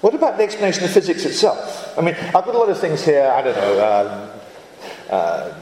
[0.00, 1.96] what about the explanation of physics itself?
[1.96, 4.40] I mean, I've got a lot of things here, I don't know, um,
[5.08, 5.54] uh,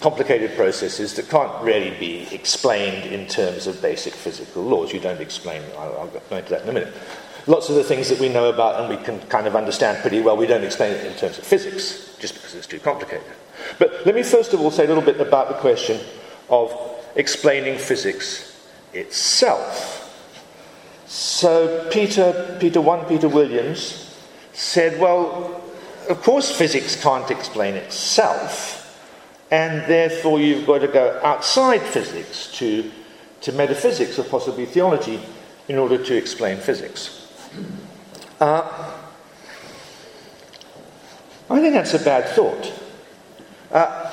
[0.00, 4.92] complicated processes that can't really be explained in terms of basic physical laws.
[4.92, 6.94] You don't explain, I'll, I'll go into that in a minute.
[7.46, 10.20] Lots of the things that we know about and we can kind of understand pretty
[10.20, 13.26] well, we don't explain it in terms of physics, just because it's too complicated.
[13.78, 16.00] But let me first of all say a little bit about the question
[16.48, 16.72] of
[17.16, 20.00] explaining physics itself.
[21.06, 24.16] So Peter, Peter 1, Peter Williams,
[24.52, 25.62] said, well,
[26.08, 28.80] of course physics can't explain itself
[29.50, 32.90] and therefore you've got to go outside physics to,
[33.40, 35.20] to metaphysics or possibly theology
[35.68, 37.23] in order to explain physics.
[38.40, 38.92] Uh,
[41.50, 42.72] I think that's a bad thought.
[43.70, 44.10] Uh,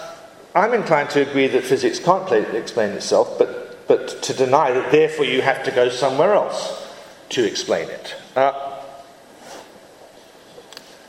[0.53, 4.91] I'm inclined to agree that physics can't play, explain itself, but, but to deny that
[4.91, 6.87] therefore you have to go somewhere else
[7.29, 8.15] to explain it.
[8.35, 8.79] Uh,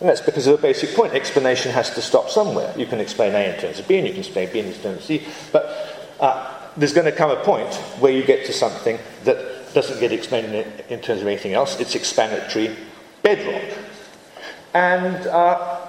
[0.01, 1.13] and that's because of a basic point.
[1.13, 2.73] Explanation has to stop somewhere.
[2.77, 4.99] You can explain A in terms of B, and you can explain B in terms
[4.99, 8.99] of C, but uh, there's going to come a point where you get to something
[9.25, 11.81] that doesn't get explained in, in terms of anything else.
[11.81, 12.77] It's explanatory
[13.23, 13.79] bedrock.
[14.75, 15.87] And uh,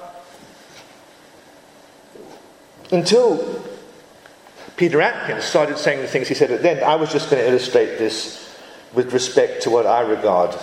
[2.91, 3.63] until
[4.75, 7.41] Peter Atkins started saying the things he said at the end, I was just going
[7.41, 8.57] to illustrate this
[8.93, 10.55] with respect to what I regard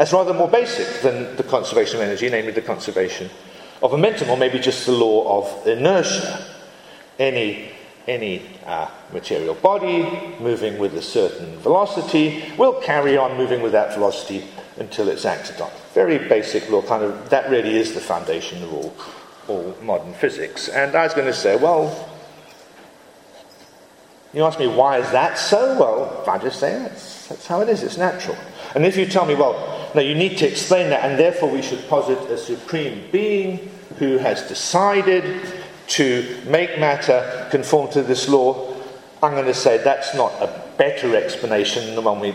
[0.00, 3.28] as rather more basic than the conservation of energy, namely the conservation
[3.82, 6.42] of momentum, or maybe just the law of inertia.
[7.18, 7.70] Any,
[8.08, 13.94] any uh, material body moving with a certain velocity will carry on moving with that
[13.94, 14.44] velocity
[14.76, 15.70] until it's acted on.
[15.94, 18.94] Very basic law, kind of, that really is the foundation of all,
[19.48, 20.68] all modern physics.
[20.68, 22.08] And I was going to say, well,
[24.32, 25.78] you ask me, why is that so?
[25.78, 28.36] Well, I just say that's, that's how it is, it's natural.
[28.74, 31.62] And if you tell me, well, now, you need to explain that, and therefore we
[31.62, 35.24] should posit a supreme being who has decided
[35.88, 38.69] to make matter conform to this law.
[39.22, 42.34] I'm going to say that's not a better explanation than the one we.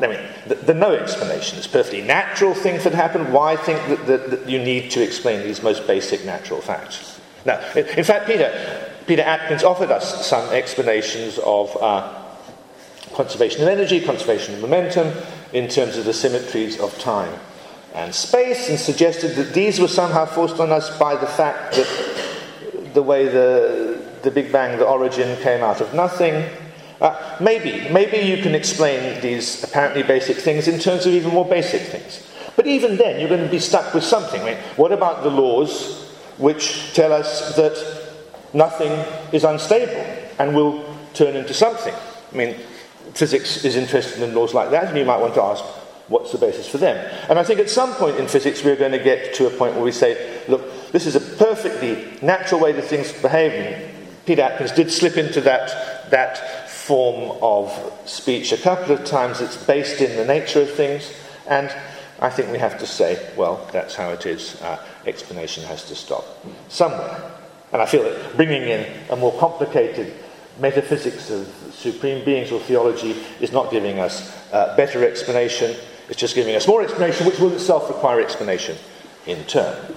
[0.00, 1.58] I mean, the, the no explanation.
[1.58, 3.32] It's a perfectly natural thing that happened.
[3.32, 7.20] Why think that, that, that, you need to explain these most basic natural facts?
[7.44, 8.50] Now, in, in fact, Peter,
[9.06, 12.12] Peter Atkins offered us some explanations of uh,
[13.14, 15.12] conservation of energy, conservation of momentum,
[15.52, 17.38] in terms of the symmetries of time
[17.94, 22.92] and space, and suggested that these were somehow forced on us by the fact that
[22.92, 26.48] the way the, the Big Bang, the origin, came out of nothing.
[27.00, 31.44] Uh, maybe, maybe you can explain these apparently basic things in terms of even more
[31.44, 32.26] basic things.
[32.56, 34.40] But even then, you're going to be stuck with something.
[34.40, 37.76] I mean, what about the laws which tell us that
[38.54, 38.92] nothing
[39.32, 40.04] is unstable
[40.38, 41.94] and will turn into something?
[42.32, 42.56] I mean,
[43.12, 45.62] physics is interested in laws like that, and you might want to ask,
[46.08, 46.96] what's the basis for them?
[47.28, 49.74] And I think at some point in physics we're going to get to a point
[49.74, 53.92] where we say, look, this is a perfectly natural way that things behave.
[54.26, 57.70] And Peter Atkins did slip into that, that form of
[58.06, 59.40] speech a couple of times.
[59.40, 61.12] It's based in the nature of things,
[61.48, 61.72] and
[62.18, 64.60] I think we have to say, well, that's how it is.
[64.62, 66.24] Uh, explanation has to stop
[66.68, 67.30] somewhere.
[67.72, 70.12] And I feel that bringing in a more complicated
[70.58, 75.76] metaphysics of supreme beings or theology is not giving us uh, better explanation,
[76.08, 78.76] it's just giving us more explanation, which will itself require explanation
[79.26, 79.94] in turn.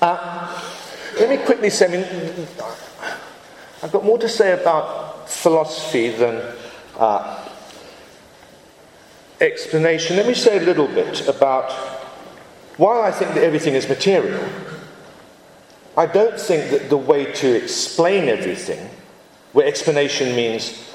[0.00, 0.60] Uh,
[1.18, 2.46] let me quickly say, I mean,
[3.82, 6.42] I've got more to say about philosophy than
[6.98, 7.48] uh,
[9.40, 10.16] explanation.
[10.16, 11.72] Let me say a little bit about
[12.76, 14.46] why I think that everything is material.
[15.96, 18.90] I don't think that the way to explain everything
[19.52, 20.86] where explanation means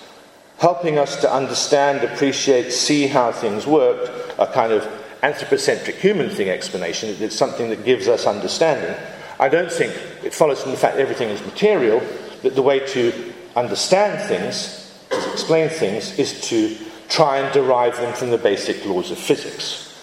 [0.60, 4.88] helping us to understand, appreciate, see how things work, a kind of
[5.24, 7.16] anthropocentric human thing explanation.
[7.20, 8.95] It's something that gives us understanding.
[9.40, 9.91] I don't think
[10.24, 12.02] it follows from the fact that everything is material
[12.45, 16.77] that the way to understand things, to explain things, is to
[17.09, 19.99] try and derive them from the basic laws of physics.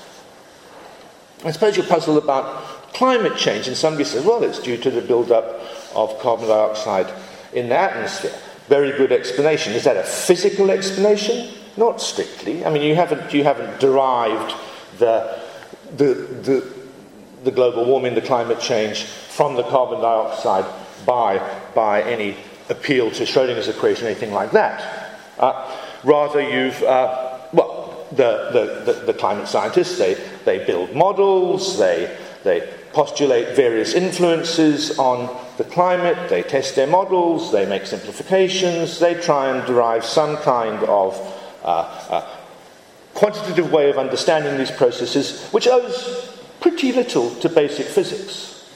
[1.44, 5.01] I suppose you're puzzled about climate change, and somebody says, well, it's due to the
[5.01, 5.60] build-up
[5.94, 7.14] of carbon dioxide
[7.52, 8.36] in the atmosphere.
[8.66, 9.73] Very good explanation.
[9.74, 11.55] Is that a physical explanation?
[11.77, 12.64] Not strictly.
[12.64, 14.52] I mean, you haven't, you haven't derived
[14.98, 15.40] the,
[15.97, 16.73] the, the,
[17.44, 20.64] the global warming, the climate change from the carbon dioxide
[21.05, 21.39] by,
[21.74, 22.37] by any
[22.69, 25.19] appeal to Schrodinger's equation, anything like that.
[25.39, 30.15] Uh, rather, you've, uh, well, the, the, the, the, climate scientists, they,
[30.45, 37.53] they build models, they, they postulate various influences on the climate, they test their models,
[37.53, 41.15] they make simplifications, they try and derive some kind of
[41.65, 41.69] uh,
[42.11, 42.37] uh,
[43.15, 48.70] quantitative way of understanding these processes, which owes pretty little to basic physics.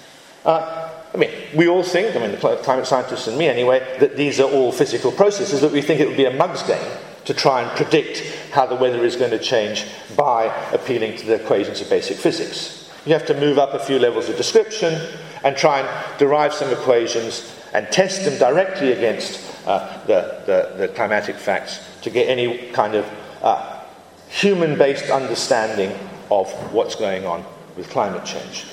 [0.44, 0.85] Uh,
[1.16, 4.38] I mean, we all think, I mean, the climate scientists and me anyway, that these
[4.38, 6.92] are all physical processes, but we think it would be a mug's game
[7.24, 8.22] to try and predict
[8.52, 12.92] how the weather is going to change by appealing to the equations of basic physics.
[13.06, 15.00] You have to move up a few levels of description
[15.42, 20.88] and try and derive some equations and test them directly against uh, the, the, the,
[20.88, 23.10] climatic facts to get any kind of
[23.42, 23.80] uh,
[24.28, 25.90] human based understanding
[26.30, 27.42] of what's going on
[27.76, 28.66] with climate change.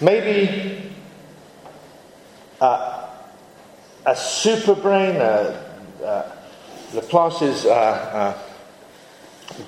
[0.00, 0.89] Maybe
[2.60, 3.08] uh,
[4.06, 6.36] a superbrain, uh, uh,
[6.94, 8.38] Laplace's uh, uh,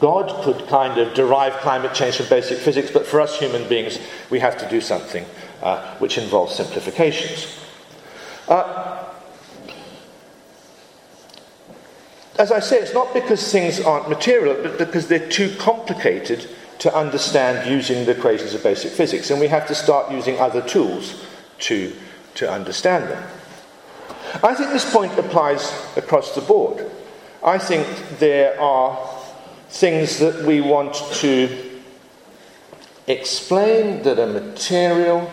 [0.00, 3.98] God could kind of derive climate change from basic physics, but for us human beings,
[4.30, 5.24] we have to do something
[5.98, 7.58] which involves simplifications.
[12.38, 16.48] as I say, it's not because things aren't material, but because they're too complicated
[16.78, 20.60] to understand using the equations of basic physics, and we have to start using other
[20.62, 21.24] tools
[21.60, 21.92] to,
[22.34, 23.22] to understand them.
[24.42, 26.90] I think this point applies across the board.
[27.44, 27.86] I think
[28.18, 28.98] there are
[29.68, 31.80] things that we want to
[33.06, 35.30] explain that are material,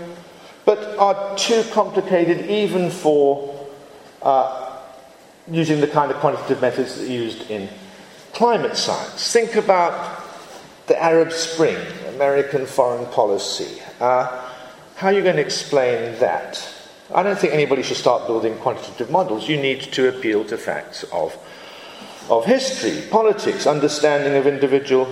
[0.65, 3.67] but are too complicated even for
[4.21, 4.79] uh,
[5.49, 7.69] using the kind of quantitative methods that are used in
[8.33, 9.31] climate science.
[9.31, 10.23] Think about
[10.87, 11.77] the Arab Spring,
[12.15, 13.81] American foreign policy.
[13.99, 14.49] Uh,
[14.95, 16.73] how are you going to explain that?
[17.13, 19.49] I don't think anybody should start building quantitative models.
[19.49, 21.35] You need to appeal to facts of,
[22.29, 25.07] of history, politics, understanding of individual,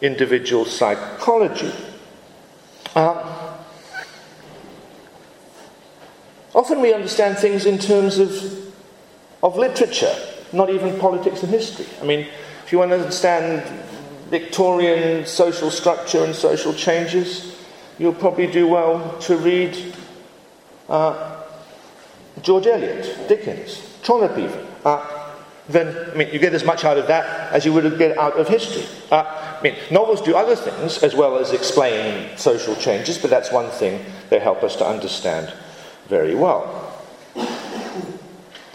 [0.00, 1.72] individual psychology.
[2.96, 3.54] Uh,
[6.54, 8.74] often we understand things in terms of,
[9.44, 10.14] of literature,
[10.52, 11.86] not even politics and history.
[12.02, 12.26] I mean,
[12.64, 13.62] if you want to understand
[14.28, 17.56] Victorian social structure and social changes,
[17.96, 19.94] you'll probably do well to read
[20.88, 21.42] uh,
[22.42, 24.50] George Eliot, Dickens, Trollope.
[24.84, 25.28] Uh,
[25.68, 28.34] then, I mean, you get as much out of that as you would get out
[28.38, 28.86] of history.
[29.10, 29.24] Uh,
[29.58, 33.70] I mean, novels do other things as well as explain social changes, but that's one
[33.70, 35.52] thing they help us to understand
[36.08, 36.84] very well.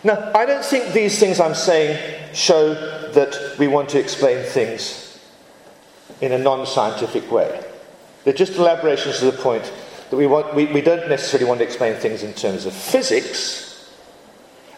[0.04, 2.74] Now, I don't think these things I'm saying show
[3.14, 5.20] that we want to explain things
[6.22, 7.64] in a non scientific way.
[8.24, 9.72] They're just elaborations to the point
[10.14, 13.92] that we, want, we, we don't necessarily want to explain things in terms of physics,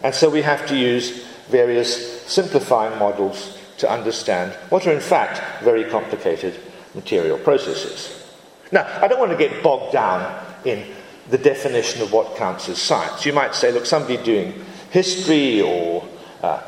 [0.02, 5.62] and so we have to use various simplifying models to understand what are in fact
[5.62, 6.58] very complicated
[6.94, 8.32] material processes.
[8.72, 10.86] Now, I don't want to get bogged down in
[11.30, 13.26] the definition of what counts as science.
[13.26, 16.08] You might say, look, somebody doing history or
[16.44, 16.64] uh,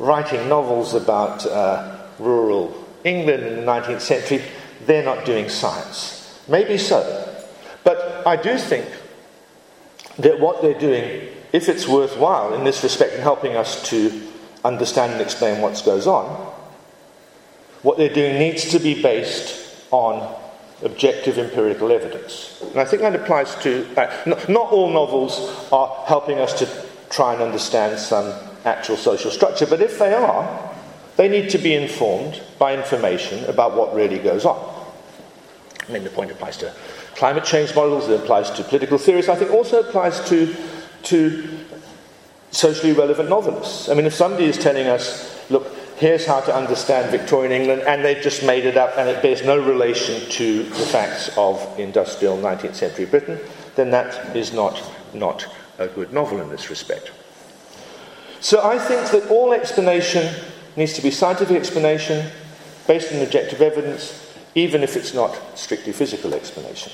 [0.00, 4.42] writing novels about uh, rural England in the 19th century,
[4.84, 6.42] they're not doing science.
[6.48, 7.30] Maybe so.
[7.84, 8.86] But I do think
[10.18, 14.22] that what they're doing, if it's worthwhile in this respect in helping us to
[14.64, 16.24] understand and explain what goes on,
[17.82, 20.34] what they're doing needs to be based on
[20.82, 22.58] objective empirical evidence.
[22.62, 23.86] And I think that applies to.
[23.96, 28.32] Uh, not, not all novels are helping us to try and understand some
[28.64, 30.74] actual social structure, but if they are,
[31.16, 34.72] they need to be informed by information about what really goes on.
[35.86, 36.72] I mean, the point applies to
[37.16, 40.54] climate change models, it applies to political theories, I think also applies to,
[41.04, 41.48] to
[42.50, 43.88] socially relevant novelists.
[43.88, 48.04] I mean, if somebody is telling us, look, here's how to understand Victorian England, and
[48.04, 52.36] they've just made it up and it bears no relation to the facts of industrial
[52.36, 53.38] 19th century Britain,
[53.76, 54.82] then that is not,
[55.12, 55.46] not
[55.78, 57.12] a good novel in this respect.
[58.40, 60.34] So I think that all explanation
[60.76, 62.30] needs to be scientific explanation
[62.86, 64.23] based on objective evidence
[64.54, 66.92] even if it's not strictly physical explanation.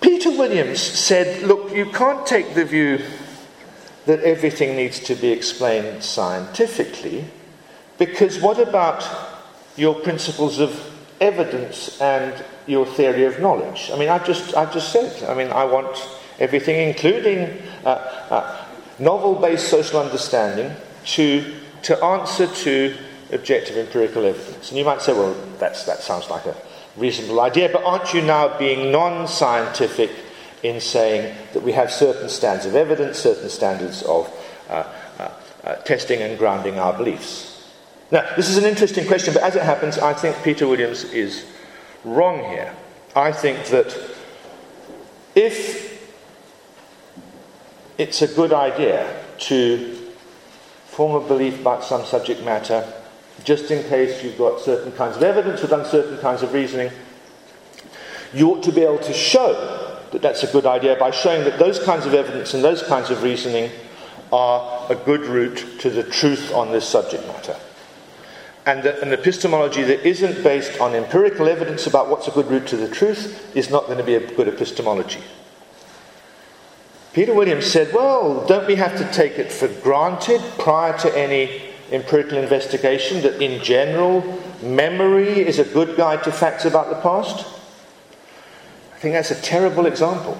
[0.00, 3.00] Peter Williams said, Look, you can't take the view
[4.06, 7.24] that everything needs to be explained scientifically,
[7.98, 9.04] because what about
[9.76, 13.90] your principles of evidence and your theory of knowledge?
[13.92, 15.96] I mean, I just, I just said, I mean, I want
[16.38, 18.66] everything, including uh, uh,
[18.98, 22.96] novel based social understanding, to, to answer to
[23.32, 24.70] objective empirical evidence.
[24.70, 26.56] And you might say, well, that's, that sounds like a
[26.96, 30.10] reasonable idea, but aren't you now being non scientific
[30.62, 34.32] in saying that we have certain standards of evidence, certain standards of
[34.68, 35.30] uh, uh,
[35.64, 37.52] uh, testing and grounding our beliefs?
[38.10, 41.44] Now, this is an interesting question, but as it happens, I think Peter Williams is
[42.04, 42.72] wrong here.
[43.16, 43.96] I think that
[45.34, 45.86] if
[47.98, 49.96] it's a good idea to
[50.86, 52.90] form a belief about some subject matter
[53.46, 56.90] just in case you've got certain kinds of evidence or done certain kinds of reasoning,
[58.34, 59.52] you ought to be able to show
[60.10, 63.08] that that's a good idea by showing that those kinds of evidence and those kinds
[63.08, 63.70] of reasoning
[64.32, 67.56] are a good route to the truth on this subject matter.
[68.66, 72.66] And that an epistemology that isn't based on empirical evidence about what's a good route
[72.66, 75.22] to the truth is not going to be a good epistemology.
[77.12, 81.65] Peter Williams said, Well, don't we have to take it for granted prior to any
[81.92, 84.22] empirical investigation that in general
[84.62, 87.46] memory is a good guide to facts about the past?
[88.94, 90.36] I think that's a terrible example.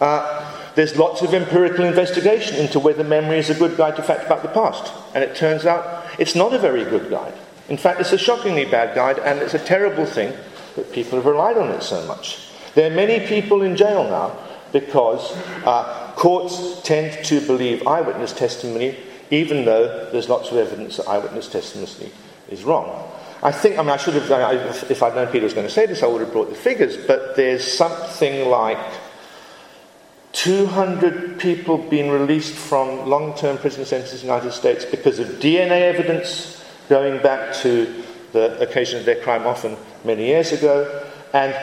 [0.00, 4.24] Uh, there's lots of empirical investigation into whether memory is a good guide to facts
[4.24, 4.92] about the past.
[5.14, 7.34] And it turns out it's not a very good guide.
[7.68, 10.32] In fact, it's a shockingly bad guide, and it's a terrible thing
[10.76, 12.48] that people have relied on it so much.
[12.74, 14.36] There are many people in jail now
[14.72, 15.36] because
[15.66, 18.96] uh, courts tend to believe eyewitness testimony,
[19.32, 22.12] even though there's lots of evidence that eyewitness testimony
[22.50, 23.10] is wrong.
[23.42, 24.54] I think, I mean, I should have done,
[24.90, 26.98] if I'd known Peter was going to say this, I would have brought the figures,
[26.98, 28.78] but there's something like
[30.32, 35.26] 200 people being released from long term prison sentences in the United States because of
[35.40, 41.56] DNA evidence going back to the occasion of their crime, often many years ago, and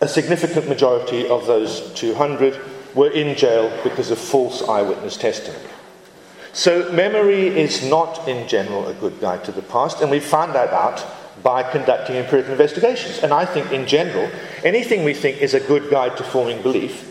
[0.00, 2.58] a significant majority of those 200
[2.94, 5.68] were in jail because of false eyewitness testimony.
[6.52, 10.54] So, memory is not in general a good guide to the past, and we found
[10.54, 11.04] that out
[11.42, 13.18] by conducting empirical investigations.
[13.22, 14.30] And I think, in general,
[14.64, 17.10] anything we think is a good guide to forming belief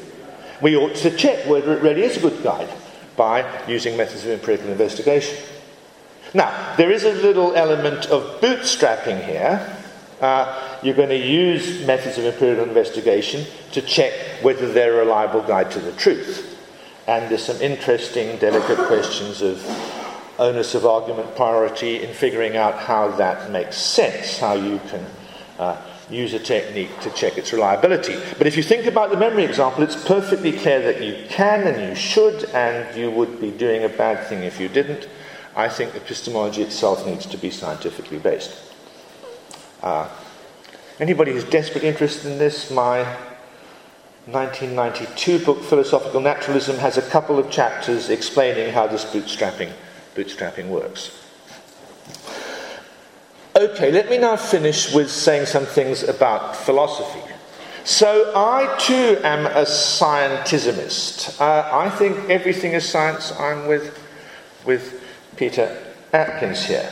[0.61, 2.69] we ought to check whether it really is a good guide
[3.15, 5.37] by using methods of empirical investigation.
[6.33, 9.75] Now, there is a little element of bootstrapping here.
[10.21, 15.41] Uh, you're going to use methods of empirical investigation to check whether they're a reliable
[15.41, 16.48] guide to the truth.
[17.09, 19.65] And there's some interesting, delicate questions of
[20.37, 25.03] onus of argument priority in figuring out how that makes sense, how you can
[25.57, 25.81] uh,
[26.11, 28.15] use a technique to check its reliability.
[28.37, 31.89] But if you think about the memory example, it's perfectly clear that you can and
[31.89, 35.09] you should, and you would be doing a bad thing if you didn't.
[35.55, 38.53] I think epistemology itself needs to be scientifically based.
[39.81, 40.07] Uh,
[40.99, 43.17] anybody who's desperately interested in this, my
[44.31, 49.71] 1992 book, Philosophical Naturalism, has a couple of chapters explaining how this bootstrapping,
[50.15, 51.15] bootstrapping works.
[53.55, 57.21] Okay, let me now finish with saying some things about philosophy.
[57.83, 61.41] So, I too am a scientismist.
[61.41, 63.31] Uh, I think everything is science.
[63.39, 63.97] I'm with,
[64.65, 65.03] with
[65.37, 65.75] Peter
[66.13, 66.89] Atkins here.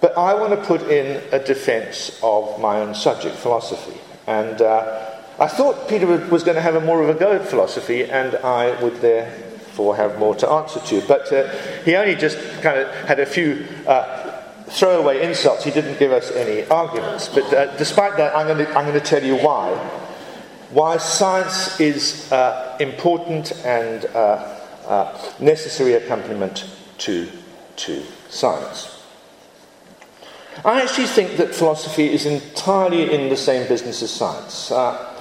[0.00, 3.98] But I want to put in a defense of my own subject, philosophy.
[4.26, 7.46] And uh, I thought Peter was going to have a more of a go at
[7.46, 11.02] philosophy, and I would therefore have more to answer to.
[11.08, 11.48] But uh,
[11.84, 15.64] he only just kind of had a few uh, throwaway insults.
[15.64, 17.28] He didn't give us any arguments.
[17.28, 19.74] But uh, despite that, I'm going, to, I'm going to tell you why.
[20.70, 24.50] Why science is uh, important and uh,
[24.86, 27.28] uh necessary accompaniment to,
[27.76, 29.02] to science.
[30.64, 34.70] I actually think that philosophy is entirely in the same business as science.
[34.70, 35.13] Uh,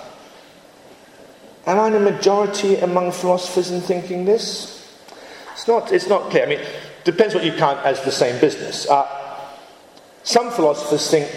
[1.66, 4.80] am I in a majority among philosophers in thinking this?
[5.54, 6.46] It's not, it's not clear.
[6.46, 6.60] I mean,
[7.04, 8.90] depends what you count as the same business.
[8.90, 9.08] Uh,
[10.24, 11.30] some philosophers think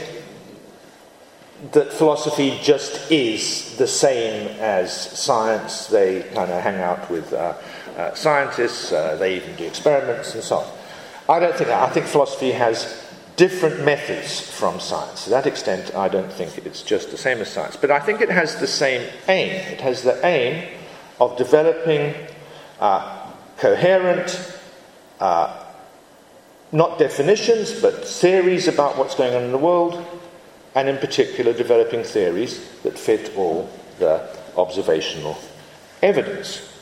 [1.72, 5.86] that philosophy just is the same as science.
[5.86, 7.54] They kind of hang out with uh,
[7.96, 10.66] uh, scientists, uh, they even do experiments and so on.
[11.28, 11.88] I don't think that.
[11.88, 13.05] I think philosophy has
[13.36, 15.24] different methods from science.
[15.24, 17.76] To that extent, I don't think it's just the same as science.
[17.76, 19.50] But I think it has the same aim.
[19.50, 20.68] It has the aim
[21.20, 22.14] of developing
[22.80, 24.58] uh, coherent,
[25.20, 25.64] uh,
[26.72, 30.04] not definitions, but theories about what's going on in the world,
[30.74, 35.38] and in particular developing theories that fit all the observational
[36.02, 36.75] evidence.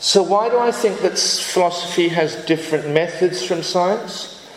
[0.00, 4.48] So, why do I think that philosophy has different methods from science?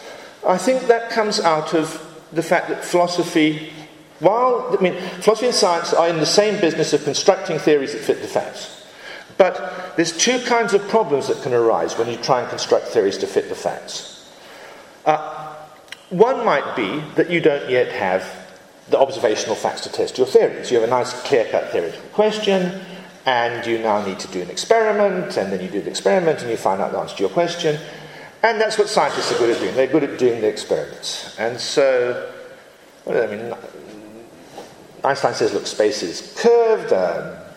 [0.48, 2.00] I think that comes out of
[2.32, 3.74] the fact that philosophy,
[4.20, 8.02] while I mean, philosophy and science are in the same business of constructing theories that
[8.02, 8.86] fit the facts.
[9.38, 13.18] But there's two kinds of problems that can arise when you try and construct theories
[13.18, 14.32] to fit the facts.
[15.06, 15.56] Uh,
[16.10, 18.24] one might be that you don't yet have
[18.90, 20.72] the observational facts to test your theories.
[20.72, 22.80] You have a nice clear cut theoretical question,
[23.26, 26.50] and you now need to do an experiment, and then you do the experiment and
[26.50, 27.80] you find out the answer to your question.
[28.44, 29.74] And that's what scientists are good at doing.
[29.76, 31.38] They're good at doing the experiments.
[31.40, 32.30] And so,
[33.08, 33.54] I mean,
[35.06, 36.92] Einstein says, look, space is curved,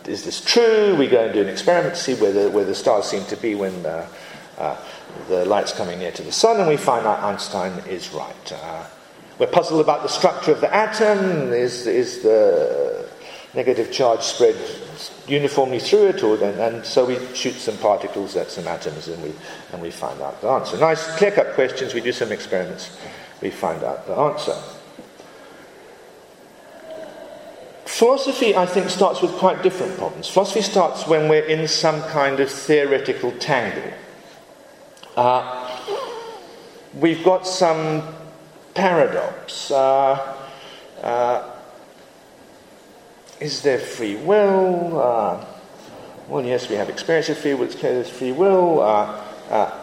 [0.09, 0.94] is this true?
[0.97, 3.36] We go and do an experiment to see where the, where the stars seem to
[3.36, 4.06] be when the,
[4.59, 4.76] uh,
[5.28, 8.52] the light's coming near to the sun, and we find out Einstein is right.
[8.52, 8.86] Uh,
[9.38, 11.52] we're puzzled about the structure of the atom.
[11.52, 13.09] Is, is the
[13.55, 14.56] negative charge spread
[15.28, 16.23] uniformly through it?
[16.23, 19.32] Or then, and so we shoot some particles at some atoms and we,
[19.73, 20.78] and we find out the answer.
[20.78, 21.94] Nice clear cut questions.
[21.94, 22.97] We do some experiments.
[23.40, 24.57] We find out the answer.
[27.85, 30.28] Philosophy, I think, starts with quite different problems.
[30.28, 33.90] Philosophy starts when we're in some kind of theoretical tangle.
[35.16, 35.81] Uh,
[36.94, 38.03] we've got some
[38.74, 39.70] paradox.
[39.70, 40.36] Uh,
[41.03, 41.56] uh,
[43.41, 45.01] is there free will?
[45.01, 45.45] Uh,
[46.29, 47.69] well, yes, we have experience of free will.
[47.69, 48.81] There's free will.
[48.81, 49.83] Uh, uh,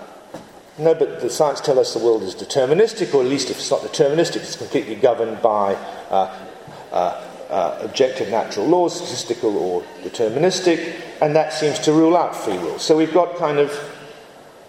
[0.77, 3.69] no, but the science tell us the world is deterministic, or at least if it's
[3.69, 5.75] not deterministic, it's completely governed by
[6.09, 12.79] uh, objective natural laws, statistical or deterministic, and that seems to rule out free will.
[12.79, 13.71] So we've got kind of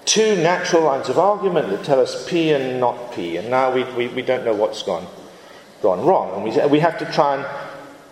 [0.04, 3.84] two natural lines of argument that tell us P and not P, and now we,
[3.94, 5.06] we, we don't know what's gone,
[5.80, 6.34] gone wrong.
[6.34, 7.46] And we, we have to try and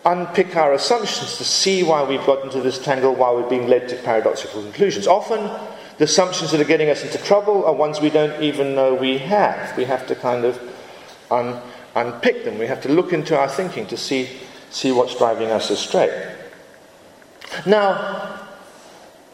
[0.04, 3.88] unpick our assumptions to see why we've got into this tangle, why we're being led
[3.88, 5.06] to paradoxical conclusions.
[5.06, 5.50] Often,
[5.98, 9.18] the assumptions that are getting us into trouble are ones we don't even know we
[9.18, 9.76] have.
[9.76, 10.60] We have to kind of
[11.30, 11.60] un,
[11.94, 12.58] unpick them.
[12.58, 14.28] We have to look into our thinking to see
[14.72, 16.34] see what's driving us astray.
[17.66, 18.38] Now,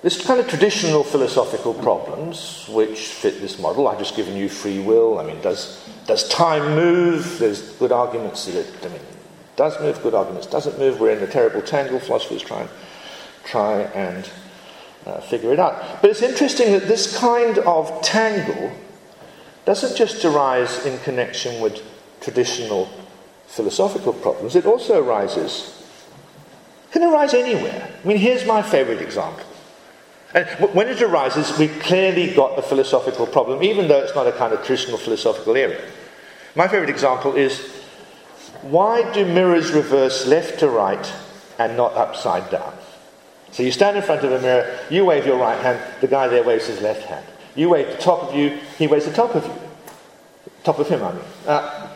[0.03, 3.89] this kind of traditional philosophical problems which fit this model.
[3.89, 5.19] I've just given you free will.
[5.19, 7.39] I mean, does, does time move?
[7.39, 9.01] There's good arguments that it I mean,
[9.59, 11.01] does move, good arguments doesn't move.
[11.01, 11.99] We're in a terrible tangle.
[11.99, 12.71] Philosophers try and,
[13.45, 14.31] try and
[15.05, 16.01] uh, figure it out.
[16.01, 18.73] But it's interesting that this kind of tangle
[19.67, 21.83] doesn't just arise in connection with
[22.21, 22.89] traditional
[23.47, 25.83] philosophical problems, it also arises,
[26.93, 27.91] can arise anywhere.
[28.03, 29.45] I mean, here's my favorite example.
[30.35, 34.33] And when it arises, we've clearly got a philosophical problem, even though it's not a
[34.33, 35.81] kind of traditional philosophical area.
[36.55, 37.78] My favorite example is
[38.63, 41.13] why do mirrors reverse left to right
[41.59, 42.73] and not upside down?
[43.53, 46.29] So you stand in front of a mirror, you wave your right hand, the guy
[46.29, 47.25] there waves his left hand.
[47.55, 49.55] You wave the top of you, he waves the top of you.
[50.65, 51.25] Top of him, I mean.
[51.47, 51.89] Uh,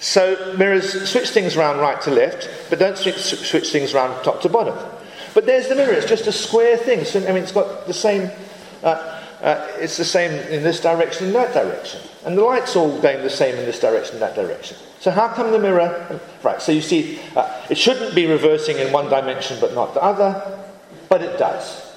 [0.00, 4.40] so mirrors switch things around right to left, but don't switch, switch things around top
[4.42, 4.76] to bottom.
[5.34, 7.04] But there's the mirror, it's just a square thing.
[7.04, 8.30] So, I mean, it's got the same,
[8.82, 12.00] uh, uh, it's the same in this direction and that direction.
[12.24, 14.76] And the light's all going the same in this direction that direction.
[15.00, 18.92] So how come the mirror, right, so you see, uh, it shouldn't be reversing in
[18.92, 20.60] one dimension but not the other,
[21.08, 21.92] but it does.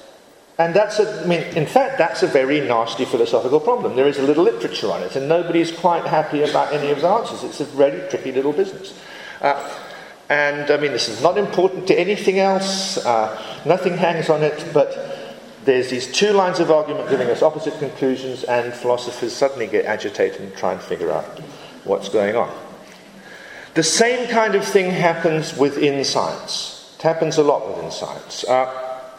[0.58, 3.94] And that's a, I mean, in fact, that's a very nasty philosophical problem.
[3.94, 7.08] There is a little literature on it, and nobody's quite happy about any of the
[7.08, 7.44] answers.
[7.44, 8.98] It's a very tricky little business.
[9.40, 9.70] Uh,
[10.28, 14.66] and I mean, this is not important to anything else, uh, nothing hangs on it,
[14.72, 15.15] but
[15.66, 20.40] there's these two lines of argument giving us opposite conclusions, and philosophers suddenly get agitated
[20.40, 21.24] and try and figure out
[21.84, 22.50] what's going on.
[23.74, 26.94] The same kind of thing happens within science.
[26.98, 28.44] It happens a lot within science.
[28.44, 29.10] Uh,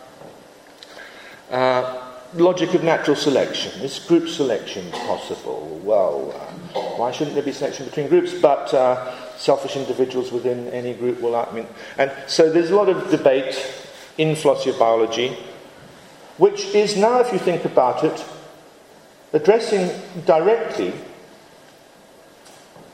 [1.52, 2.04] uh,
[2.34, 3.82] logic of natural selection.
[3.82, 5.80] Is group selection possible?
[5.84, 6.32] Well,
[6.74, 8.34] uh, why shouldn't there be selection between groups?
[8.34, 11.68] But uh, selfish individuals within any group will, I mean,
[11.98, 13.56] and so there's a lot of debate
[14.18, 15.38] in philosophy of biology,
[16.38, 18.26] which is now, if you think about it,
[19.34, 19.90] addressing
[20.26, 20.94] directly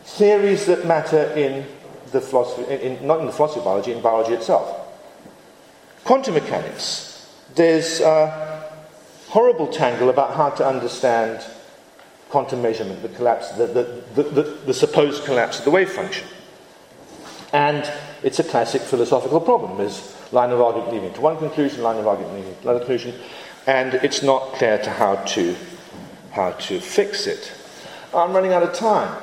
[0.04, 1.66] theories that matter in
[2.12, 4.80] the philosophy, in, not in the philosophy of biology, in biology itself.
[6.04, 7.14] Quantum mechanics
[7.56, 8.72] there's a
[9.30, 11.44] horrible tangle about how to understand
[12.30, 16.28] quantum measurement, the collapse, the, the, the, the, supposed collapse of the wave function.
[17.52, 17.92] And
[18.24, 19.80] it's a classic philosophical problem.
[20.34, 23.16] Line of argument leading to one conclusion, line of argument leading to another conclusion,
[23.68, 25.56] and it's not clear to how to
[26.32, 27.52] how to fix it.
[28.14, 29.22] I'm running out of time.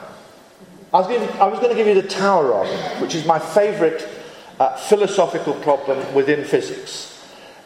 [0.93, 3.24] I was, going to, I was going to give you the tower argument, which is
[3.24, 4.09] my favourite
[4.59, 7.07] uh, philosophical problem within physics.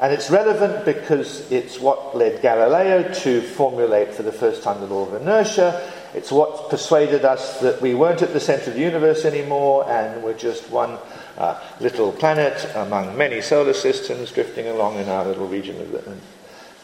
[0.01, 4.87] And it's relevant because it's what led Galileo to formulate for the first time the
[4.87, 5.91] law of inertia.
[6.15, 10.23] It's what persuaded us that we weren't at the center of the universe anymore and
[10.23, 10.99] we're just one
[11.39, 16.17] uh, little planet among many solar systems drifting along in our little region of the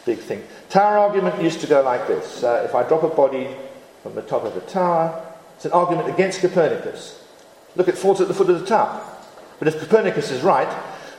[0.05, 0.43] big thing.
[0.69, 3.49] Tower argument used to go like this uh, if I drop a body
[4.03, 7.23] from the top of the tower, it's an argument against Copernicus.
[7.77, 9.07] Look, it falls at the foot of the tower.
[9.59, 10.69] But if Copernicus is right,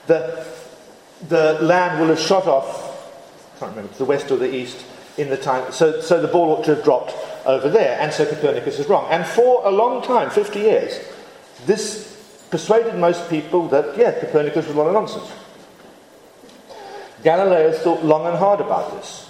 [0.07, 0.45] the
[1.29, 4.85] the land will have shot off, I can't remember, to the west or the east
[5.17, 5.71] in the time.
[5.71, 7.13] So, so the ball ought to have dropped
[7.45, 9.07] over there, and so Copernicus is wrong.
[9.11, 10.99] And for a long time, 50 years,
[11.65, 12.10] this
[12.51, 15.31] persuaded most people that, yeah, Copernicus was a lot of nonsense.
[17.23, 19.29] Galileo thought long and hard about this.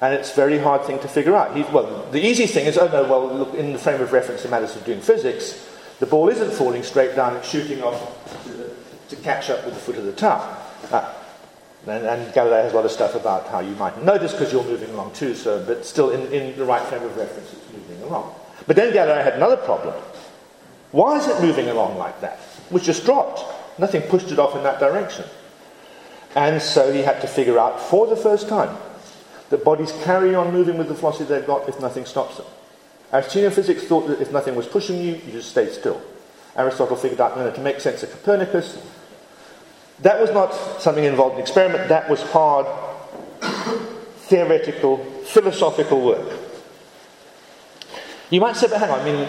[0.00, 1.56] And it's a very hard thing to figure out.
[1.56, 4.44] He, well, the easy thing is, oh no, well, look, in the frame of reference
[4.44, 5.68] in matters of doing physics,
[5.98, 8.00] the ball isn't falling straight down, it's shooting off
[9.08, 10.56] to, catch up with the foot of the tower.
[10.92, 11.12] Uh,
[11.88, 14.62] and, and, Galileo has a lot of stuff about how you might this because you're
[14.62, 18.00] moving along too, so, but still in, in the right frame of reference, it's moving
[18.02, 18.32] along.
[18.66, 19.94] But then Galileo had another problem.
[20.90, 22.40] Why is it moving along like that?
[22.66, 23.42] It was just dropped.
[23.78, 25.24] Nothing pushed it off in that direction.
[26.34, 28.76] And so he had to figure out for the first time
[29.50, 32.46] that bodies carry on moving with the velocity they've got if nothing stops them.
[33.12, 36.00] Aristotelian physics thought that if nothing was pushing you, you just stayed still.
[36.56, 38.78] Aristotle figured out no, to make sense of Copernicus.
[40.00, 42.66] That was not something involved in experiment, that was hard,
[44.28, 46.38] theoretical, philosophical work.
[48.30, 49.28] You might say, but hang on, I mean,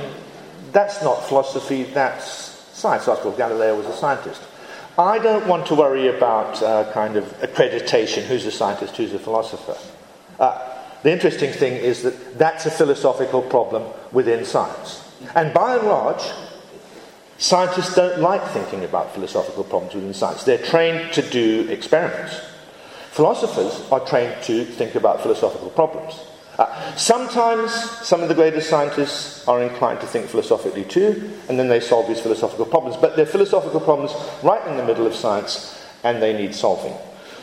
[0.72, 2.26] that's not philosophy, that's
[2.74, 3.08] science.
[3.08, 4.42] After all, Galileo was a scientist.
[4.98, 9.20] I don't want to worry about uh, kind of accreditation who's a scientist, who's a
[9.20, 9.78] philosopher.
[10.40, 15.10] Uh, the interesting thing is that that's a philosophical problem within science.
[15.36, 16.22] And by and large,
[17.38, 20.44] scientists don't like thinking about philosophical problems within science.
[20.44, 22.42] They're trained to do experiments.
[23.12, 26.20] Philosophers are trained to think about philosophical problems.
[26.60, 27.72] Uh, sometimes
[28.06, 32.06] some of the greatest scientists are inclined to think philosophically too, and then they solve
[32.06, 32.98] these philosophical problems.
[32.98, 34.12] But they're philosophical problems
[34.44, 36.94] right in the middle of science, and they need solving.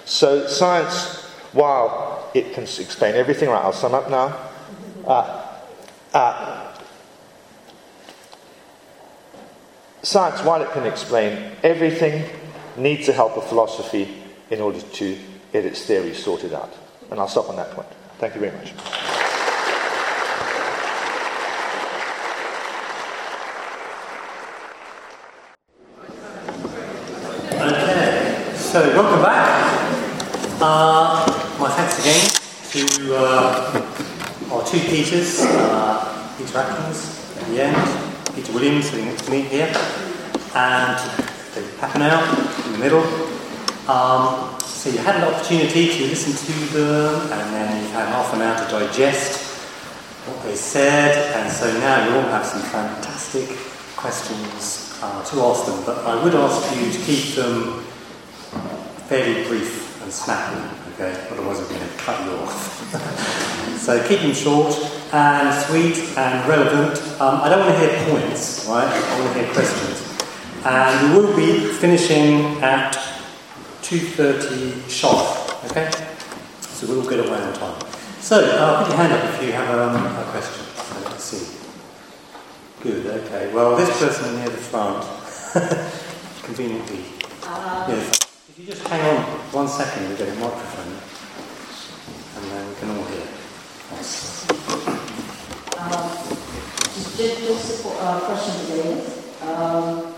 [0.04, 4.38] So, science, while it can explain everything, right, I'll sum up now.
[5.06, 5.46] Uh,
[6.12, 6.74] uh,
[10.02, 12.28] science, while it can explain everything,
[12.76, 15.18] needs the help of philosophy in order to
[15.54, 16.74] get its theories sorted out.
[17.10, 17.88] And I'll stop on that point.
[18.18, 18.72] Thank you very much.
[27.52, 29.66] Okay, so welcome back.
[30.62, 31.26] Uh,
[31.60, 32.24] my thanks again
[32.70, 39.26] to uh, our two Peters, uh, Peter Atkins at the end, Peter Williams sitting next
[39.26, 39.70] to me here,
[40.54, 40.98] and
[41.54, 43.35] David Papineau in the middle.
[43.88, 48.34] Um, so you had an opportunity to listen to them, and then you had half
[48.34, 49.46] an hour to digest
[50.26, 53.48] what they said, and so now you all have some fantastic
[53.96, 55.82] questions uh, to ask them.
[55.86, 57.84] But I would ask you to keep them
[59.06, 60.60] fairly brief and snappy,
[60.94, 61.28] okay?
[61.30, 63.78] Otherwise, I'm going to cut you off.
[63.78, 64.74] so keep them short
[65.12, 66.98] and sweet and relevant.
[67.20, 68.88] Um, I don't want to hear points, right?
[68.88, 70.02] I want to hear questions.
[70.64, 73.15] And we will be finishing at
[73.86, 75.88] 2.30 sharp, okay?
[76.58, 77.80] So we'll get away on time.
[78.18, 80.66] So, uh, put your hand up if you have um, a question.
[81.04, 81.56] Let's see.
[82.82, 83.54] Good, okay.
[83.54, 85.06] Well, this person near the front,
[86.42, 87.04] conveniently.
[87.44, 88.18] Uh, yes.
[88.48, 89.22] If you just hang on
[89.54, 90.98] one second, we'll get a microphone,
[92.34, 93.28] and then we can all hear.
[93.92, 94.50] Yes.
[95.78, 96.10] Um,
[96.82, 99.06] just, just a uh, question today.
[99.42, 100.12] Um,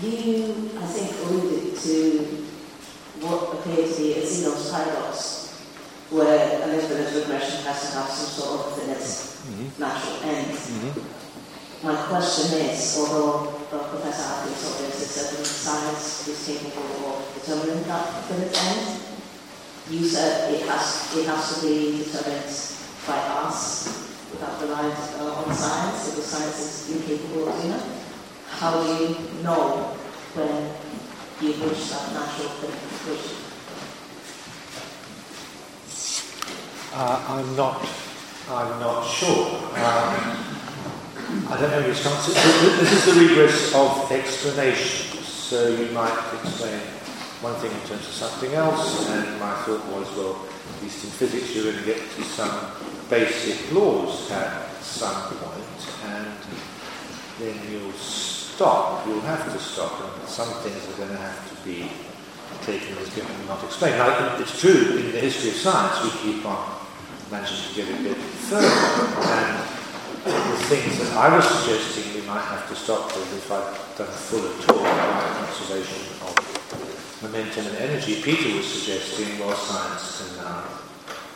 [0.00, 2.41] you, I think, alluded to
[3.22, 5.54] what appears to be a Zeno's paradox,
[6.10, 9.70] where an infinite regression has to have some sort of finite mm-hmm.
[9.78, 10.50] natural end.
[10.50, 11.86] Mm-hmm.
[11.86, 17.82] My question is, although uh, Professor Atkins obviously said that science is capable of determining
[17.86, 19.00] that finite end,
[19.90, 22.50] you said it has, it has to be determined
[23.06, 23.86] by us
[24.30, 27.82] without relying uh, on science, if the science is incapable of doing it.
[28.48, 29.94] How do you know
[30.34, 30.81] when
[36.94, 37.84] Uh, I'm not.
[38.48, 39.48] I'm not sure.
[39.74, 40.36] Um,
[41.48, 42.26] I don't know your response.
[42.26, 45.18] This is the regress of explanation.
[45.24, 46.78] So you might explain
[47.40, 50.46] one thing in terms of something else, and my thought was, well,
[50.76, 52.70] at least in physics, you're going to get to some
[53.10, 56.28] basic laws at some point, and
[57.40, 57.90] then you'll
[58.54, 61.88] stop, you'll have to stop, and some things are going to have to be
[62.62, 63.96] taken as given and not explained.
[63.96, 66.60] Now, it's true, in the history of science, we keep on
[67.30, 69.82] managing to get a bit further, and
[70.24, 74.08] the things that I was suggesting we might have to stop with if I'd done
[74.08, 80.44] a fuller talk about conservation of momentum and energy, Peter was suggesting, well, science can
[80.44, 80.64] now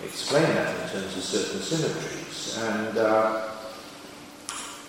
[0.04, 2.58] explain that in terms of certain symmetries.
[2.58, 3.55] And uh,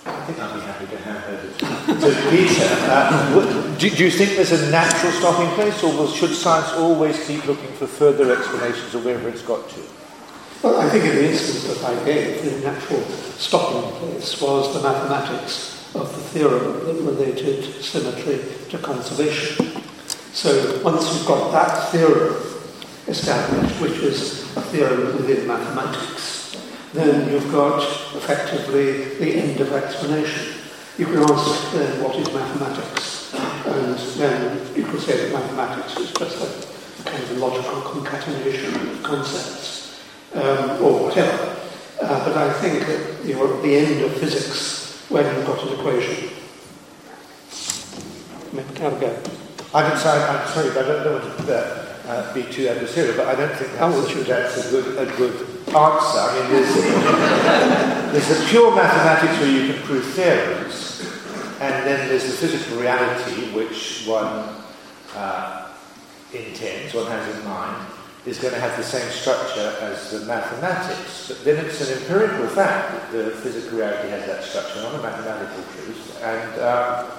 [0.07, 2.67] I think I'd be happy to hand over to, Peter.
[2.89, 7.45] Uh, do, do, you think there's a natural stopping place, or should science always keep
[7.45, 9.81] looking for further explanations of wherever it's got to?
[10.63, 13.01] Well, I think in the instance that I gave, the natural
[13.37, 18.39] stopping place was the mathematics of the theorem that related symmetry
[18.69, 19.83] to conservation.
[20.33, 22.43] So once you've got that theorem,
[23.07, 26.36] established, which is a theorem within mathematics,
[26.97, 27.81] then you've got
[28.15, 30.53] effectively the end of explanation.
[30.97, 33.33] You can ask then what is mathematics,
[33.65, 39.03] and then you could say that mathematics is just a kind of logical concatenation of
[39.03, 40.01] concepts,
[40.33, 41.55] um, or whatever.
[42.01, 45.79] Uh, but I think that you're at the end of physics when you've got an
[45.79, 46.29] equation.
[48.77, 49.21] Have a go.
[49.73, 53.35] I'm sorry, I'm sorry, but I don't, want to uh, be too adversarial, but I
[53.35, 56.19] don't think that's, Oh, that's a, good, a good answer.
[56.19, 56.73] I mean, there's,
[58.13, 61.01] there's the pure mathematics where you can prove theorems,
[61.59, 64.55] and then there's the physical reality which one
[65.15, 65.69] uh,
[66.33, 67.87] intends, one has in mind,
[68.25, 71.29] is going to have the same structure as the mathematics.
[71.29, 75.01] But then it's an empirical fact that the physical reality has that structure, not a
[75.01, 76.21] mathematical truth.
[76.23, 77.09] And uh,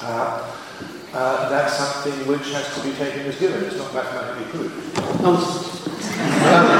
[0.00, 0.54] uh,
[1.12, 3.62] uh, that's something which has to be taken as given.
[3.64, 5.22] It's not mathematically proved.
[5.22, 6.77] Nonsense.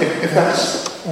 [0.00, 1.06] If, if that's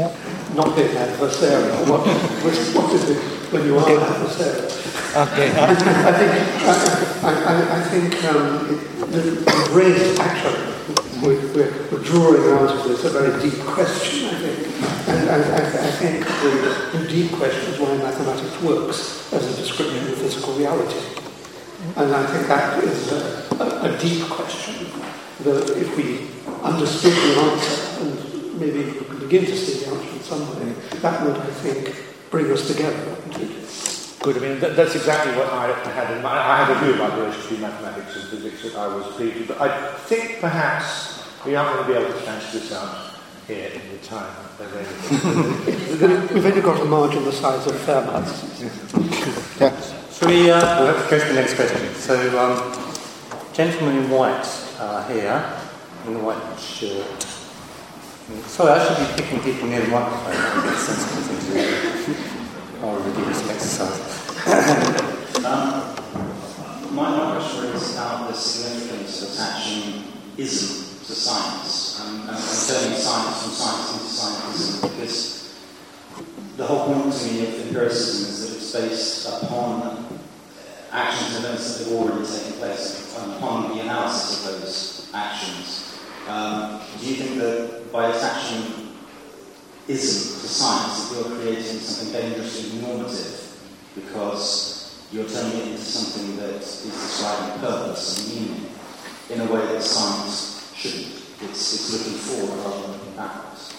[0.55, 3.19] not being adversarial, what, what, is it
[3.53, 4.87] when you are adversarial?
[5.17, 5.49] Okay.
[5.57, 6.33] I think,
[7.25, 8.81] I, I, I think um, it,
[9.13, 10.77] the, the raised actually,
[11.23, 15.09] we're, we're drawing out of this a very deep question, I think.
[15.09, 19.57] And I, I, I think the, the deep question is why mathematics works as a
[19.57, 21.01] description of physical reality.
[21.97, 24.87] And I think that is a, a, a deep question.
[25.45, 26.29] That if we
[26.67, 30.73] understood the answer, and maybe we could begin to see the answer in some way,
[31.01, 31.95] that would, I think,
[32.31, 32.97] bring us together.
[33.11, 33.57] wouldn't it?
[34.23, 34.37] Good.
[34.39, 36.39] I mean, that, that's exactly what I had in mind.
[36.41, 39.39] I had a view about the relationship between mathematics and physics that I was pleased
[39.39, 39.49] with.
[39.49, 43.15] But I think perhaps we aren't going to be able to flesh this out
[43.47, 46.35] here in the time available.
[46.35, 48.27] We've only got a margin the size of Fermat.
[50.19, 51.95] Shall we uh, well, let's go to the next question?
[51.95, 54.45] So, um, gentleman in white
[54.81, 55.45] uh, here,
[56.15, 57.23] the white shirt.
[58.47, 60.35] Sorry, I should be picking people near the microphone.
[60.35, 62.37] That would sensible thing to do.
[62.83, 64.17] I'll give some exercise.
[65.45, 65.97] Um,
[66.95, 70.05] my, question is about the significance of attaching
[70.39, 75.55] ism to science um, and, and turning science from science into scientism because
[76.57, 80.21] the whole point to me of empiricism is that it's based upon
[80.91, 85.86] actions and events that have already taken place and upon the analysis of those actions.
[86.29, 88.89] Um, do you think that by attaching
[89.87, 93.57] ism to science that you're creating something dangerously normative
[93.95, 98.71] because you're turning it into something that is describing purpose and meaning
[99.31, 101.23] in a way that science shouldn't.
[101.43, 103.73] It's, it's looking forward rather than looking backwards.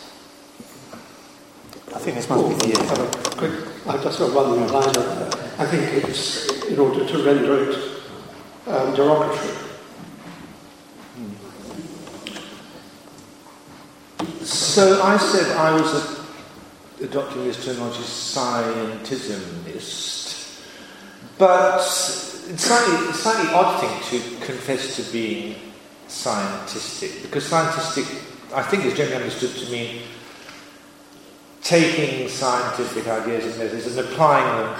[1.93, 2.89] I think this must be for you.
[2.89, 5.29] A quick, I've just got one line on there.
[5.57, 7.77] I think it's in order to render it
[8.67, 9.66] um, derogatory.
[14.47, 16.23] So I said I was a,
[17.03, 20.63] adopting this terminology scientismist,
[21.37, 25.55] but it's slightly, it's slightly odd thing to confess to being
[26.07, 28.05] scientistic, because scientistic,
[28.53, 30.03] I think, is generally understood to mean
[31.61, 34.73] taking scientific ideas and methods and applying them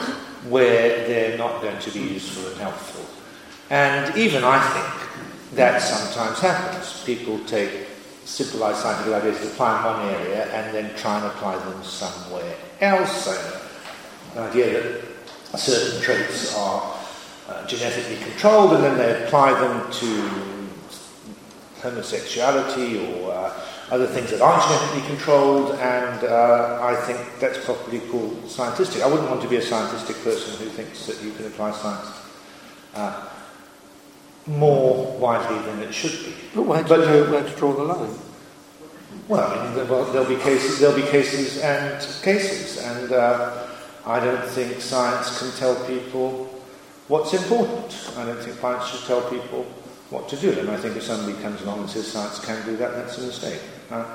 [0.50, 3.04] where they're not going to be useful and helpful.
[3.70, 4.88] And even I think
[5.56, 7.04] that sometimes happens.
[7.04, 7.87] People take
[8.28, 12.56] simplified scientific ideas, to apply in one area, and then try and apply them somewhere
[12.82, 13.24] else.
[13.24, 13.62] So,
[14.34, 14.82] the idea
[15.52, 16.96] that certain traits are
[17.48, 20.68] uh, genetically controlled, and then they apply them to
[21.82, 23.54] homosexuality or uh,
[23.92, 29.02] other things that aren't genetically controlled, and uh, I think that's properly called scientistic.
[29.02, 32.12] I wouldn't want to be a scientistic person who thinks that you can apply science
[32.96, 33.30] uh,
[34.48, 36.34] more widely than it should be.
[36.56, 38.16] But where to, But- know where to draw the line?
[39.28, 43.52] Well, I mean, there- well, there'll be cases, there'll be cases and cases, and uh,
[44.06, 46.50] I don't think science can tell people
[47.10, 47.92] what's important.
[48.18, 49.66] I don't think science should tell people
[50.10, 50.52] what to do.
[50.60, 53.22] And I think if somebody comes along and says science can do that, that's a
[53.22, 53.60] mistake.
[53.92, 54.06] Uh,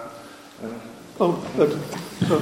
[0.65, 0.81] um,
[1.21, 1.69] Oh, but
[2.27, 2.41] so,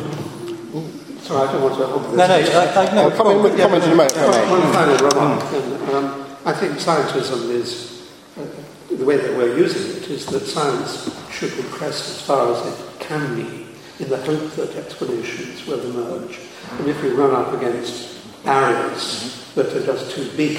[1.23, 1.87] sorry, I don't want to.
[1.87, 2.55] hold No, no, this.
[2.55, 3.03] I, I, no.
[3.03, 4.17] I'll come in with comment in a moment.
[4.17, 6.27] One one final remark.
[6.45, 8.47] And, I think scientism is, uh,
[8.95, 12.67] the way that we're using it is that science should be pressed as far as
[12.67, 13.67] it can be
[14.01, 16.39] in the hope that explanations will emerge.
[16.79, 20.59] And if we run up against barriers that are just too big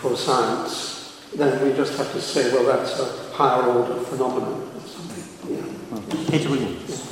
[0.00, 4.80] for science, then we just have to say, well, that's a higher order phenomenon or
[4.80, 5.56] something.
[5.56, 6.30] Yeah.
[6.30, 7.10] Peter Williams.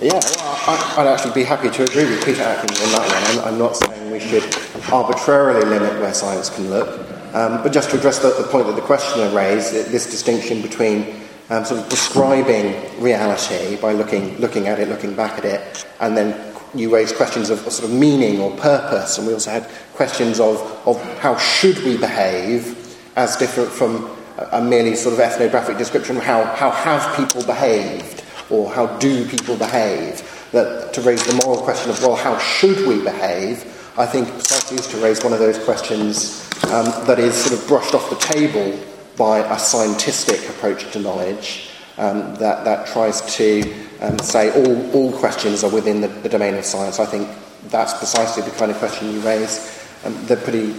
[0.00, 0.22] Yeah, well,
[0.66, 3.44] I, I'd actually be happy to agree with Peter Atkins on that one.
[3.44, 4.44] I'm, I'm not saying we should
[4.92, 7.09] arbitrarily limit where science can look.
[7.34, 11.20] Um, but just to address the, the, point that the questioner raised, this distinction between
[11.48, 16.16] um, sort of describing reality by looking, looking at it, looking back at it, and
[16.16, 19.68] then you raised questions of, of sort of meaning or purpose, and we also had
[19.94, 22.76] questions of, of how should we behave
[23.16, 24.10] as different from
[24.52, 29.28] a merely sort of ethnographic description of how, how have people behaved or how do
[29.28, 30.22] people behave.
[30.52, 33.62] That to raise the moral question of, well, how should we behave,
[34.00, 37.68] I think precisely is to raise one of those questions um, that is sort of
[37.68, 38.80] brushed off the table
[39.18, 41.68] by a scientific approach to knowledge
[41.98, 43.62] um, that, that tries to
[44.00, 46.98] um, say all, all questions are within the, the, domain of science.
[46.98, 47.28] I think
[47.68, 50.70] that's precisely the kind of question you raise um, that pretty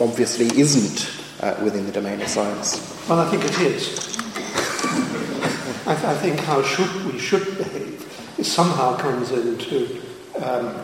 [0.00, 2.80] obviously isn't uh, within the domain of science.
[3.10, 4.16] Well, I think it is.
[5.86, 10.00] I, th- I, think how should we should behave somehow comes into
[10.42, 10.74] um,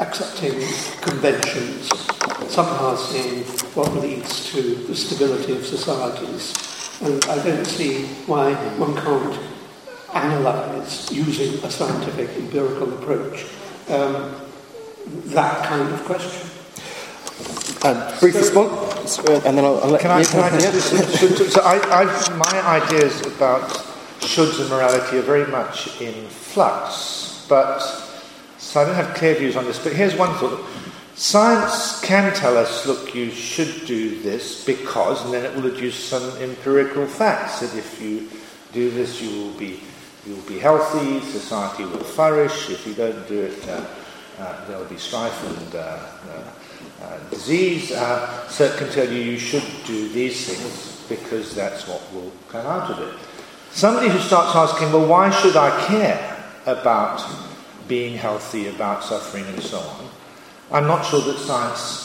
[0.00, 0.60] accepting
[1.00, 1.88] conventions,
[2.50, 3.44] somehow seeing
[3.74, 6.52] what leads to the stability of societies.
[7.02, 9.38] And I don't see why one can't
[10.14, 13.46] analyse, using a scientific empirical approach,
[13.90, 14.34] um,
[15.26, 16.50] that kind of question.
[17.82, 20.96] Uh, brief response, uh, and then I'll, I'll let can I, can I just, so,
[20.96, 23.68] so, so I, I, my ideas about
[24.20, 27.80] shoulds and morality are very much in flux, but
[28.74, 29.78] so I don't have clear views on this.
[29.78, 30.60] But here's one thought:
[31.14, 35.92] science can tell us, look, you should do this because, and then it will adduce
[35.92, 38.28] some empirical facts that if you
[38.72, 39.78] do this, you will be
[40.26, 42.68] you will be healthy, society will flourish.
[42.68, 43.86] If you don't do it, uh,
[44.40, 46.50] uh, there will be strife and uh, uh
[47.00, 51.86] uh, disease, uh, so it can tell you you should do these things because that's
[51.86, 53.14] what will come out of it.
[53.70, 57.22] Somebody who starts asking, well, why should I care about
[57.88, 60.08] being healthy, about suffering, and so on?
[60.72, 62.04] I'm not sure that science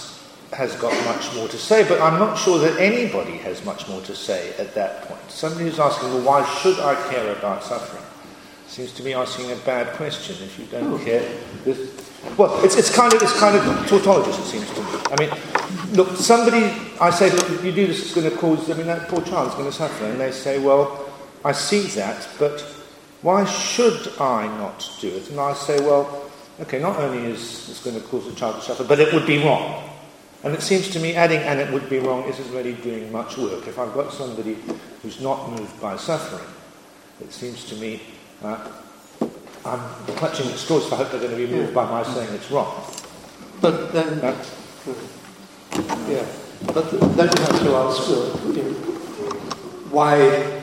[0.54, 4.02] has got much more to say, but I'm not sure that anybody has much more
[4.02, 5.22] to say at that point.
[5.30, 8.04] Somebody who's asking, well, why should I care about suffering?
[8.68, 10.36] Seems to be asking a bad question.
[10.44, 11.04] If you don't hmm.
[11.04, 11.28] care,
[12.38, 14.90] well, it's, it's kind of it's kind of tautologist, it seems to me.
[15.12, 18.70] I mean, look, somebody I say, look, if you do this, it's going to cause.
[18.70, 21.10] I mean, that poor child's going to suffer, and they say, well,
[21.46, 22.64] I see that, but
[23.22, 25.30] why should I not do it?
[25.30, 26.32] And I say, well,
[26.62, 29.28] okay, not only is this going to cause the child to suffer, but it would
[29.28, 29.90] be wrong.
[30.44, 33.38] And it seems to me adding and it would be wrong isn't really doing much
[33.38, 33.68] work.
[33.68, 34.58] If I've got somebody
[35.02, 36.48] who's not moved by suffering,
[37.20, 38.02] it seems to me
[38.42, 38.72] uh,
[39.66, 39.82] I'm
[40.16, 42.50] clutching at straws, so I hope they're going to be moved by my saying it's
[42.50, 42.82] wrong.
[43.60, 44.44] But then, uh,
[46.08, 46.26] yeah,
[46.74, 48.26] but then you have to ask, know,
[49.92, 50.62] why,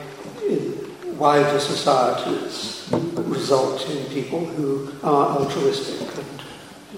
[1.17, 6.41] do societies result in people who are altruistic and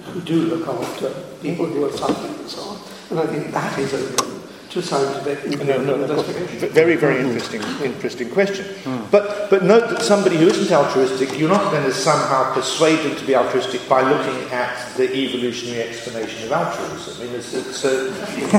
[0.05, 1.09] who do look after
[1.41, 2.77] people who are suffering and so on?
[3.11, 4.38] And I think that is a
[4.69, 6.69] to scientific no, no, investigation.
[6.69, 8.65] Very, very interesting, interesting question.
[8.83, 9.09] Mm.
[9.09, 13.15] But, but note that somebody who isn't altruistic, you're not going to somehow persuade them
[13.15, 17.19] to be altruistic by looking at the evolutionary explanation of altruism.
[17.19, 18.53] I mean, it's, it's, uh, it's,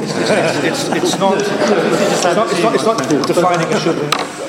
[0.64, 3.96] it's, it's, not, it's, not, it's, not, defining a should.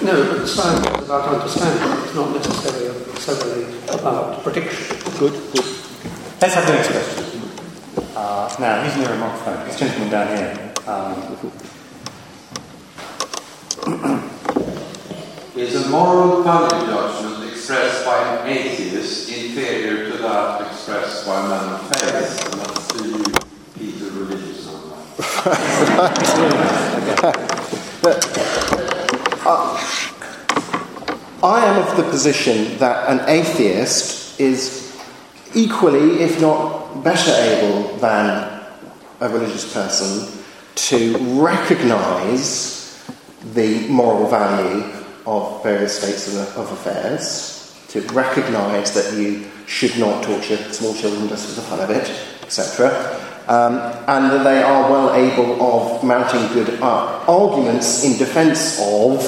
[0.03, 2.03] No, but science is about understanding.
[2.03, 4.97] It's not necessarily, necessarily about prediction.
[5.19, 5.65] Good, good.
[6.41, 7.41] Let's have the next question.
[8.15, 9.67] Uh, now, who's near a microphone?
[9.67, 10.70] This gentleman down here.
[10.87, 11.13] Um,
[15.55, 21.49] is a moral value judgment expressed by an atheist inferior to that expressed by a
[21.49, 22.51] man of faith?
[22.51, 23.23] And that's you,
[23.77, 24.65] Peter, religious
[28.01, 28.25] but,
[29.45, 29.77] uh,
[31.43, 34.99] I am of the position that an atheist is
[35.53, 38.63] equally, if not better able than
[39.19, 40.40] a religious person
[40.89, 42.99] to recognize
[43.53, 44.83] the moral value
[45.25, 46.27] of various states
[46.57, 51.79] of affairs, to recognize that you should not torture small children just for the fun
[51.79, 52.09] of it,
[52.41, 52.89] etc.
[53.47, 53.73] Um,
[54.07, 59.21] and that they are well able of mounting good uh, arguments in defense of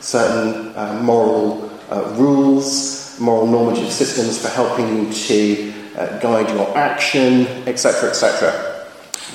[0.00, 6.76] certain uh, moral uh, rules, moral normative systems for helping you to uh, guide your
[6.76, 8.67] action, etc., etc.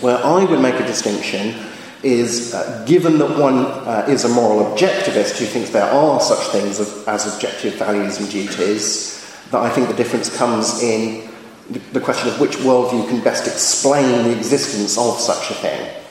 [0.02, 1.56] Where I would make a distinction
[2.03, 6.48] is uh, given that one uh, is a moral objectivist who thinks there are such
[6.48, 9.20] things as, objective values and duties,
[9.52, 11.30] that I think the difference comes in
[11.94, 16.03] the, question of which worldview can best explain the existence of such a thing.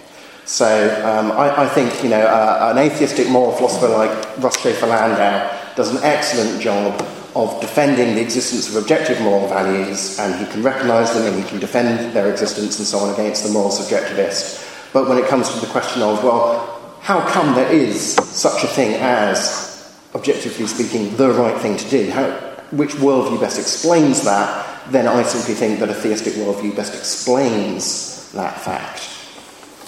[0.47, 0.67] So
[1.05, 5.75] um, I, I, think you know uh, an atheistic moral philosopher like Russ Shafer Landau
[5.77, 7.01] does an excellent job
[7.35, 11.49] of defending the existence of objective moral values, and he can recognise them and he
[11.49, 14.93] can defend their existence and so on against the moral subjectivist.
[14.93, 18.67] But when it comes to the question of, well, how come there is such a
[18.67, 22.11] thing as, objectively speaking, the right thing to do?
[22.11, 22.31] How,
[22.71, 24.91] which worldview best explains that?
[24.91, 29.09] Then I simply think that a theistic worldview best explains that fact.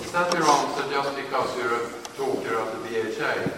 [0.00, 3.53] Is that your answer just because you're a talker of the BHA?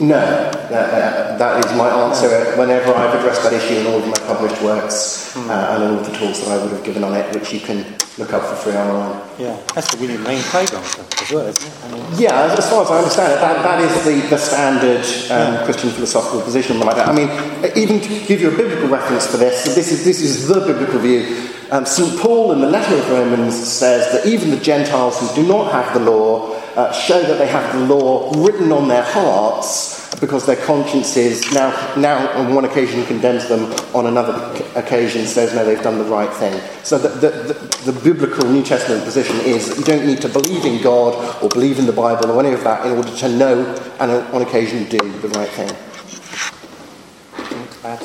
[0.00, 4.18] No, that, that is my answer whenever I've addressed that issue in all of my
[4.26, 5.40] published works uh,
[5.74, 7.84] and all of the talks that I would have given on it, which you can
[8.18, 9.20] look up for free online.
[9.38, 11.84] Yeah, that's the William Lane Craig answer as well, isn't it?
[11.84, 15.04] I mean, Yeah, as far as I understand it, that, that is the, the standard
[15.30, 17.08] um, Christian philosophical position like that.
[17.08, 17.28] I mean,
[17.76, 21.00] even to give you a biblical reference for this, this is, this is the biblical
[21.00, 21.50] view.
[21.70, 22.20] Um, St.
[22.20, 25.92] Paul in the letter of Romans says that even the Gentiles who do not have
[25.94, 30.56] the law uh, show that they have the law written on their hearts because their
[30.56, 34.32] consciences now, now on one occasion condemns them, on another
[34.74, 36.60] occasion says no, they've done the right thing.
[36.82, 40.28] So the, the, the, the biblical New Testament position is that you don't need to
[40.28, 43.28] believe in God or believe in the Bible or any of that in order to
[43.28, 43.64] know
[44.00, 45.68] and on occasion do the right thing.
[47.82, 48.00] bad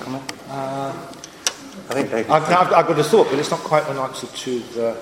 [0.00, 0.32] comment?
[0.48, 0.92] Uh,
[1.90, 4.58] I think I've, I've, I've got a thought, but it's not quite an answer to
[4.60, 4.96] the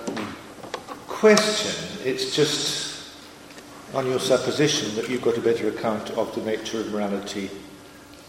[1.21, 1.71] question.
[2.03, 3.13] It's just
[3.93, 7.51] on your supposition that you've got a better account of the nature of morality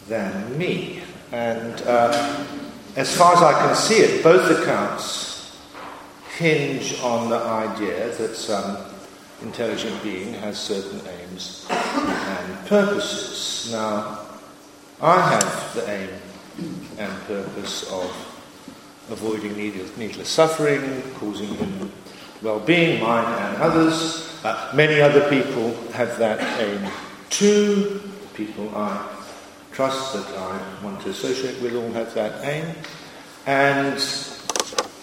[0.08, 1.02] than me.
[1.32, 2.44] And uh,
[2.96, 5.58] as far as I can see it, both accounts
[6.36, 8.76] hinge on the idea that some
[9.40, 13.72] intelligent being has certain aims and purposes.
[13.72, 14.20] Now,
[15.00, 16.10] I have the aim
[16.98, 18.10] and purpose of
[19.08, 21.90] avoiding needless, needless suffering, causing
[22.42, 24.28] human well-being, mine and others.
[24.44, 26.90] Uh, many other people have that aim
[27.30, 28.00] too.
[28.34, 29.08] People I
[29.72, 32.74] trust that I want to associate with all have that aim.
[33.46, 33.94] And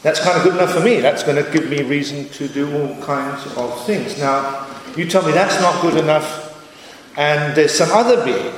[0.01, 0.99] that's kind of good enough for me.
[0.99, 4.17] That's going to give me reason to do all kinds of things.
[4.19, 6.45] Now, you tell me that's not good enough,
[7.17, 8.53] and there's some other being,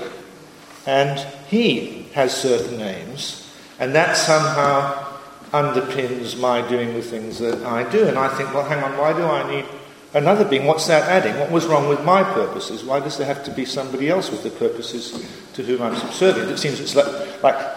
[0.85, 3.49] and he has certain aims,
[3.79, 5.10] and that somehow
[5.51, 8.07] underpins my doing the things that I do.
[8.07, 9.65] And I think, well, hang on, why do I need
[10.13, 10.65] another being?
[10.65, 11.37] What's that adding?
[11.39, 12.83] What was wrong with my purposes?
[12.83, 16.49] Why does there have to be somebody else with the purposes to whom I'm subservient?
[16.51, 17.75] It seems it's like, like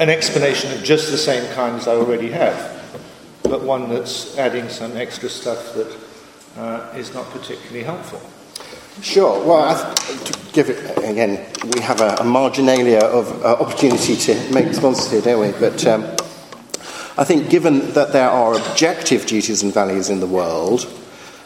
[0.00, 3.00] an explanation of just the same kind as I already have,
[3.44, 5.96] but one that's adding some extra stuff that
[6.56, 8.20] uh, is not particularly helpful.
[9.02, 9.44] Sure.
[9.44, 14.52] Well, th- to give it again, we have a, a marginalia of uh, opportunity to
[14.52, 15.52] make responses here, don't we?
[15.58, 16.02] But um,
[17.16, 20.84] I think, given that there are objective duties and values in the world,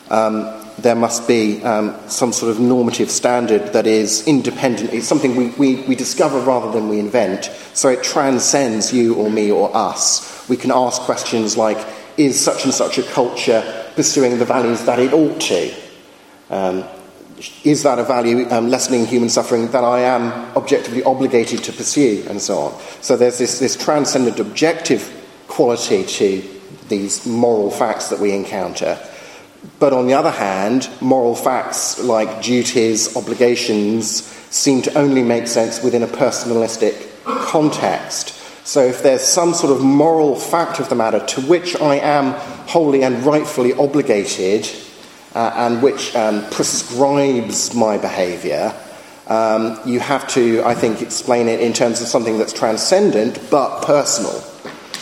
[0.09, 4.95] um, there must be um, some sort of normative standard that is independent.
[4.95, 9.29] It's something we, we, we discover rather than we invent, so it transcends you or
[9.29, 10.49] me or us.
[10.49, 11.79] We can ask questions like
[12.17, 13.63] Is such and such a culture
[13.95, 15.75] pursuing the values that it ought to?
[16.49, 16.85] Um,
[17.63, 22.25] is that a value, um, lessening human suffering, that I am objectively obligated to pursue,
[22.29, 22.81] and so on?
[23.03, 25.18] So there's this, this transcendent objective
[25.49, 26.49] quality to
[26.89, 28.99] these moral facts that we encounter.
[29.79, 35.83] But on the other hand, moral facts like duties, obligations, seem to only make sense
[35.83, 38.35] within a personalistic context.
[38.67, 42.33] So if there's some sort of moral fact of the matter to which I am
[42.69, 44.69] wholly and rightfully obligated,
[45.35, 48.75] uh, and which um, prescribes my behaviour,
[49.29, 53.83] um, you have to, I think, explain it in terms of something that's transcendent but
[53.83, 54.43] personal.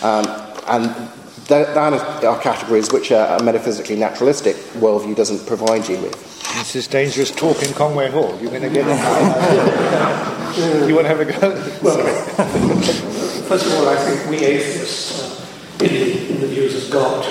[0.06, 0.24] Um,
[0.68, 0.94] and
[1.48, 6.12] th- that are categories which a, a metaphysically naturalistic worldview doesn't provide you with.
[6.58, 8.38] This is dangerous talk in Conway Hall.
[8.40, 10.88] You're going to get it.
[10.88, 11.50] you want to have a go?
[11.82, 11.98] Well,
[13.48, 15.40] First of all, I think we atheists,
[15.80, 17.26] uh, in, the, in the views of God,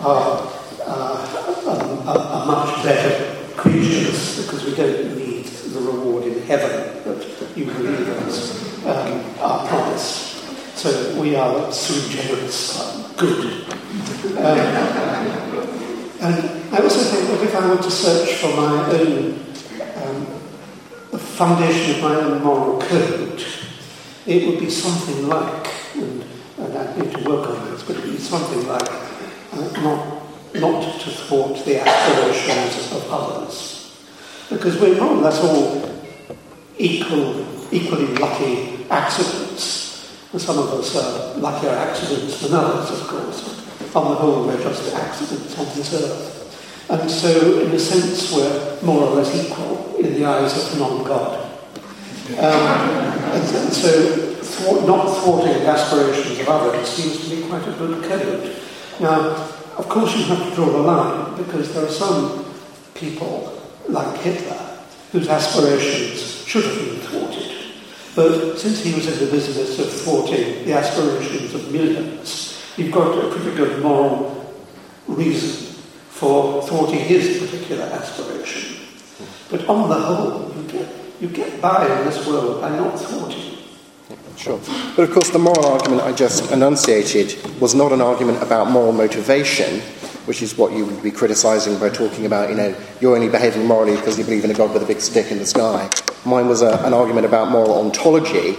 [0.00, 0.50] are,
[0.86, 6.70] uh, um, are, are much better creatures because we don't need the reward in heaven
[7.04, 10.25] that you believers um, are promised.
[10.86, 12.78] So we are sui generis,
[13.16, 13.64] good.
[14.36, 14.58] Um,
[16.20, 16.34] and
[16.72, 19.34] I also think that if I were to search for my own
[19.96, 20.26] um,
[21.18, 23.44] foundation of my own moral code,
[24.26, 26.24] it would be something like, and,
[26.58, 30.22] and I need to work on this, but it would be something like uh, not,
[30.54, 34.06] not to thwart the aspirations of others.
[34.48, 36.06] Because we're more or less all
[36.78, 39.85] equal, equally lucky accidents.
[40.36, 43.96] And some of us are luckier accidents than others, of course.
[43.96, 46.90] On the whole, we're just accidents on this earth.
[46.90, 51.42] And so, in a sense, we're more or less equal in the eyes of non-God.
[52.32, 52.68] Um,
[53.32, 58.04] and so, thwart, not thwarting the aspirations of others seems to be quite a good
[58.04, 58.56] code.
[59.00, 59.36] Now,
[59.78, 62.44] of course, you have to draw the line because there are some
[62.92, 63.58] people,
[63.88, 64.80] like Hitler,
[65.12, 67.55] whose aspirations should have been thwarted.
[68.16, 73.14] But since he was in the business of thwarting the aspirations of millions, you've got
[73.22, 74.56] a pretty good moral
[75.06, 75.74] reason
[76.08, 78.86] for thwarting his particular aspiration.
[79.50, 83.58] But on the whole, you get, you get by in this world by not thwarting.
[84.38, 84.58] Sure.
[84.96, 88.92] But of course, the moral argument I just enunciated was not an argument about moral
[88.92, 89.80] motivation,
[90.24, 93.66] which is what you would be criticising by talking about, you know, you're only behaving
[93.66, 95.90] morally because you believe in a God with a big stick in the sky.
[96.26, 98.56] Mine was a, an argument about moral ontology,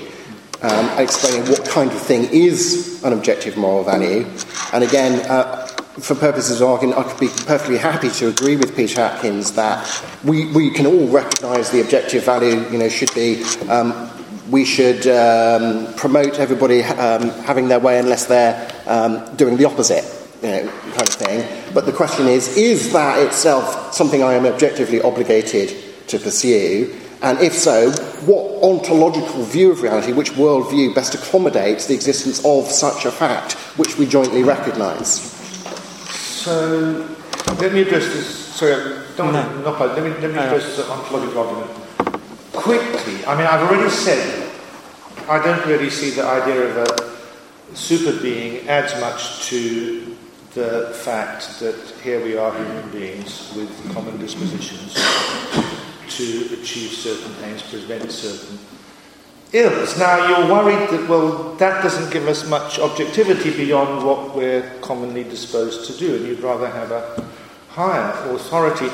[0.61, 4.25] um, explaining what kind of thing is an objective moral value.
[4.73, 5.67] And again, uh,
[5.99, 9.85] for purposes of argument, I could be perfectly happy to agree with Peter Atkins that
[10.23, 14.09] we, we can all recognise the objective value, you know, should be um,
[14.49, 20.05] we should um, promote everybody um, having their way unless they're um, doing the opposite,
[20.41, 21.73] you know, kind of thing.
[21.73, 25.75] But the question is, is that itself something I am objectively obligated
[26.07, 26.95] to pursue?
[27.21, 27.91] And if so,
[28.25, 33.53] what ontological view of reality, which worldview best accommodates the existence of such a fact,
[33.77, 35.21] which we jointly recognise?
[36.43, 37.09] So,
[37.59, 38.27] let me address this.
[38.27, 39.61] Sorry, don't no.
[39.61, 41.71] not, let me, let me address the ontological argument
[42.53, 43.25] quickly.
[43.25, 44.51] I mean, I've already said
[45.27, 50.15] I don't really see the idea of a super being adds much to
[50.53, 54.95] the fact that here we are human beings with common dispositions
[56.09, 58.57] to achieve certain aims, prevent certain
[59.53, 59.97] ills.
[59.97, 65.23] Now, you're worried that, well, that doesn't give us much objectivity beyond what we're commonly
[65.23, 67.25] disposed to do, and you'd rather have a
[67.69, 68.89] higher authority.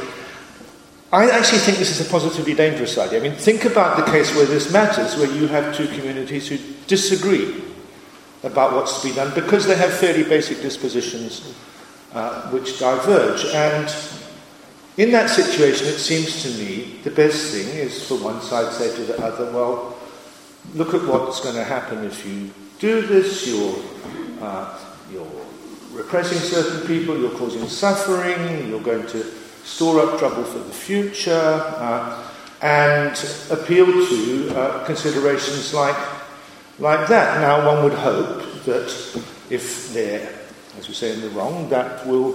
[1.11, 3.19] I actually think this is a positively dangerous idea.
[3.19, 6.57] I mean, think about the case where this matters, where you have two communities who
[6.87, 7.61] disagree
[8.43, 11.53] about what's to be done because they have fairly basic dispositions
[12.13, 13.45] uh, which diverge.
[13.45, 13.87] And
[14.97, 18.95] in that situation, it seems to me the best thing is for one side say
[18.95, 19.97] to the other, well,
[20.75, 23.47] look at what's going to happen if you do this.
[23.47, 23.75] You're,
[24.41, 24.77] uh,
[25.11, 25.27] you're
[25.91, 29.23] repressing certain people, you're causing suffering, you're going to
[29.63, 32.29] store up trouble for the future, uh,
[32.61, 33.11] and
[33.49, 35.97] appeal to uh, considerations like,
[36.79, 37.41] like that.
[37.41, 40.31] Now, one would hope that if they're,
[40.77, 42.33] as we say, in the wrong, that will,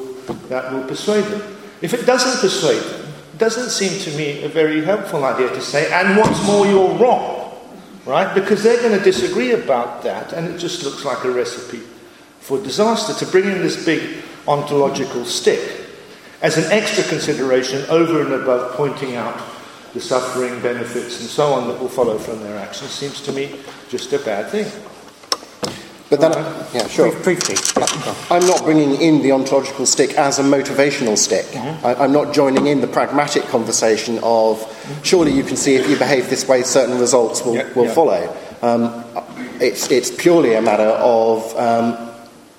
[0.48, 1.57] that will persuade them.
[1.80, 5.60] If it doesn't persuade them, it doesn't seem to me a very helpful idea to
[5.60, 7.56] say, and what's more, you're wrong,
[8.04, 8.34] right?
[8.34, 11.82] Because they're going to disagree about that, and it just looks like a recipe
[12.40, 15.86] for disaster to bring in this big ontological stick
[16.40, 19.40] as an extra consideration over and above pointing out
[19.92, 23.60] the suffering, benefits, and so on that will follow from their actions seems to me
[23.88, 24.66] just a bad thing.
[26.10, 26.32] But then,
[26.72, 27.12] yeah, sure.
[27.22, 27.56] Briefly.
[28.30, 31.44] I'm not bringing in the ontological stick as a motivational stick.
[31.46, 31.86] Mm-hmm.
[31.86, 34.64] I, am not joining in the pragmatic conversation of
[35.02, 37.92] surely you can see if you behave this way, certain results will, yeah, will yeah.
[37.92, 38.36] follow.
[38.62, 39.04] Um,
[39.60, 42.10] it's, it's purely a matter of um,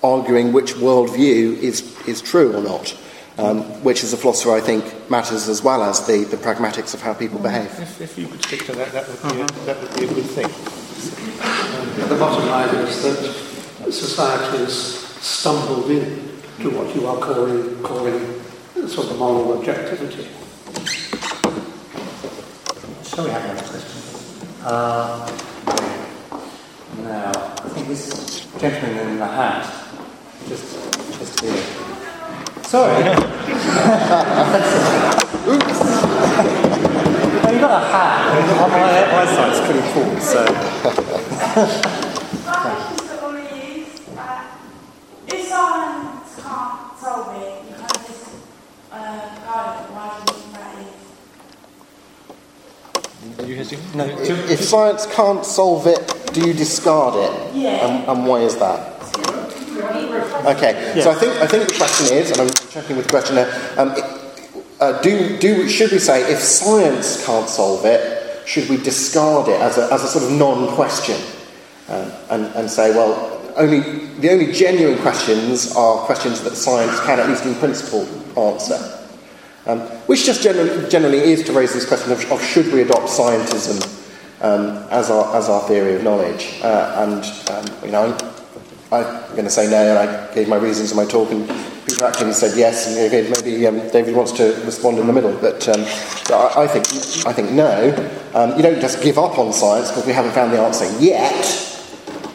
[0.03, 2.95] arguing which worldview is, is true or not
[3.39, 7.01] um, which as a philosopher I think matters as well as the, the pragmatics of
[7.01, 7.67] how people behave.
[7.79, 9.65] If, if you could stick to that, that would, be uh-huh.
[9.65, 10.78] that would be a good thing.
[11.39, 18.41] The bottom line is that society has stumbled in to what you are calling, calling
[18.87, 20.27] sort of moral objectivity.
[23.03, 24.01] Shall we have another question?
[24.63, 25.25] Uh,
[27.03, 29.65] now, I think this gentleman in the hat,
[30.47, 30.65] just,
[31.17, 31.63] just here.
[32.63, 33.09] Sorry.
[35.47, 36.78] Oops.
[37.61, 38.69] Well, you got a hat.
[39.11, 40.45] My eyesight's pretty poor, so.
[53.95, 57.55] No, if, if science can't solve it, do you discard it?
[57.55, 57.85] Yeah.
[57.85, 58.99] And, and why is that?
[60.45, 61.03] Okay, yes.
[61.03, 63.93] so I think I think the question is, and I'm checking with the questioner, um,
[64.79, 69.59] uh, do do should we say if science can't solve it, should we discard it
[69.61, 71.19] as a as a sort of non-question,
[71.89, 73.79] um, and and say, well, only
[74.19, 78.95] the only genuine questions are questions that science can, at least in principle, answer.
[79.65, 83.07] Um, which just generally, generally is to raise this question of, of should we adopt
[83.07, 83.99] scientism
[84.41, 86.59] um, as, our, as our theory of knowledge.
[86.63, 88.17] Uh, and, um, you know,
[88.91, 91.47] I'm going to say no, and I gave my reasons in my talk, and
[91.89, 95.33] Peter Atkins said yes, and maybe um, David wants to respond in the middle.
[95.33, 95.81] But um,
[96.29, 96.85] I, I, think
[97.25, 97.91] I think no.
[98.35, 101.33] Um, you don't just give up on science because we haven't found the answer yet,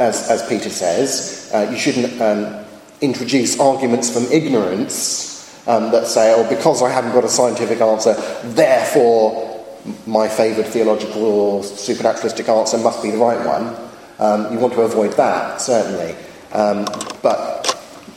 [0.01, 1.51] as, as Peter says.
[1.55, 2.65] Uh, you shouldn't um,
[3.01, 8.15] introduce arguments from ignorance um, that say, oh, because I haven't got a scientific answer,
[8.43, 9.65] therefore
[10.05, 13.77] my favoured theological or supernaturalistic answer must be the right one.
[14.19, 16.17] Um, you want to avoid that, certainly.
[16.51, 17.74] But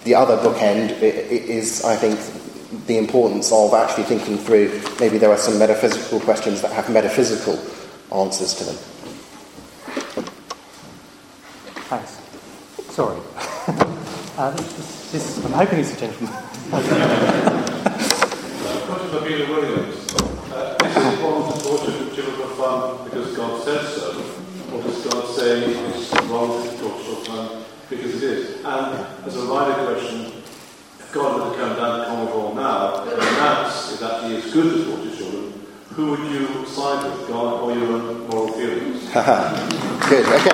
[0.08, 2.18] the other bookend is, I think,
[2.88, 7.60] the importance of actually thinking through maybe there are some metaphysical questions that have metaphysical
[8.16, 8.76] answers to them.
[11.92, 12.22] Thanks.
[12.96, 13.20] Sorry.
[14.38, 16.34] uh, this, this, I'm hoping it's a gentleman.
[18.88, 20.14] Question for Peter Williams.
[20.54, 24.12] Uh, is it wrong to torture children of fun because God says so?
[24.74, 28.56] Or does God say it's wrong to torture children because it is?
[28.66, 30.26] And as a wider question,
[31.00, 34.74] if God were to come down to Cornwall now and announce that he is good
[34.74, 35.54] to torture children,
[35.94, 39.02] who would you side with, God or your own moral feelings?
[40.10, 40.52] Good, okay.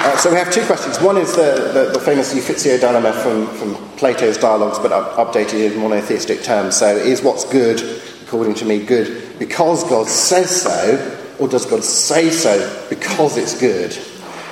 [0.00, 0.98] Uh, so we have two questions.
[1.00, 5.72] One is the, the, the famous Euthyphro dilemma from, from Plato's dialogues, but up, updated
[5.72, 6.76] in monotheistic terms.
[6.76, 7.82] So is what's good,
[8.22, 13.60] according to me, good because God says so, or does God say so because it's
[13.60, 13.92] good?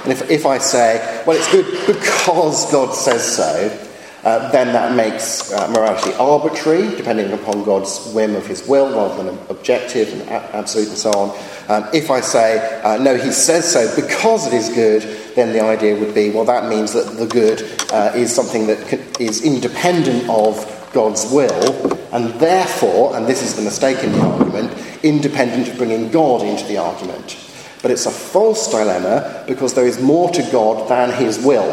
[0.07, 3.87] And if, if I say, well, it's good because God says so,
[4.23, 9.25] uh, then that makes uh, morality arbitrary, depending upon God's whim of his will, rather
[9.25, 11.31] than objective and a- absolute and so on.
[11.69, 15.03] Um, if I say, uh, no, he says so because it is good,
[15.35, 17.63] then the idea would be, well, that means that the good
[17.93, 23.63] uh, is something that is independent of God's will, and therefore, and this is the
[23.63, 27.46] mistake in the argument, independent of bringing God into the argument.
[27.87, 31.71] But it's a false dilemma because there is more to God than his will.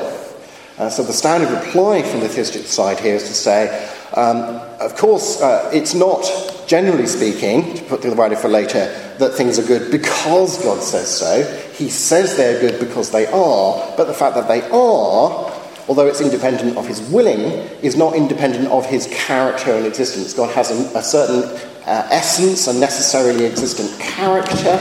[0.78, 4.96] Uh, so the standard reply from the theistic side here is to say, um, of
[4.96, 6.22] course, uh, it's not,
[6.68, 11.10] generally speaking, to put the word for later, that things are good because God says
[11.10, 11.42] so.
[11.72, 15.52] He says they're good because they are, but the fact that they are,
[15.88, 17.42] although it's independent of his willing,
[17.82, 20.36] is not independent of his character and existence.
[20.36, 24.78] God has a, a certain uh, essence, a necessarily existent character,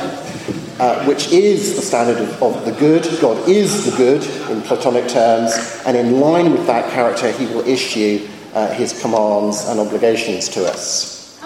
[0.82, 3.04] uh, which is the standard of, of, the good.
[3.20, 5.52] God is the good in Platonic terms,
[5.86, 10.66] and in line with that character, he will issue uh, his commands and obligations to
[10.66, 11.38] us.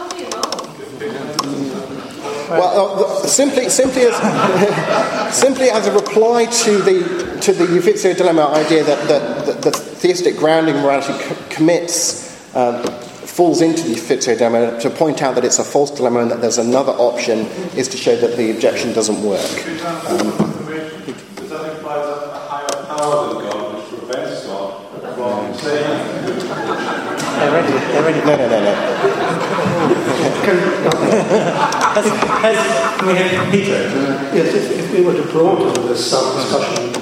[2.49, 8.47] Well, uh, simply, simply, as, simply as a reply to the, to the Euthyphro dilemma
[8.55, 12.83] idea that, that, that the theistic grounding morality co- commits, um,
[13.37, 16.41] falls into the Euthyphro dilemma, to point out that it's a false dilemma and that
[16.41, 17.41] there's another option
[17.77, 19.45] is to show that the objection doesn't work.
[20.09, 20.33] Um,
[21.37, 26.25] Does that imply a higher power than God which prevents God from saying
[27.37, 27.73] They're ready.
[27.73, 28.21] They're ready.
[28.25, 28.73] no, no, no, no.
[31.93, 32.57] Has, has,
[32.99, 33.79] can we have Peter?
[34.35, 36.95] Yes, if, if we were to broaden this discussion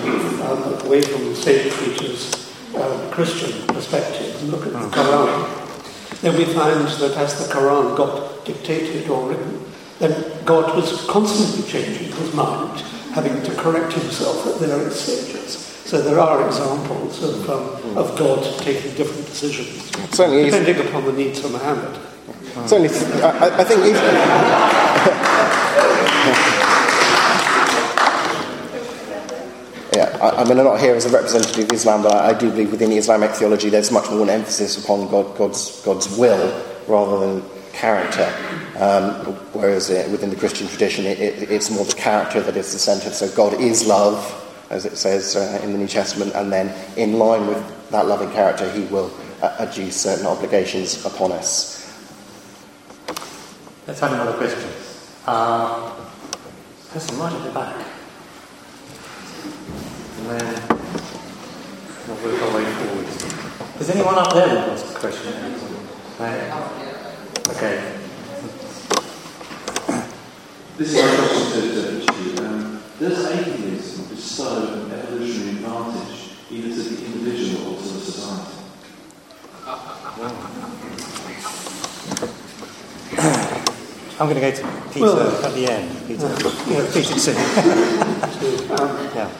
[0.42, 1.72] um, away from St.
[1.78, 5.63] Peter's um, Christian perspective and look at the Quran,
[6.24, 9.62] then we find that as the Quran got dictated or written,
[9.98, 12.80] then God was constantly changing his mind,
[13.12, 15.58] having to correct himself at various stages.
[15.84, 21.12] So there are examples of, um, of God taking different decisions, Certainly, depending upon the
[21.12, 22.00] needs of Muhammad.
[22.66, 22.88] Certainly,
[23.22, 24.00] I, I think even,
[29.94, 32.34] Yeah, I, I mean, I'm not here as a representative of Islam, but I, I
[32.34, 36.52] do believe within Islamic theology there's much more an emphasis upon God, God's, God's will
[36.88, 38.26] rather than character.
[38.76, 39.10] Um,
[39.52, 42.78] whereas uh, within the Christian tradition, it, it, it's more the character that is the
[42.78, 43.10] centre.
[43.10, 44.18] So God is love,
[44.70, 48.32] as it says uh, in the New Testament, and then in line with that loving
[48.32, 51.80] character, He will uh, adduce certain obligations upon us.
[53.86, 54.70] Let's have another question.
[55.24, 55.94] Uh,
[56.90, 57.93] person right at the back.
[60.26, 60.56] And then
[62.08, 63.06] we'll our way forward.
[63.78, 65.32] Does anyone up there want to ask a question?
[66.18, 66.26] No?
[67.50, 67.74] Okay.
[70.78, 71.60] This is my question to,
[72.06, 72.30] to you.
[72.46, 78.54] Um, does atheism bestow an evolutionary advantage either to the individual or to the society?
[84.20, 86.06] I'm going to go to Peter Well- at the end.
[86.06, 86.28] Peter,
[86.66, 86.92] Yeah.
[86.94, 87.36] Peter soon.
[88.70, 89.30] Um, Yeah.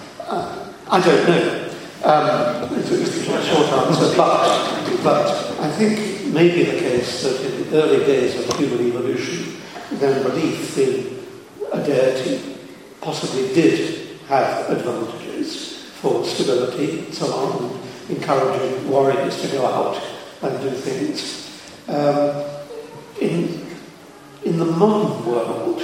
[0.86, 1.70] I don't know.
[2.04, 7.82] Um, it's a short answer, but, but I think maybe the case that in the
[7.82, 9.56] early days of human evolution,
[9.92, 11.24] then belief in
[11.72, 12.58] a deity
[13.00, 17.80] possibly did have advantages for stability and so on,
[18.10, 20.02] encouraging warriors to go out
[20.42, 21.62] and do things.
[21.88, 22.44] Um,
[23.22, 23.66] in,
[24.44, 25.82] in the modern world,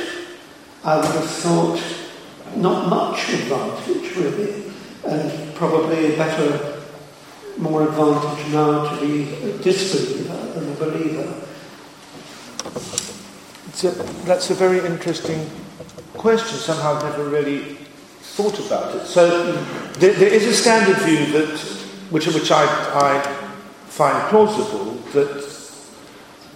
[0.85, 1.83] I would have thought
[2.57, 4.70] not much advantage, really.
[5.05, 6.83] And probably a better,
[7.59, 11.47] more advantage now to be a disbeliever than a believer.
[13.83, 13.89] A,
[14.27, 15.49] that's a very interesting
[16.15, 16.59] question.
[16.59, 17.77] Somehow I've never really
[18.21, 19.07] thought about it.
[19.07, 19.53] So
[19.95, 21.59] there, there is a standard view that,
[22.11, 23.23] which, which I, I
[23.87, 25.47] find plausible, that,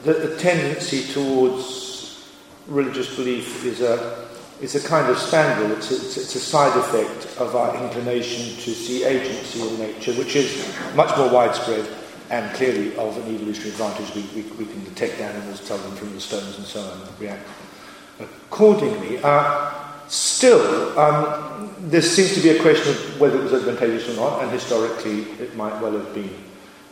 [0.05, 2.29] that the tendency towards
[2.67, 4.24] religious belief is a,
[4.61, 5.71] is a kind of spandrel.
[5.77, 10.13] It's a, it's, it's a side effect of our inclination to see agency in nature,
[10.15, 11.89] which is much more widespread
[12.31, 14.15] and clearly of an evolutionary advantage.
[14.15, 17.21] We, we, we can detect animals, tell them from the stones and so on, and
[17.21, 17.47] react
[18.21, 19.21] accordingly.
[19.23, 19.73] Uh,
[20.09, 24.43] still, um, there seems to be a question of whether it was advantageous or not,
[24.43, 26.35] and historically it might well have been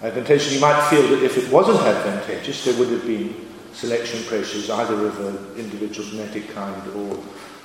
[0.02, 0.52] advantageous.
[0.52, 3.34] You might feel that if it wasn't advantageous, there would have been
[3.72, 7.18] selection pressures, either of an individual genetic kind or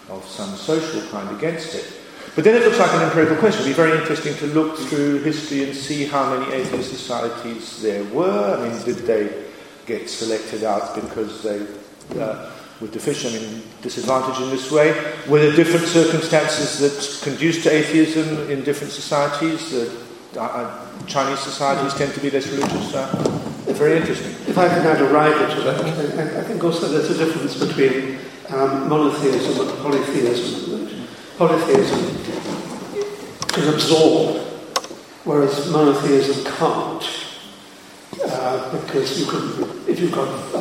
[0.10, 1.94] of some social kind against it.
[2.36, 3.61] But then it looks like an empirical question.
[3.61, 7.82] It would be very interesting to look through history and see how many atheist societies
[7.82, 8.58] there were.
[8.58, 9.45] I mean, did they
[9.88, 11.66] get selected out because they
[12.19, 14.92] uh, were deficient in disadvantage in this way?
[15.27, 19.74] Were there different circumstances that conduced to atheism in different societies?
[19.74, 22.94] Uh, uh, Chinese societies tend to be less religious.
[22.94, 23.08] Uh,
[23.77, 24.32] very interesting.
[24.48, 25.86] If I can add a rider to that,
[26.19, 28.19] I, I think also there's a difference between
[28.50, 31.08] um, monotheism and polytheism.
[31.38, 32.17] Polytheism
[33.50, 34.38] can absorb,
[35.24, 37.03] whereas monotheism can't.
[38.24, 40.58] Uh, because you could, if you've got a,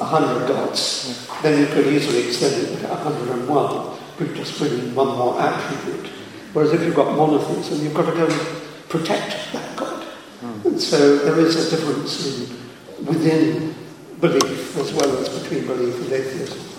[0.00, 4.94] a hundred gods, then you could easily extend it to 101, but just bring in
[4.94, 6.06] one more attribute.
[6.52, 10.06] Whereas if you've got monotheism, you've got to go and protect that God.
[10.40, 10.64] Mm.
[10.64, 13.74] And so there is a difference in, within
[14.20, 16.73] belief as well as between belief and atheism.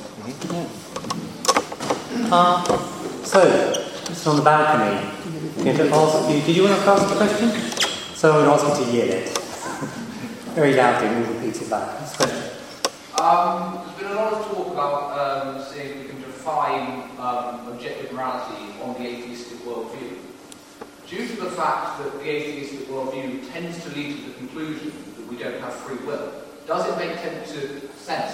[2.31, 2.63] Uh,
[3.23, 3.73] so,
[4.05, 4.99] just on the balcony,
[5.63, 7.49] did you, did you want to ask a question?
[8.15, 9.37] So I'm going to ask you to yell it.
[10.55, 11.99] Very loudly, we'll repeat it back.
[13.21, 17.67] Um, there's been a lot of talk about um, seeing if we can define um,
[17.67, 20.17] objective morality on the atheistic worldview.
[21.07, 25.27] Due to the fact that the atheistic worldview tends to lead to the conclusion that
[25.27, 26.31] we don't have free will,
[26.67, 27.51] does it make sense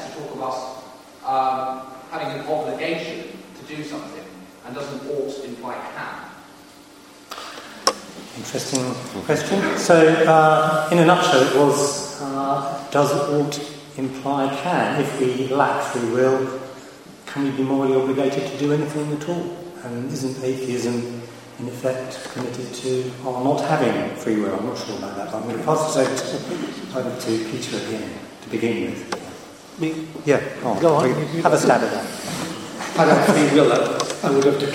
[0.05, 0.90] to talk about
[1.25, 3.25] um, having an obligation
[3.59, 4.23] to do something,
[4.65, 6.31] and doesn't ought imply can?
[8.37, 8.93] Interesting
[9.25, 9.77] question.
[9.77, 13.59] So, uh, in a nutshell, it was uh, does ought
[13.97, 15.01] imply can?
[15.01, 16.59] If we lack free will,
[17.25, 19.57] can we be morally obligated to do anything at all?
[19.83, 21.21] And isn't atheism,
[21.59, 24.55] in effect, committed to our not having free will?
[24.55, 27.51] I'm not sure about that, but I'm going to pass this over to, over to
[27.51, 29.20] Peter again to begin with.
[29.81, 30.07] Me?
[30.25, 31.09] Yeah, oh, go on.
[31.41, 32.05] Have a stab at that.
[32.99, 34.67] I free will, I would have to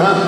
[0.00, 0.20] um,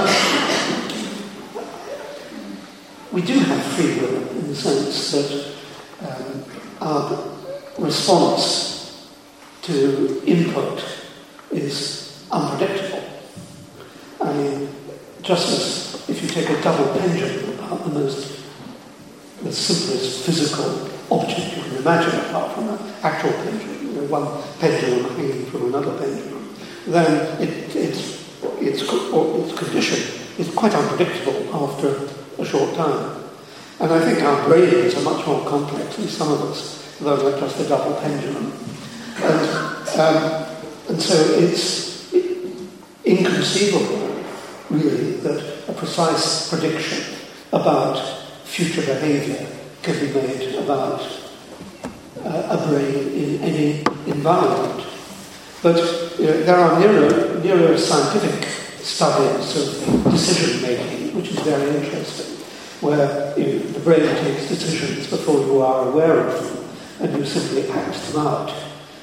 [3.13, 5.55] we do have free will in the sense that
[6.07, 6.45] um,
[6.83, 7.33] our
[7.79, 9.09] response
[9.63, 10.85] to input
[11.51, 13.05] is unpredictable.
[14.21, 14.69] I mean,
[15.23, 18.41] just as if you take a double pendulum the most
[19.43, 24.43] the simplest physical object you can imagine apart from an actual pendulum, you know, one
[24.59, 26.55] pendulum hanging from another pendulum,
[26.87, 32.09] then it, it's, its, its condition is quite unpredictable after
[32.39, 33.17] a short time.
[33.81, 37.41] And I think our brains are much more complex than some of us, though they're
[37.41, 38.53] just a double pendulum.
[39.23, 40.47] And, um,
[40.91, 42.13] and so it's
[43.05, 44.23] inconceivable,
[44.69, 47.20] really, that a precise prediction
[47.53, 47.99] about
[48.45, 49.47] future behaviour
[49.83, 51.01] can be made about
[52.25, 54.87] uh, a brain in any environment.
[55.63, 55.77] But
[56.19, 57.09] you know, there are neuro,
[57.41, 58.45] neuroscientific
[58.83, 62.37] studies of decision making, which is very interesting,
[62.81, 66.69] where you, the brain takes decisions before you are aware of them,
[67.01, 68.51] and you simply act them out,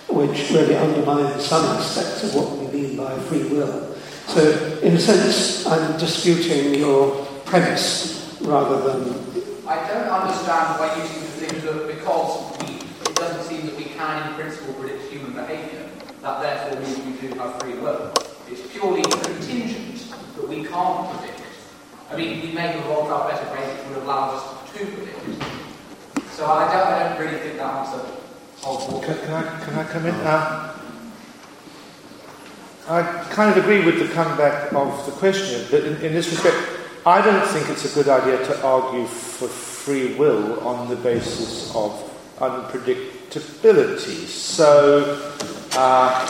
[0.09, 3.95] which really undermines some aspects of what we mean by free will.
[4.27, 9.13] So, in a sense, I'm disputing your premise rather than.
[9.67, 13.75] I don't understand why you seem to think that because we, it doesn't seem that
[13.75, 15.89] we can, in principle, predict human behaviour,
[16.21, 18.13] that therefore means we do have free will.
[18.49, 21.41] It's purely contingent that we can't predict.
[22.09, 25.43] I mean, we may have evolved our better brains which would allow us to predict.
[26.31, 28.05] So I don't, I don't really think that answer
[28.61, 29.07] holds water.
[29.07, 30.15] Can, can, I, can I come in?
[30.15, 30.73] Uh,
[32.89, 33.01] I
[33.31, 36.76] kind of agree with the comeback of the question, but in, in this respect,
[37.07, 41.73] I don't think it's a good idea to argue for free will on the basis
[41.73, 41.93] of
[42.39, 44.27] unpredictability.
[44.27, 45.17] So,
[45.71, 46.27] uh,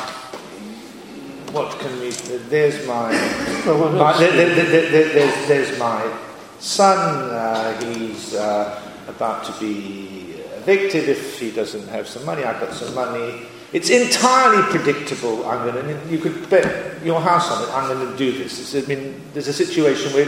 [1.52, 2.12] what can we?
[2.12, 3.12] There's my.
[4.20, 6.16] there, there, there, there's, there's my
[6.60, 7.32] son.
[7.32, 12.44] Uh, he's uh, about to be evicted if he doesn't have some money.
[12.44, 13.48] I've got some money.
[13.74, 15.46] It's entirely predictable.
[15.46, 16.10] I'm going to.
[16.10, 17.74] You could bet your house on it.
[17.74, 18.74] I'm going to do this.
[18.74, 20.28] It's, I mean, there's a situation where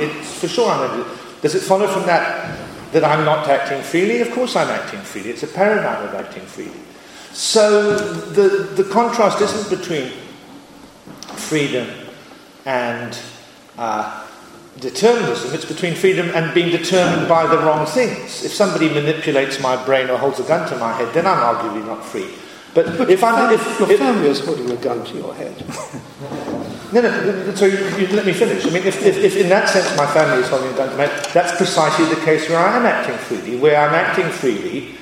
[0.00, 1.10] it's for sure I'm going to.
[1.10, 2.58] Do Does it follow from that
[2.92, 4.20] that I'm not acting freely?
[4.20, 5.30] Of course, I'm acting freely.
[5.30, 6.80] It's a paradigm of acting freely.
[7.32, 10.10] So the the contrast isn't between
[11.36, 11.88] freedom
[12.64, 13.16] and
[13.78, 14.26] uh,
[14.80, 15.54] determinism.
[15.54, 18.44] It's between freedom and being determined by the wrong things.
[18.44, 21.86] If somebody manipulates my brain or holds a gun to my head, then I'm arguably
[21.86, 22.28] not free.
[22.74, 25.54] But, but if I'm, if, your if, family is holding a gun to your head.
[26.92, 27.54] no, no.
[27.54, 28.64] So you, you, let me finish.
[28.64, 30.96] I mean, if, if, if, in that sense my family is holding a gun to
[30.96, 33.58] my head, that's precisely the case where I am acting freely.
[33.58, 34.94] Where I'm acting freely,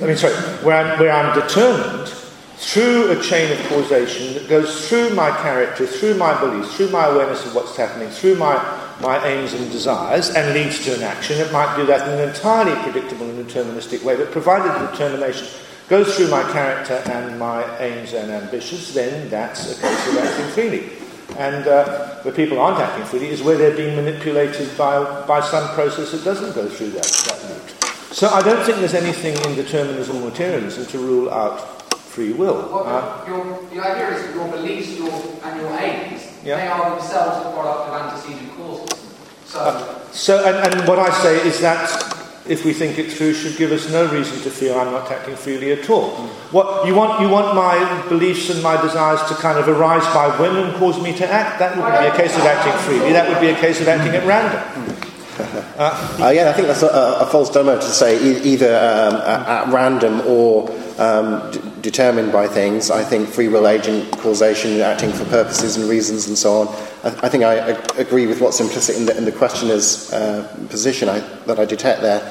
[0.00, 0.34] I mean, sorry,
[0.64, 2.08] where I'm, where I'm determined
[2.56, 7.06] through a chain of causation that goes through my character, through my beliefs, through my
[7.06, 8.54] awareness of what's happening, through my,
[9.02, 11.38] my aims and desires, and leads to an action.
[11.38, 15.46] It might do that in an entirely predictable and deterministic way, but provided the determination
[15.92, 20.46] goes through my character and my aims and ambitions, then that's a case of acting
[20.46, 20.88] freely.
[21.36, 25.68] And uh, where people aren't acting freely is where they're being manipulated by, by some
[25.74, 27.70] process that doesn't go through that, that route.
[28.10, 31.60] So I don't think there's anything in determinism or materialism to rule out
[31.92, 32.70] free will.
[32.72, 35.12] Well, uh, your, the idea is that your beliefs your,
[35.44, 36.56] and your aims, yeah.
[36.56, 38.98] they are themselves a product of antecedent causes.
[39.44, 43.34] So, uh, so and, and what I say is that if we think it through,
[43.34, 46.10] should give us no reason to feel I'm not acting freely at all.
[46.10, 46.28] Mm.
[46.52, 50.28] What you want, you want my beliefs and my desires to kind of arise by
[50.40, 51.58] whim and cause me to act.
[51.60, 53.12] That wouldn't be a case of acting freely.
[53.12, 54.98] That would be a case of acting at random.
[55.38, 56.88] Uh, uh, yeah, I think that's a,
[57.20, 62.32] a false dilemma to say e- either um, at, at, random or um, d- determined
[62.32, 62.90] by things.
[62.90, 66.66] I think free will agent causation, acting for purposes and reasons and so on.
[67.04, 67.54] I, think I,
[67.98, 72.00] agree with what's implicit in the, in the questioner's uh, position I, that I detect
[72.00, 72.22] there.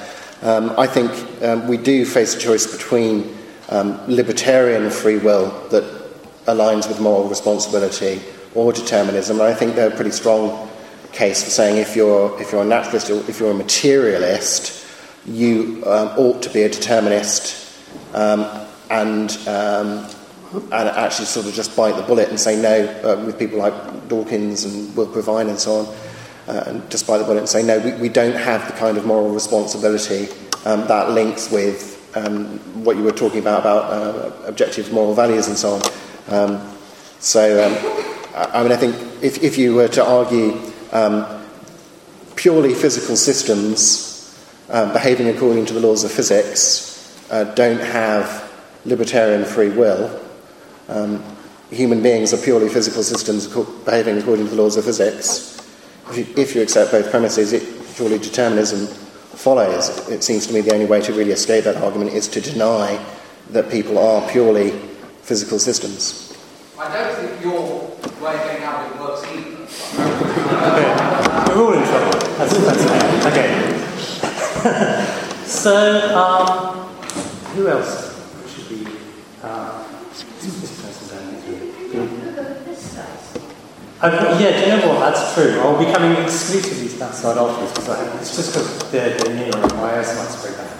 [0.41, 1.11] Um, I think
[1.43, 3.37] um, we do face a choice between
[3.69, 5.83] um, libertarian free will that
[6.45, 8.21] aligns with moral responsibility
[8.55, 9.41] or determinism.
[9.41, 10.69] And I think they're a pretty strong
[11.11, 14.87] case for saying if you're, if you're a naturalist or if you're a materialist,
[15.25, 17.77] you um, ought to be a determinist
[18.13, 18.47] um,
[18.89, 20.07] and, um,
[20.53, 23.73] and actually sort of just bite the bullet and say no uh, with people like
[24.07, 25.95] Dawkins and Will Provine and so on.
[26.47, 28.97] Uh, and just bite the bullet and say no, we, we don't have the kind
[28.97, 30.27] of moral responsibility
[30.65, 35.47] um, that links with um, what you were talking about about uh, objective moral values
[35.47, 35.81] and so on.
[36.29, 36.77] Um,
[37.19, 37.73] so, um,
[38.35, 40.59] I mean, I think if, if you were to argue
[40.91, 41.25] um,
[42.35, 44.35] purely physical systems
[44.69, 46.91] um, behaving according to the laws of physics
[47.29, 48.51] uh, don't have
[48.85, 50.19] libertarian free will.
[50.91, 51.23] Um,
[51.69, 53.47] human beings are purely physical systems
[53.85, 55.57] behaving according to the laws of physics.
[56.09, 57.63] If you, if you accept both premises, it,
[57.95, 60.09] surely determinism follows.
[60.09, 63.03] It seems to me the only way to really escape that argument is to deny
[63.51, 64.71] that people are purely
[65.21, 66.37] physical systems.
[66.77, 67.61] I don't think your
[68.21, 69.61] way of getting out of it works either.
[71.55, 72.19] We're all in trouble.
[72.37, 73.49] That's, that's okay.
[75.45, 76.87] so, um,
[77.55, 78.11] who else
[78.53, 78.87] should be?
[79.41, 79.87] Uh,
[84.01, 85.13] uh, yeah, do you know what?
[85.13, 85.59] That's true.
[85.59, 89.55] I'll be coming exclusively to that side afterwards because it's just because they're, they're near
[89.55, 90.77] and my eyesight's very bad.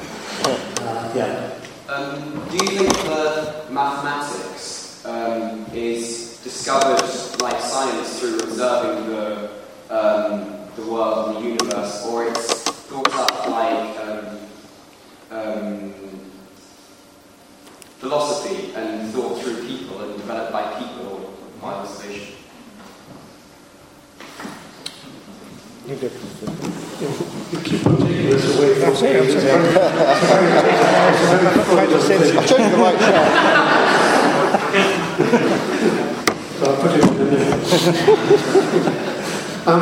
[0.82, 1.60] Uh, yeah.
[1.88, 7.02] Um, do you think that mathematics um, is discovered
[7.42, 9.52] like science through observing the,
[9.90, 14.38] um, the world and the universe, or it's thought up like um,
[15.30, 15.94] um,
[18.00, 22.41] philosophy and thought through people and developed by people by observation.
[25.88, 25.96] You.
[25.96, 25.98] I
[32.46, 33.26] chose the right chair.
[36.60, 37.42] so I'll put it the
[39.72, 39.82] um,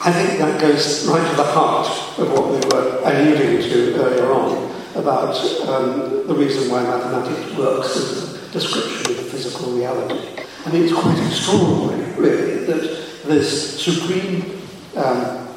[0.00, 1.86] I think that goes right to the heart
[2.18, 5.36] of what we were alluding to earlier on about
[5.68, 10.42] um, the reason why mathematics works as a description of physical reality.
[10.64, 12.82] I mean, it's quite extraordinary, really, that
[13.26, 14.53] this supreme
[14.96, 15.48] um,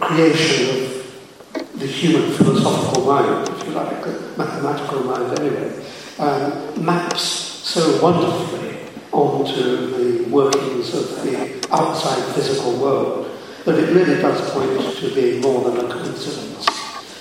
[0.00, 5.84] creation of the human philosophical mind, if you like, the mathematical mind anyway,
[6.18, 8.78] um, maps so wonderfully
[9.12, 13.30] onto the workings of the outside physical world
[13.64, 16.66] that it really does point to being more than a coincidence.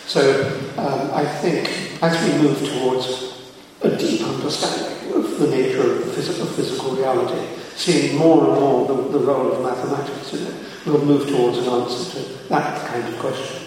[0.07, 0.47] So
[0.77, 3.41] um, I think as we move towards
[3.81, 7.45] a deep understanding of the nature of physical, physical reality,
[7.77, 10.53] seeing more and more the, the role of mathematics in it,
[10.85, 13.63] we'll move towards an answer to that kind of question.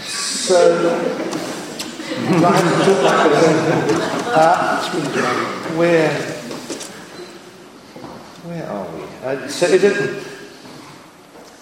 [0.00, 0.56] So,
[4.34, 4.90] uh,
[5.76, 6.12] where,
[8.44, 9.02] where are we?
[9.24, 10.31] Uh, so is it,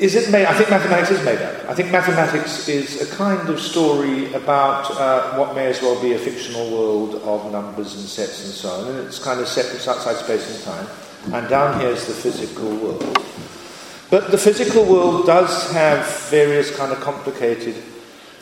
[0.00, 1.68] is it made, I think mathematics is made up.
[1.68, 6.14] I think mathematics is a kind of story about uh, what may as well be
[6.14, 8.88] a fictional world of numbers and sets and so on.
[8.88, 10.86] And it's kind of set outside space and time.
[11.34, 13.02] And down here is the physical world.
[14.08, 17.76] But the physical world does have various kind of complicated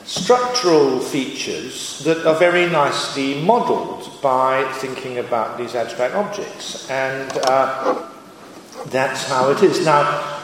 [0.04, 6.88] structural features that are very nicely modelled by thinking about these abstract objects.
[6.88, 8.06] And uh,
[8.86, 9.84] that's how it is.
[9.84, 10.38] Now,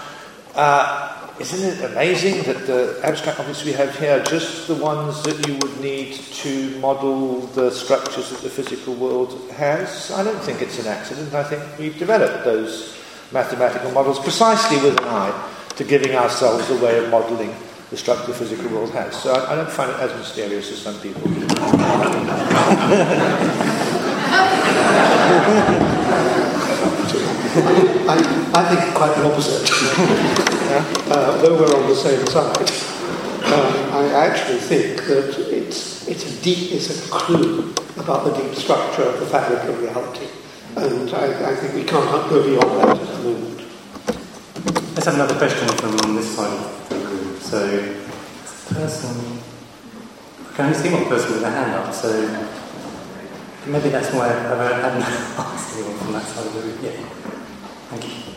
[0.55, 5.21] uh, isn't it amazing that the abstract objects we have here are just the ones
[5.25, 10.13] that you would need to model the structures that the physical world has?
[10.13, 11.35] I don't think it's an accident.
[11.35, 12.97] I think we've developed those
[13.33, 17.53] mathematical models precisely with an eye to giving ourselves a way of modeling
[17.91, 19.21] the structure the physical world has.
[19.21, 21.47] So I, I don't find it as mysterious as some people do.
[27.57, 28.19] I,
[28.53, 29.71] I think quite the opposite.
[31.09, 32.69] uh, though we're on the same side,
[33.47, 38.57] um, I actually think that it's, it's, a deep, it's a clue about the deep
[38.57, 40.27] structure of the fabric of reality.
[40.75, 43.61] And I, I think we can't go beyond that at the moment.
[44.95, 47.39] Let's have another question from this side of the room.
[47.39, 47.95] So,
[48.75, 49.39] person,
[50.51, 52.11] I can only see one person with a hand up, so
[53.67, 55.03] maybe that's why I haven't
[55.39, 56.79] asked anyone from that side of the room.
[56.83, 57.24] Yeah.
[57.95, 58.35] Thank you.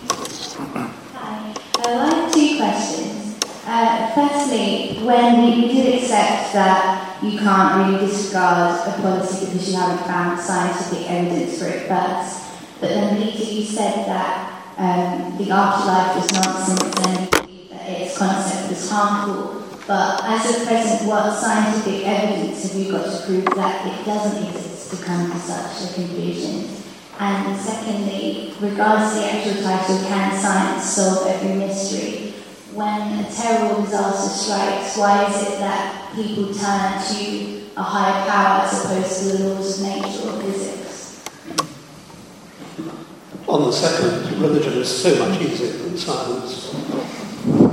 [1.13, 1.53] Hi.
[1.83, 3.39] I have two questions.
[3.65, 9.77] Uh, firstly, when we did accept that you can't really disregard a policy because you
[9.77, 12.45] haven't found scientific evidence for it first,
[12.79, 18.69] but then later you said that um, the afterlife was nonsense and that its concept
[18.69, 19.63] was harmful.
[19.87, 24.49] But as of present, what scientific evidence have you got to prove that it doesn't
[24.49, 26.86] exist to come to such a conclusion?
[27.19, 32.33] And secondly, regards the actual title, Can Science Solve Every Mystery?
[32.73, 38.65] When a terrible disaster strikes, why is it that people turn to a higher power
[38.65, 41.23] as opposed to the laws of nature or physics?
[43.47, 46.75] On the second, religion is so much easier than science.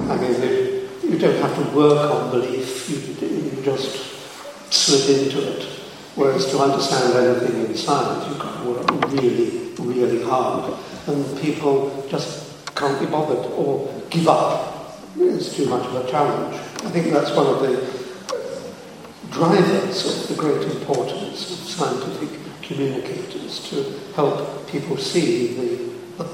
[0.08, 5.73] I mean, you don't have to work on belief, you, you just slip into it.
[6.16, 10.72] Whereas to understand anything in science, you've got to work really, really hard.
[11.08, 15.00] And people just can't be bothered or give up.
[15.16, 16.54] It's too much of a challenge.
[16.54, 18.04] I think that's one of the
[19.30, 25.54] drivers of the great importance of scientific communicators to help people see
[26.16, 26.24] the,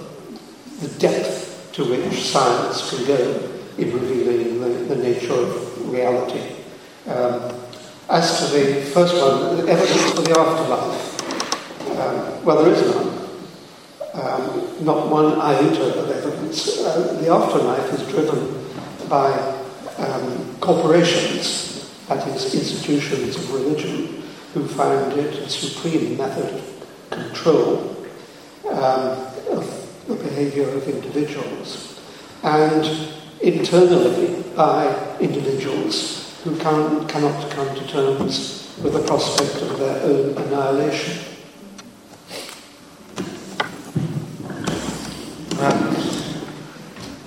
[0.80, 6.54] the depth to which science can go in revealing the, the nature of reality.
[7.06, 7.54] Um,
[8.10, 11.20] as to the first one, evidence for the afterlife,
[11.90, 13.20] um, well, there is none.
[14.12, 16.80] Um, not one iota of evidence.
[16.80, 18.64] Uh, the afterlife is driven
[19.08, 19.30] by
[19.98, 24.24] um, corporations, that is, institutions of religion,
[24.54, 28.06] who find it a supreme method of control
[28.70, 29.18] um,
[29.50, 32.00] of the behavior of individuals.
[32.42, 33.08] And
[33.40, 40.36] internally by individuals who can, cannot come to terms with the prospect of their own
[40.38, 41.30] annihilation.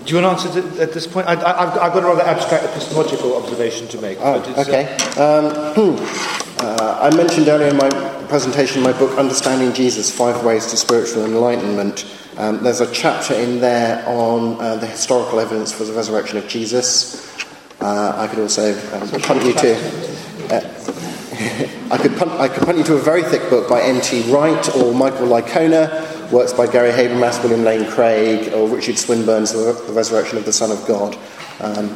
[0.06, 1.28] Do you want to answer at this point?
[1.28, 4.18] I, have got a rather abstract epistemological observation to make.
[4.20, 4.96] Oh, okay.
[5.16, 6.60] Um, hmm.
[6.60, 7.90] uh, I mentioned earlier in my
[8.28, 12.06] presentation, my book, Understanding Jesus Five Ways to Spiritual Enlightenment.
[12.38, 16.48] Um, there's a chapter in there on uh, the historical evidence for the resurrection of
[16.48, 17.32] Jesus.
[17.84, 19.76] Uh, I could also um, punt you to.
[20.50, 20.62] Uh,
[21.92, 24.32] I could punt, I could punt you to a very thick book by N.T.
[24.32, 29.92] Wright or Michael Licona, works by Gary Habermas, William Lane Craig, or Richard Swinburne's The,
[29.92, 31.18] Resurrection of the Son of God.
[31.60, 31.90] Um,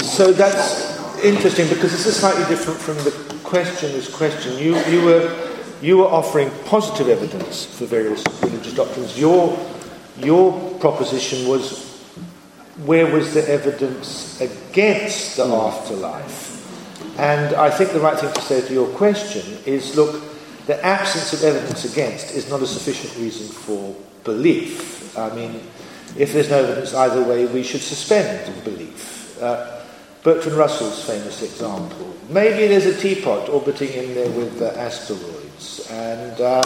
[0.00, 3.10] so that's interesting because this is slightly different from the
[3.44, 3.92] question.
[3.92, 5.50] This question, you, you were
[5.82, 9.20] you were offering positive evidence for various religious doctrines.
[9.20, 9.58] Your
[10.16, 11.89] your proposition was
[12.84, 16.48] where was the evidence against the afterlife?
[17.18, 20.22] And I think the right thing to say to your question is look,
[20.66, 23.94] the absence of evidence against is not a sufficient reason for
[24.24, 25.16] belief.
[25.18, 25.60] I mean,
[26.16, 29.40] if there's no evidence either way, we should suspend belief.
[29.42, 29.80] Uh,
[30.22, 32.14] Bertrand Russell's famous example.
[32.28, 36.62] Maybe there's a teapot orbiting in there with uh, asteroids, and uh,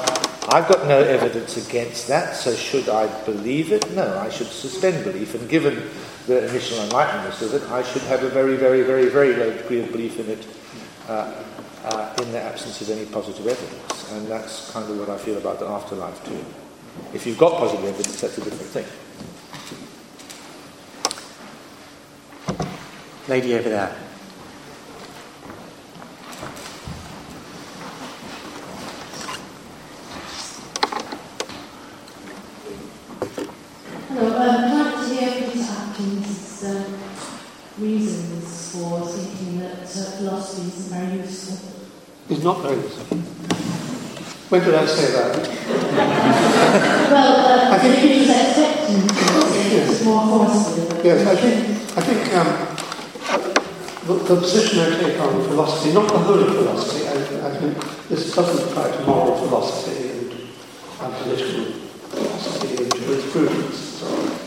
[0.48, 3.90] I've got no evidence against that, so should I believe it?
[3.92, 5.88] No, I should suspend belief, and given
[6.26, 9.80] the initial enlightenment of it, I should have a very, very, very, very low degree
[9.80, 10.46] of belief in it
[11.08, 11.42] uh,
[11.84, 14.12] uh, in the absence of any positive evidence.
[14.12, 16.44] And that's kind of what I feel about the afterlife, too.
[17.14, 18.86] If you've got positive evidence, that's a different thing.
[23.28, 24.03] Lady over there.
[34.14, 36.84] Hello, um, I'd like to hear Peter Atkins' uh,
[37.78, 41.58] reasons for thinking that uh, philosophy isn't very useful.
[42.28, 43.16] It's not very useful.
[44.50, 45.36] When did I say that?
[47.10, 51.04] well, uh, I think- he was to it's more forceful.
[51.04, 52.50] Yes, I think, I think um,
[54.06, 58.08] the, the position I take on philosophy, not the whole of philosophy, I, I think
[58.08, 60.32] this doesn't apply to moral philosophy and,
[61.02, 61.83] and political
[62.14, 64.44] so on.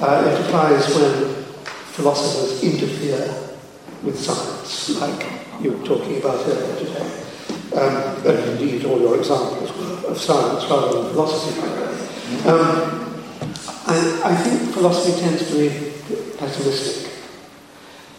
[0.00, 1.34] Uh, it applies when
[1.94, 3.34] philosophers interfere
[4.02, 5.26] with science, like
[5.60, 7.24] you were talking about earlier today.
[7.74, 11.60] Um, and indeed, all your examples were of science rather than philosophy.
[12.48, 13.22] Um,
[13.86, 15.68] I, I think philosophy tends to be
[16.38, 17.12] pessimistic,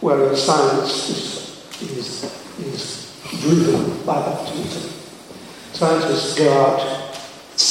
[0.00, 2.24] whereas science is, is,
[2.60, 4.92] is driven by optimism.
[5.72, 7.09] Scientists go out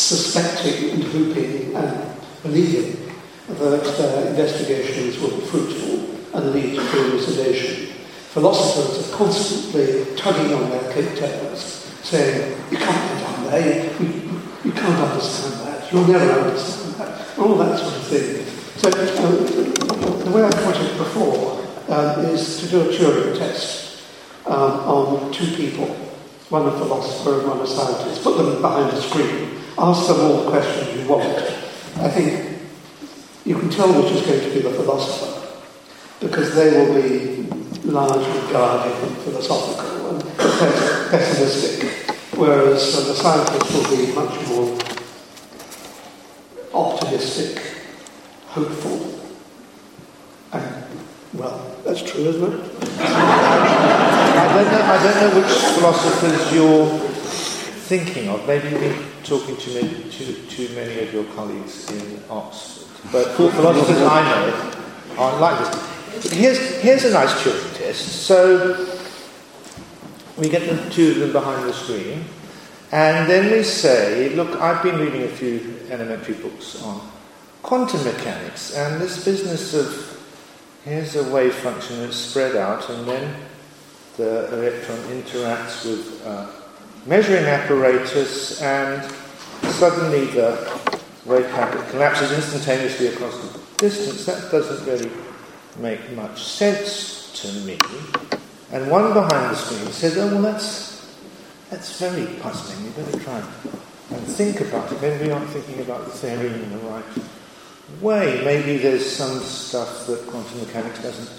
[0.10, 3.14] suspecting and hoping and believing
[3.48, 7.94] that their investigations will be fruitful and lead to elucidation.
[8.34, 11.62] Philosophers are constantly tugging on their coattails,
[12.02, 16.96] saying, you can't get down there, you, you, you can't understand that, you'll never understand
[16.96, 18.46] that, all that sort of thing.
[18.78, 24.02] So uh, the way I put it before um, is to do a Turing test
[24.48, 25.86] um, on two people,
[26.50, 29.49] one a philosopher and one a scientist, put them behind a screen,
[29.80, 31.24] ask them all the questions you want.
[32.04, 32.60] I think
[33.46, 35.58] you can tell which is going to be the philosopher
[36.20, 37.48] because they will be
[37.86, 41.90] largely guarded and philosophical and pessimistic,
[42.38, 44.78] whereas uh, the scientist will be much more
[46.74, 47.64] optimistic,
[48.48, 49.18] hopeful,
[50.52, 50.84] and
[51.34, 52.60] well, that's true, isn't it?
[54.40, 57.09] I don't know, I don't know which philosophers you're
[57.90, 58.46] thinking of.
[58.46, 62.86] Maybe you've been talking to many, to, to many of your colleagues in Oxford.
[63.12, 66.32] But philosophers I know aren't like this.
[66.32, 68.28] Here's, here's a nice Turing test.
[68.28, 68.96] So
[70.38, 72.26] we get the two of them behind the screen,
[72.92, 77.10] and then we say, look, I've been reading a few elementary books on
[77.64, 80.22] quantum mechanics, and this business of
[80.86, 83.36] here's a wave function that's spread out, and then
[84.18, 86.59] the electron interacts with a
[87.06, 89.04] measuring apparatus, and
[89.74, 90.80] suddenly the
[91.26, 94.26] wave packet collapses instantaneously across the distance.
[94.26, 95.12] That doesn't really
[95.78, 97.78] make much sense to me.
[98.72, 101.16] And one behind the screen says, oh, well, that's,
[101.70, 102.86] that's very puzzling.
[102.86, 105.02] You've got to try and think about it.
[105.02, 107.04] Maybe we aren't thinking about the theory in the right
[108.02, 108.44] way.
[108.46, 111.30] Maybe there's some stuff that quantum mechanics doesn't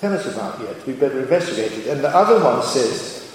[0.00, 0.86] tell us about yet.
[0.86, 1.86] We better investigate it.
[1.88, 3.27] And the other one says,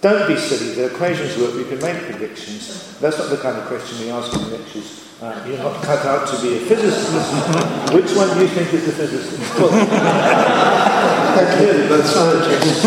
[0.00, 2.96] don't be silly, the equations work, we can make predictions.
[3.00, 5.04] That's not the kind of question we ask in lectures.
[5.20, 7.10] Uh, you're not cut out to be a physicist.
[7.92, 9.58] Which one do you think is the physicist?
[9.58, 9.70] Well,
[11.34, 12.84] They're clearly both scientists.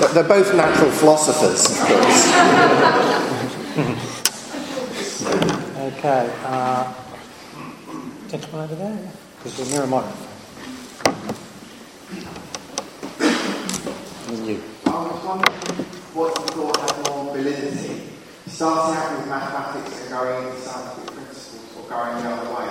[0.00, 2.32] But they're both natural philosophers, of course.
[5.98, 6.30] Okay.
[6.44, 6.92] Uh,
[8.28, 10.35] gentleman over there, because we're near a microphone.
[14.46, 14.62] You.
[14.86, 15.58] I was wondering
[16.14, 18.10] what you thought had more validity.
[18.46, 22.70] Starting out with mathematics and going into scientific principles or going the other way.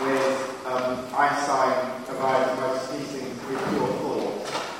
[0.00, 4.32] With um, Einstein provided most of these things with pure thought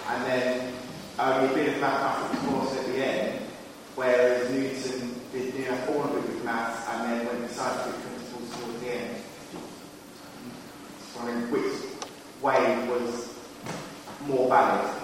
[0.09, 0.73] and then
[1.19, 3.41] only a bit of mathematics course at the end,
[3.95, 8.01] whereas Newton did you know, all of it with maths and then went to scientific
[8.01, 9.17] principles towards the end.
[9.53, 11.94] Just wondering which
[12.45, 13.35] way was
[14.27, 14.95] more valid.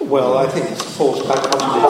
[0.00, 1.82] Well, I think it's a false dichotomy.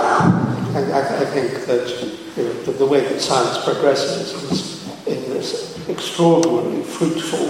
[0.77, 1.89] I, I, I think that
[2.37, 7.49] you know, the, the way that science progresses is in this extraordinarily fruitful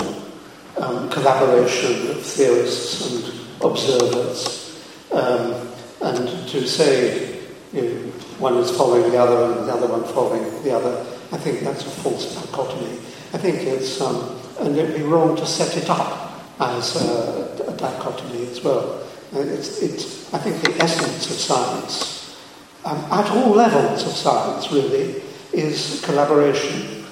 [0.81, 4.84] um, collaboration of theorists and observers.
[5.12, 5.68] Um,
[6.02, 7.41] and to say
[7.73, 7.91] you know,
[8.39, 11.00] one is following the other and the other one following the other,
[11.33, 12.92] I think that's a false dichotomy.
[13.33, 17.77] I think it's, um, and it'd be wrong to set it up as a, a
[17.77, 19.03] dichotomy as well.
[19.35, 22.37] Uh, it's, it's, I think the essence of science,
[22.85, 25.23] um, at all levels of science really,
[25.53, 27.05] is collaboration.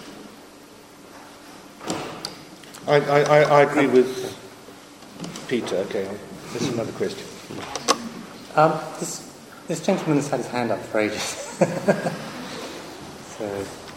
[2.87, 4.37] I, I, I agree with
[5.49, 5.77] Peter.
[5.77, 6.09] Okay,
[6.53, 7.27] this is another question.
[8.57, 9.35] Um, this,
[9.69, 11.23] this gentleman has had his hand up for ages.
[13.39, 13.88] so.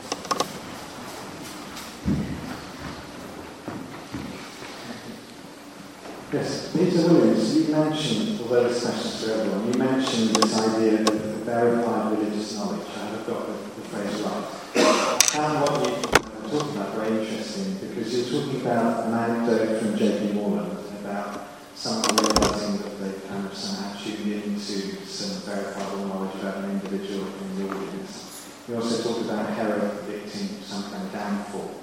[6.31, 11.19] Yes, Peter Williams, you mentioned, although this question's to everyone, you mentioned this idea of
[11.43, 12.87] verified religious knowledge.
[12.95, 14.47] I have got the, the phrase right.
[14.77, 19.81] I found what you were talking about very interesting because you're talking about an anecdote
[19.81, 20.31] from J.P.
[20.31, 26.63] Moreland about someone realizing that they kind of somehow tuned into some verifiable knowledge about
[26.63, 28.47] an individual in the audience.
[28.69, 31.80] You also talked about Herod predicting some kind of downfall.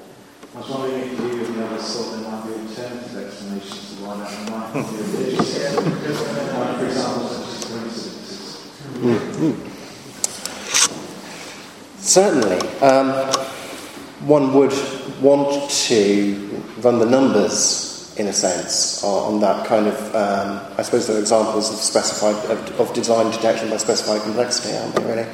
[0.55, 4.02] I was wondering if you and the others thought there might be alternative explanations to
[4.02, 5.51] why that might be religious.
[6.78, 8.41] for example, such as coincidences.
[8.97, 9.55] Mm-hmm.
[11.99, 12.59] Certainly.
[12.81, 13.09] Um,
[14.27, 14.73] one would
[15.20, 20.15] want to run the numbers, in a sense, on that kind of.
[20.15, 24.75] Um, I suppose there are examples of specified of, of design detection by specified complexity,
[24.77, 25.07] aren't there?
[25.07, 25.28] Really.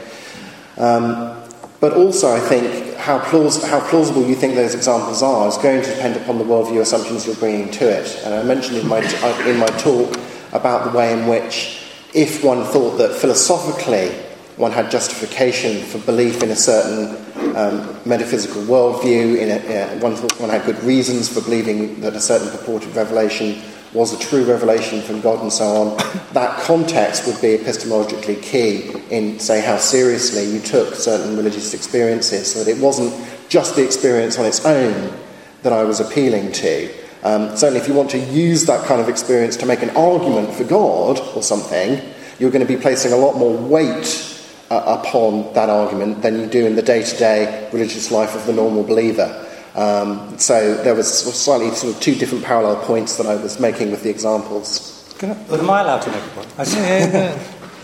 [0.76, 1.43] Um,
[1.80, 5.82] but also, I think how, plaus- how, plausible you think those examples are is going
[5.82, 8.22] to depend upon the worldview assumptions you're bringing to it.
[8.24, 10.16] And I mentioned in my, t- in my talk
[10.52, 11.82] about the way in which,
[12.14, 14.10] if one thought that philosophically
[14.56, 17.16] one had justification for belief in a certain
[17.56, 22.20] um, metaphysical worldview, in a, one thought one had good reasons for believing that a
[22.20, 23.60] certain purported revelation
[23.94, 25.96] was a true revelation from God and so on,
[26.32, 32.52] that context would be epistemologically key in, say, how seriously you took certain religious experiences,
[32.52, 33.14] so that it wasn't
[33.48, 35.16] just the experience on its own
[35.62, 36.92] that I was appealing to.
[37.22, 40.52] Um, certainly, if you want to use that kind of experience to make an argument
[40.52, 42.02] for God or something,
[42.38, 44.30] you're going to be placing a lot more weight
[44.70, 48.44] uh, upon that argument than you do in the day to day religious life of
[48.46, 49.40] the normal believer.
[49.74, 53.90] Um, so there was slightly sort of two different parallel points that I was making
[53.90, 55.14] with the examples.
[55.18, 56.48] Can I, am I allowed to make a point?
[56.58, 56.64] I,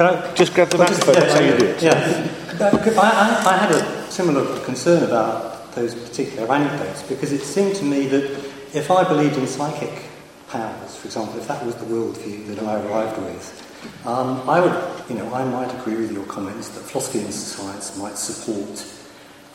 [0.01, 1.15] Can I just grab the microphone?
[1.15, 1.83] That's how you do it.
[1.83, 2.37] Yeah.
[2.59, 7.85] I, I, I had a similar concern about those particular anecdotes because it seemed to
[7.85, 8.25] me that
[8.73, 10.05] if I believed in psychic
[10.49, 15.11] powers, for example, if that was the worldview that I arrived with, um, I would,
[15.11, 18.85] you know, I might agree with your comments that philosophy and science might support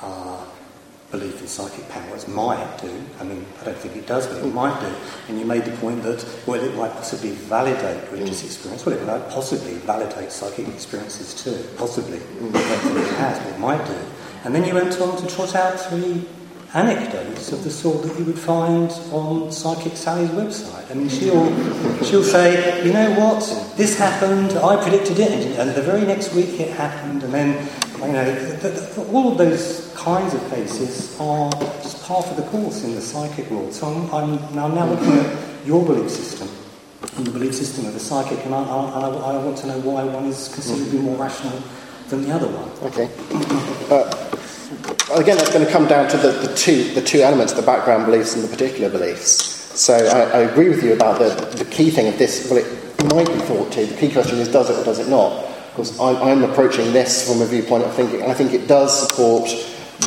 [0.02, 0.46] uh,
[1.12, 2.92] belief in psychic powers might do.
[3.20, 4.94] I mean, I don't think it does, but it might do.
[5.28, 8.46] And you made the point that, well, it might possibly validate religious mm.
[8.46, 8.86] experience.
[8.86, 11.64] Well, it might possibly validate psychic experiences too.
[11.78, 12.18] Possibly.
[12.18, 12.50] Mm.
[12.50, 13.98] I don't think it has, but it might do.
[14.44, 16.26] And then you went on to trot out three
[16.76, 20.92] anecdotes of the sort that you would find on Psychic Sally's website.
[20.92, 21.48] I mean, she'll,
[22.04, 23.42] she'll say, you know what,
[23.78, 27.68] this happened, I predicted it, and the very next week it happened, and then,
[28.08, 31.52] you know, all of those kinds of cases are
[31.82, 33.74] just part of the course in the psychic world.
[33.74, 36.48] So I'm, I'm, I'm now looking at your belief system
[37.18, 40.04] and the belief system of the psychic, and I, I, I want to know why
[40.04, 41.62] one is considerably more rational
[42.10, 42.70] than the other one.
[42.92, 43.10] Okay.
[43.90, 47.62] Uh, again, that's going to come down to the, the, two, the two elements the
[47.62, 49.56] background beliefs and the particular beliefs.
[49.80, 52.50] So I, I agree with you about the, the key thing of this.
[52.50, 53.86] Well, it might be thought to.
[53.86, 55.45] The key question is does it or does it not?
[55.76, 59.10] Because I'm, I'm approaching this from a viewpoint of thinking, and I think it does
[59.10, 59.44] support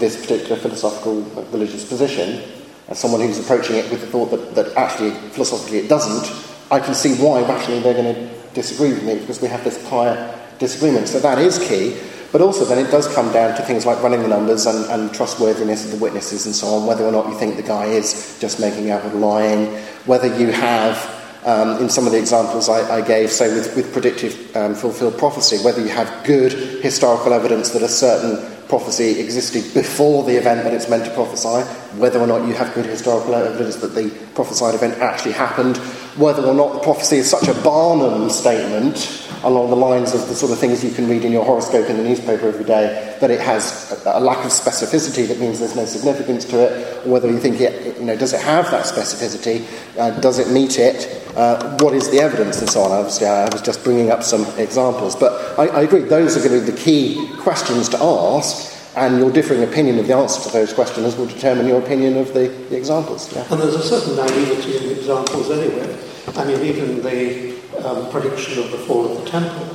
[0.01, 2.43] this particular philosophical uh, religious position,
[2.89, 6.35] as someone who's approaching it with the thought that, that actually philosophically it doesn't,
[6.71, 9.87] I can see why rationally they're going to disagree with me because we have this
[9.91, 11.07] prior disagreement.
[11.07, 12.01] So that is key.
[12.33, 15.15] But also, then it does come down to things like running the numbers and, and,
[15.15, 18.39] trustworthiness of the witnesses and so on, whether or not you think the guy is
[18.39, 19.67] just making out and lying,
[20.05, 20.97] whether you have,
[21.45, 25.19] um, in some of the examples I, I gave, say with, with predictive um, fulfilled
[25.19, 30.63] prophecy, whether you have good historical evidence that a certain prophecy existed before the event
[30.65, 31.63] that it's meant to prophesy,
[31.99, 35.77] whether or not you have good historical evidence that the prophesied event actually happened,
[36.17, 40.35] whether or not the prophecy is such a Barnum statement along the lines of the
[40.35, 43.31] sort of things you can read in your horoscope in the newspaper every day, that
[43.31, 47.31] it has a, lack of specificity that means there's no significance to it, or whether
[47.31, 49.65] you think it, you know, does it have that specificity,
[49.99, 52.91] uh, does it meet it, uh, what is the evidence, and so on.
[52.91, 56.61] Obviously, I was just bringing up some examples, but I, I agree, those are going
[56.61, 58.75] to be the key questions to ask.
[58.97, 62.35] And your differing opinion of the answer to those questions will determine your opinion of
[62.35, 63.33] the, the examples.
[63.33, 63.47] Yeah.
[63.49, 65.97] And there's a certain naivety in the examples anyway.
[66.37, 69.67] I mean, even the um, prediction of the fall of the temple.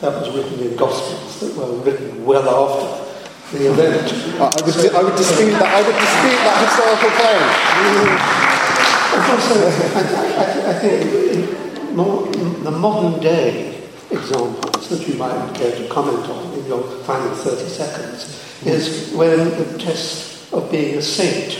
[0.00, 3.06] That was written in Gospels that were written well after
[3.56, 4.12] the event.
[4.40, 5.62] I, would, so, I would dispute that.
[5.62, 8.36] I would dispute that historical claim.
[9.30, 9.54] also,
[9.96, 10.04] I,
[10.36, 16.52] I, I, think more, the modern day examples that you might care to comment on
[16.58, 21.54] in your final 30 seconds is when the test of being a saint,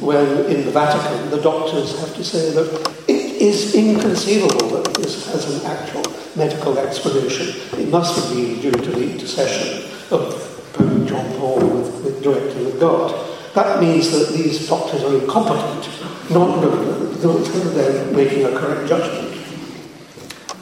[0.00, 3.00] when in the Vatican the doctors have to say that
[3.40, 6.02] is inconceivable that this has an actual
[6.36, 7.56] medical explanation.
[7.80, 12.78] It must be due to the intercession of Pope John Paul with, with directing of
[12.78, 13.28] God.
[13.54, 15.88] That means that these doctors are incompetent,
[16.30, 19.39] not that they're making a correct judgment.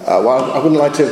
[0.00, 1.06] Uh, well, I wouldn't like to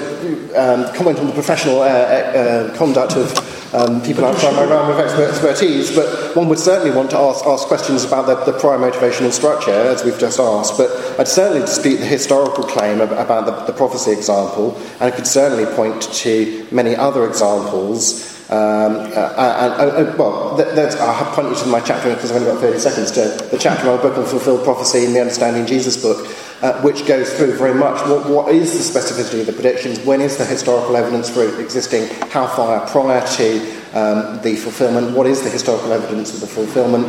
[0.55, 4.99] um, comment on the professional uh, uh, conduct of um, people outside my realm of
[4.99, 9.35] expertise, but one would certainly want to ask, ask questions about the, prior motivation and
[9.35, 10.79] structure, as we've just asked.
[10.79, 15.27] But I'd certainly dispute the historical claim about the, the prophecy example, and I could
[15.27, 21.49] certainly point to many other examples um, uh, and, uh, well, th- I'll have point
[21.49, 24.03] you to my chapter because I've only got 30 seconds to the chapter of my
[24.03, 26.29] book on fulfilled prophecy in the Understanding Jesus book,
[26.63, 30.21] uh, which goes through very much what, what is the specificity of the predictions, when
[30.21, 33.59] is the historical evidence for it existing, how far prior to
[33.93, 37.07] um, the fulfillment, what is the historical evidence of the fulfillment,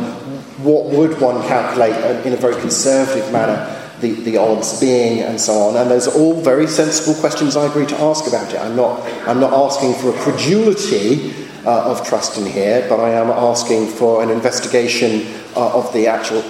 [0.58, 5.54] what would one calculate in a very conservative manner the, the odds being and so
[5.54, 5.76] on.
[5.76, 8.60] And those are all very sensible questions I agree to ask about it.
[8.60, 13.10] I'm not, I'm not asking for a credulity uh, of trust in here, but I
[13.10, 16.44] am asking for an investigation uh, of the actual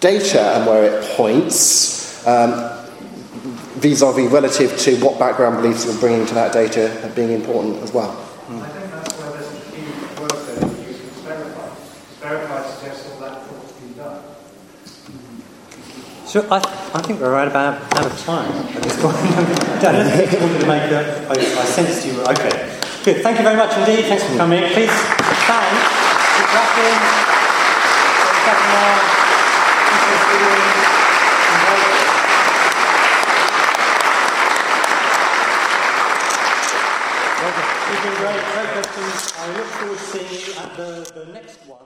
[0.00, 2.03] data and where it points.
[2.26, 2.70] Um,
[3.84, 8.16] vis-a-vis relative to what background beliefs we're bringing to that data being important as well.
[16.24, 16.58] So I,
[16.94, 19.14] I think we're right about out of time at this point.
[19.80, 22.80] Dan, if you wanted to make a, I, I sensed you were okay.
[23.04, 23.22] Good.
[23.22, 24.06] Thank you very much indeed.
[24.06, 24.64] Thanks for coming.
[24.72, 25.76] Please stand.
[26.34, 27.24] Keep clapping.
[37.94, 39.32] You've been great, great questions.
[39.38, 41.83] I look forward to seeing you at the, the next one.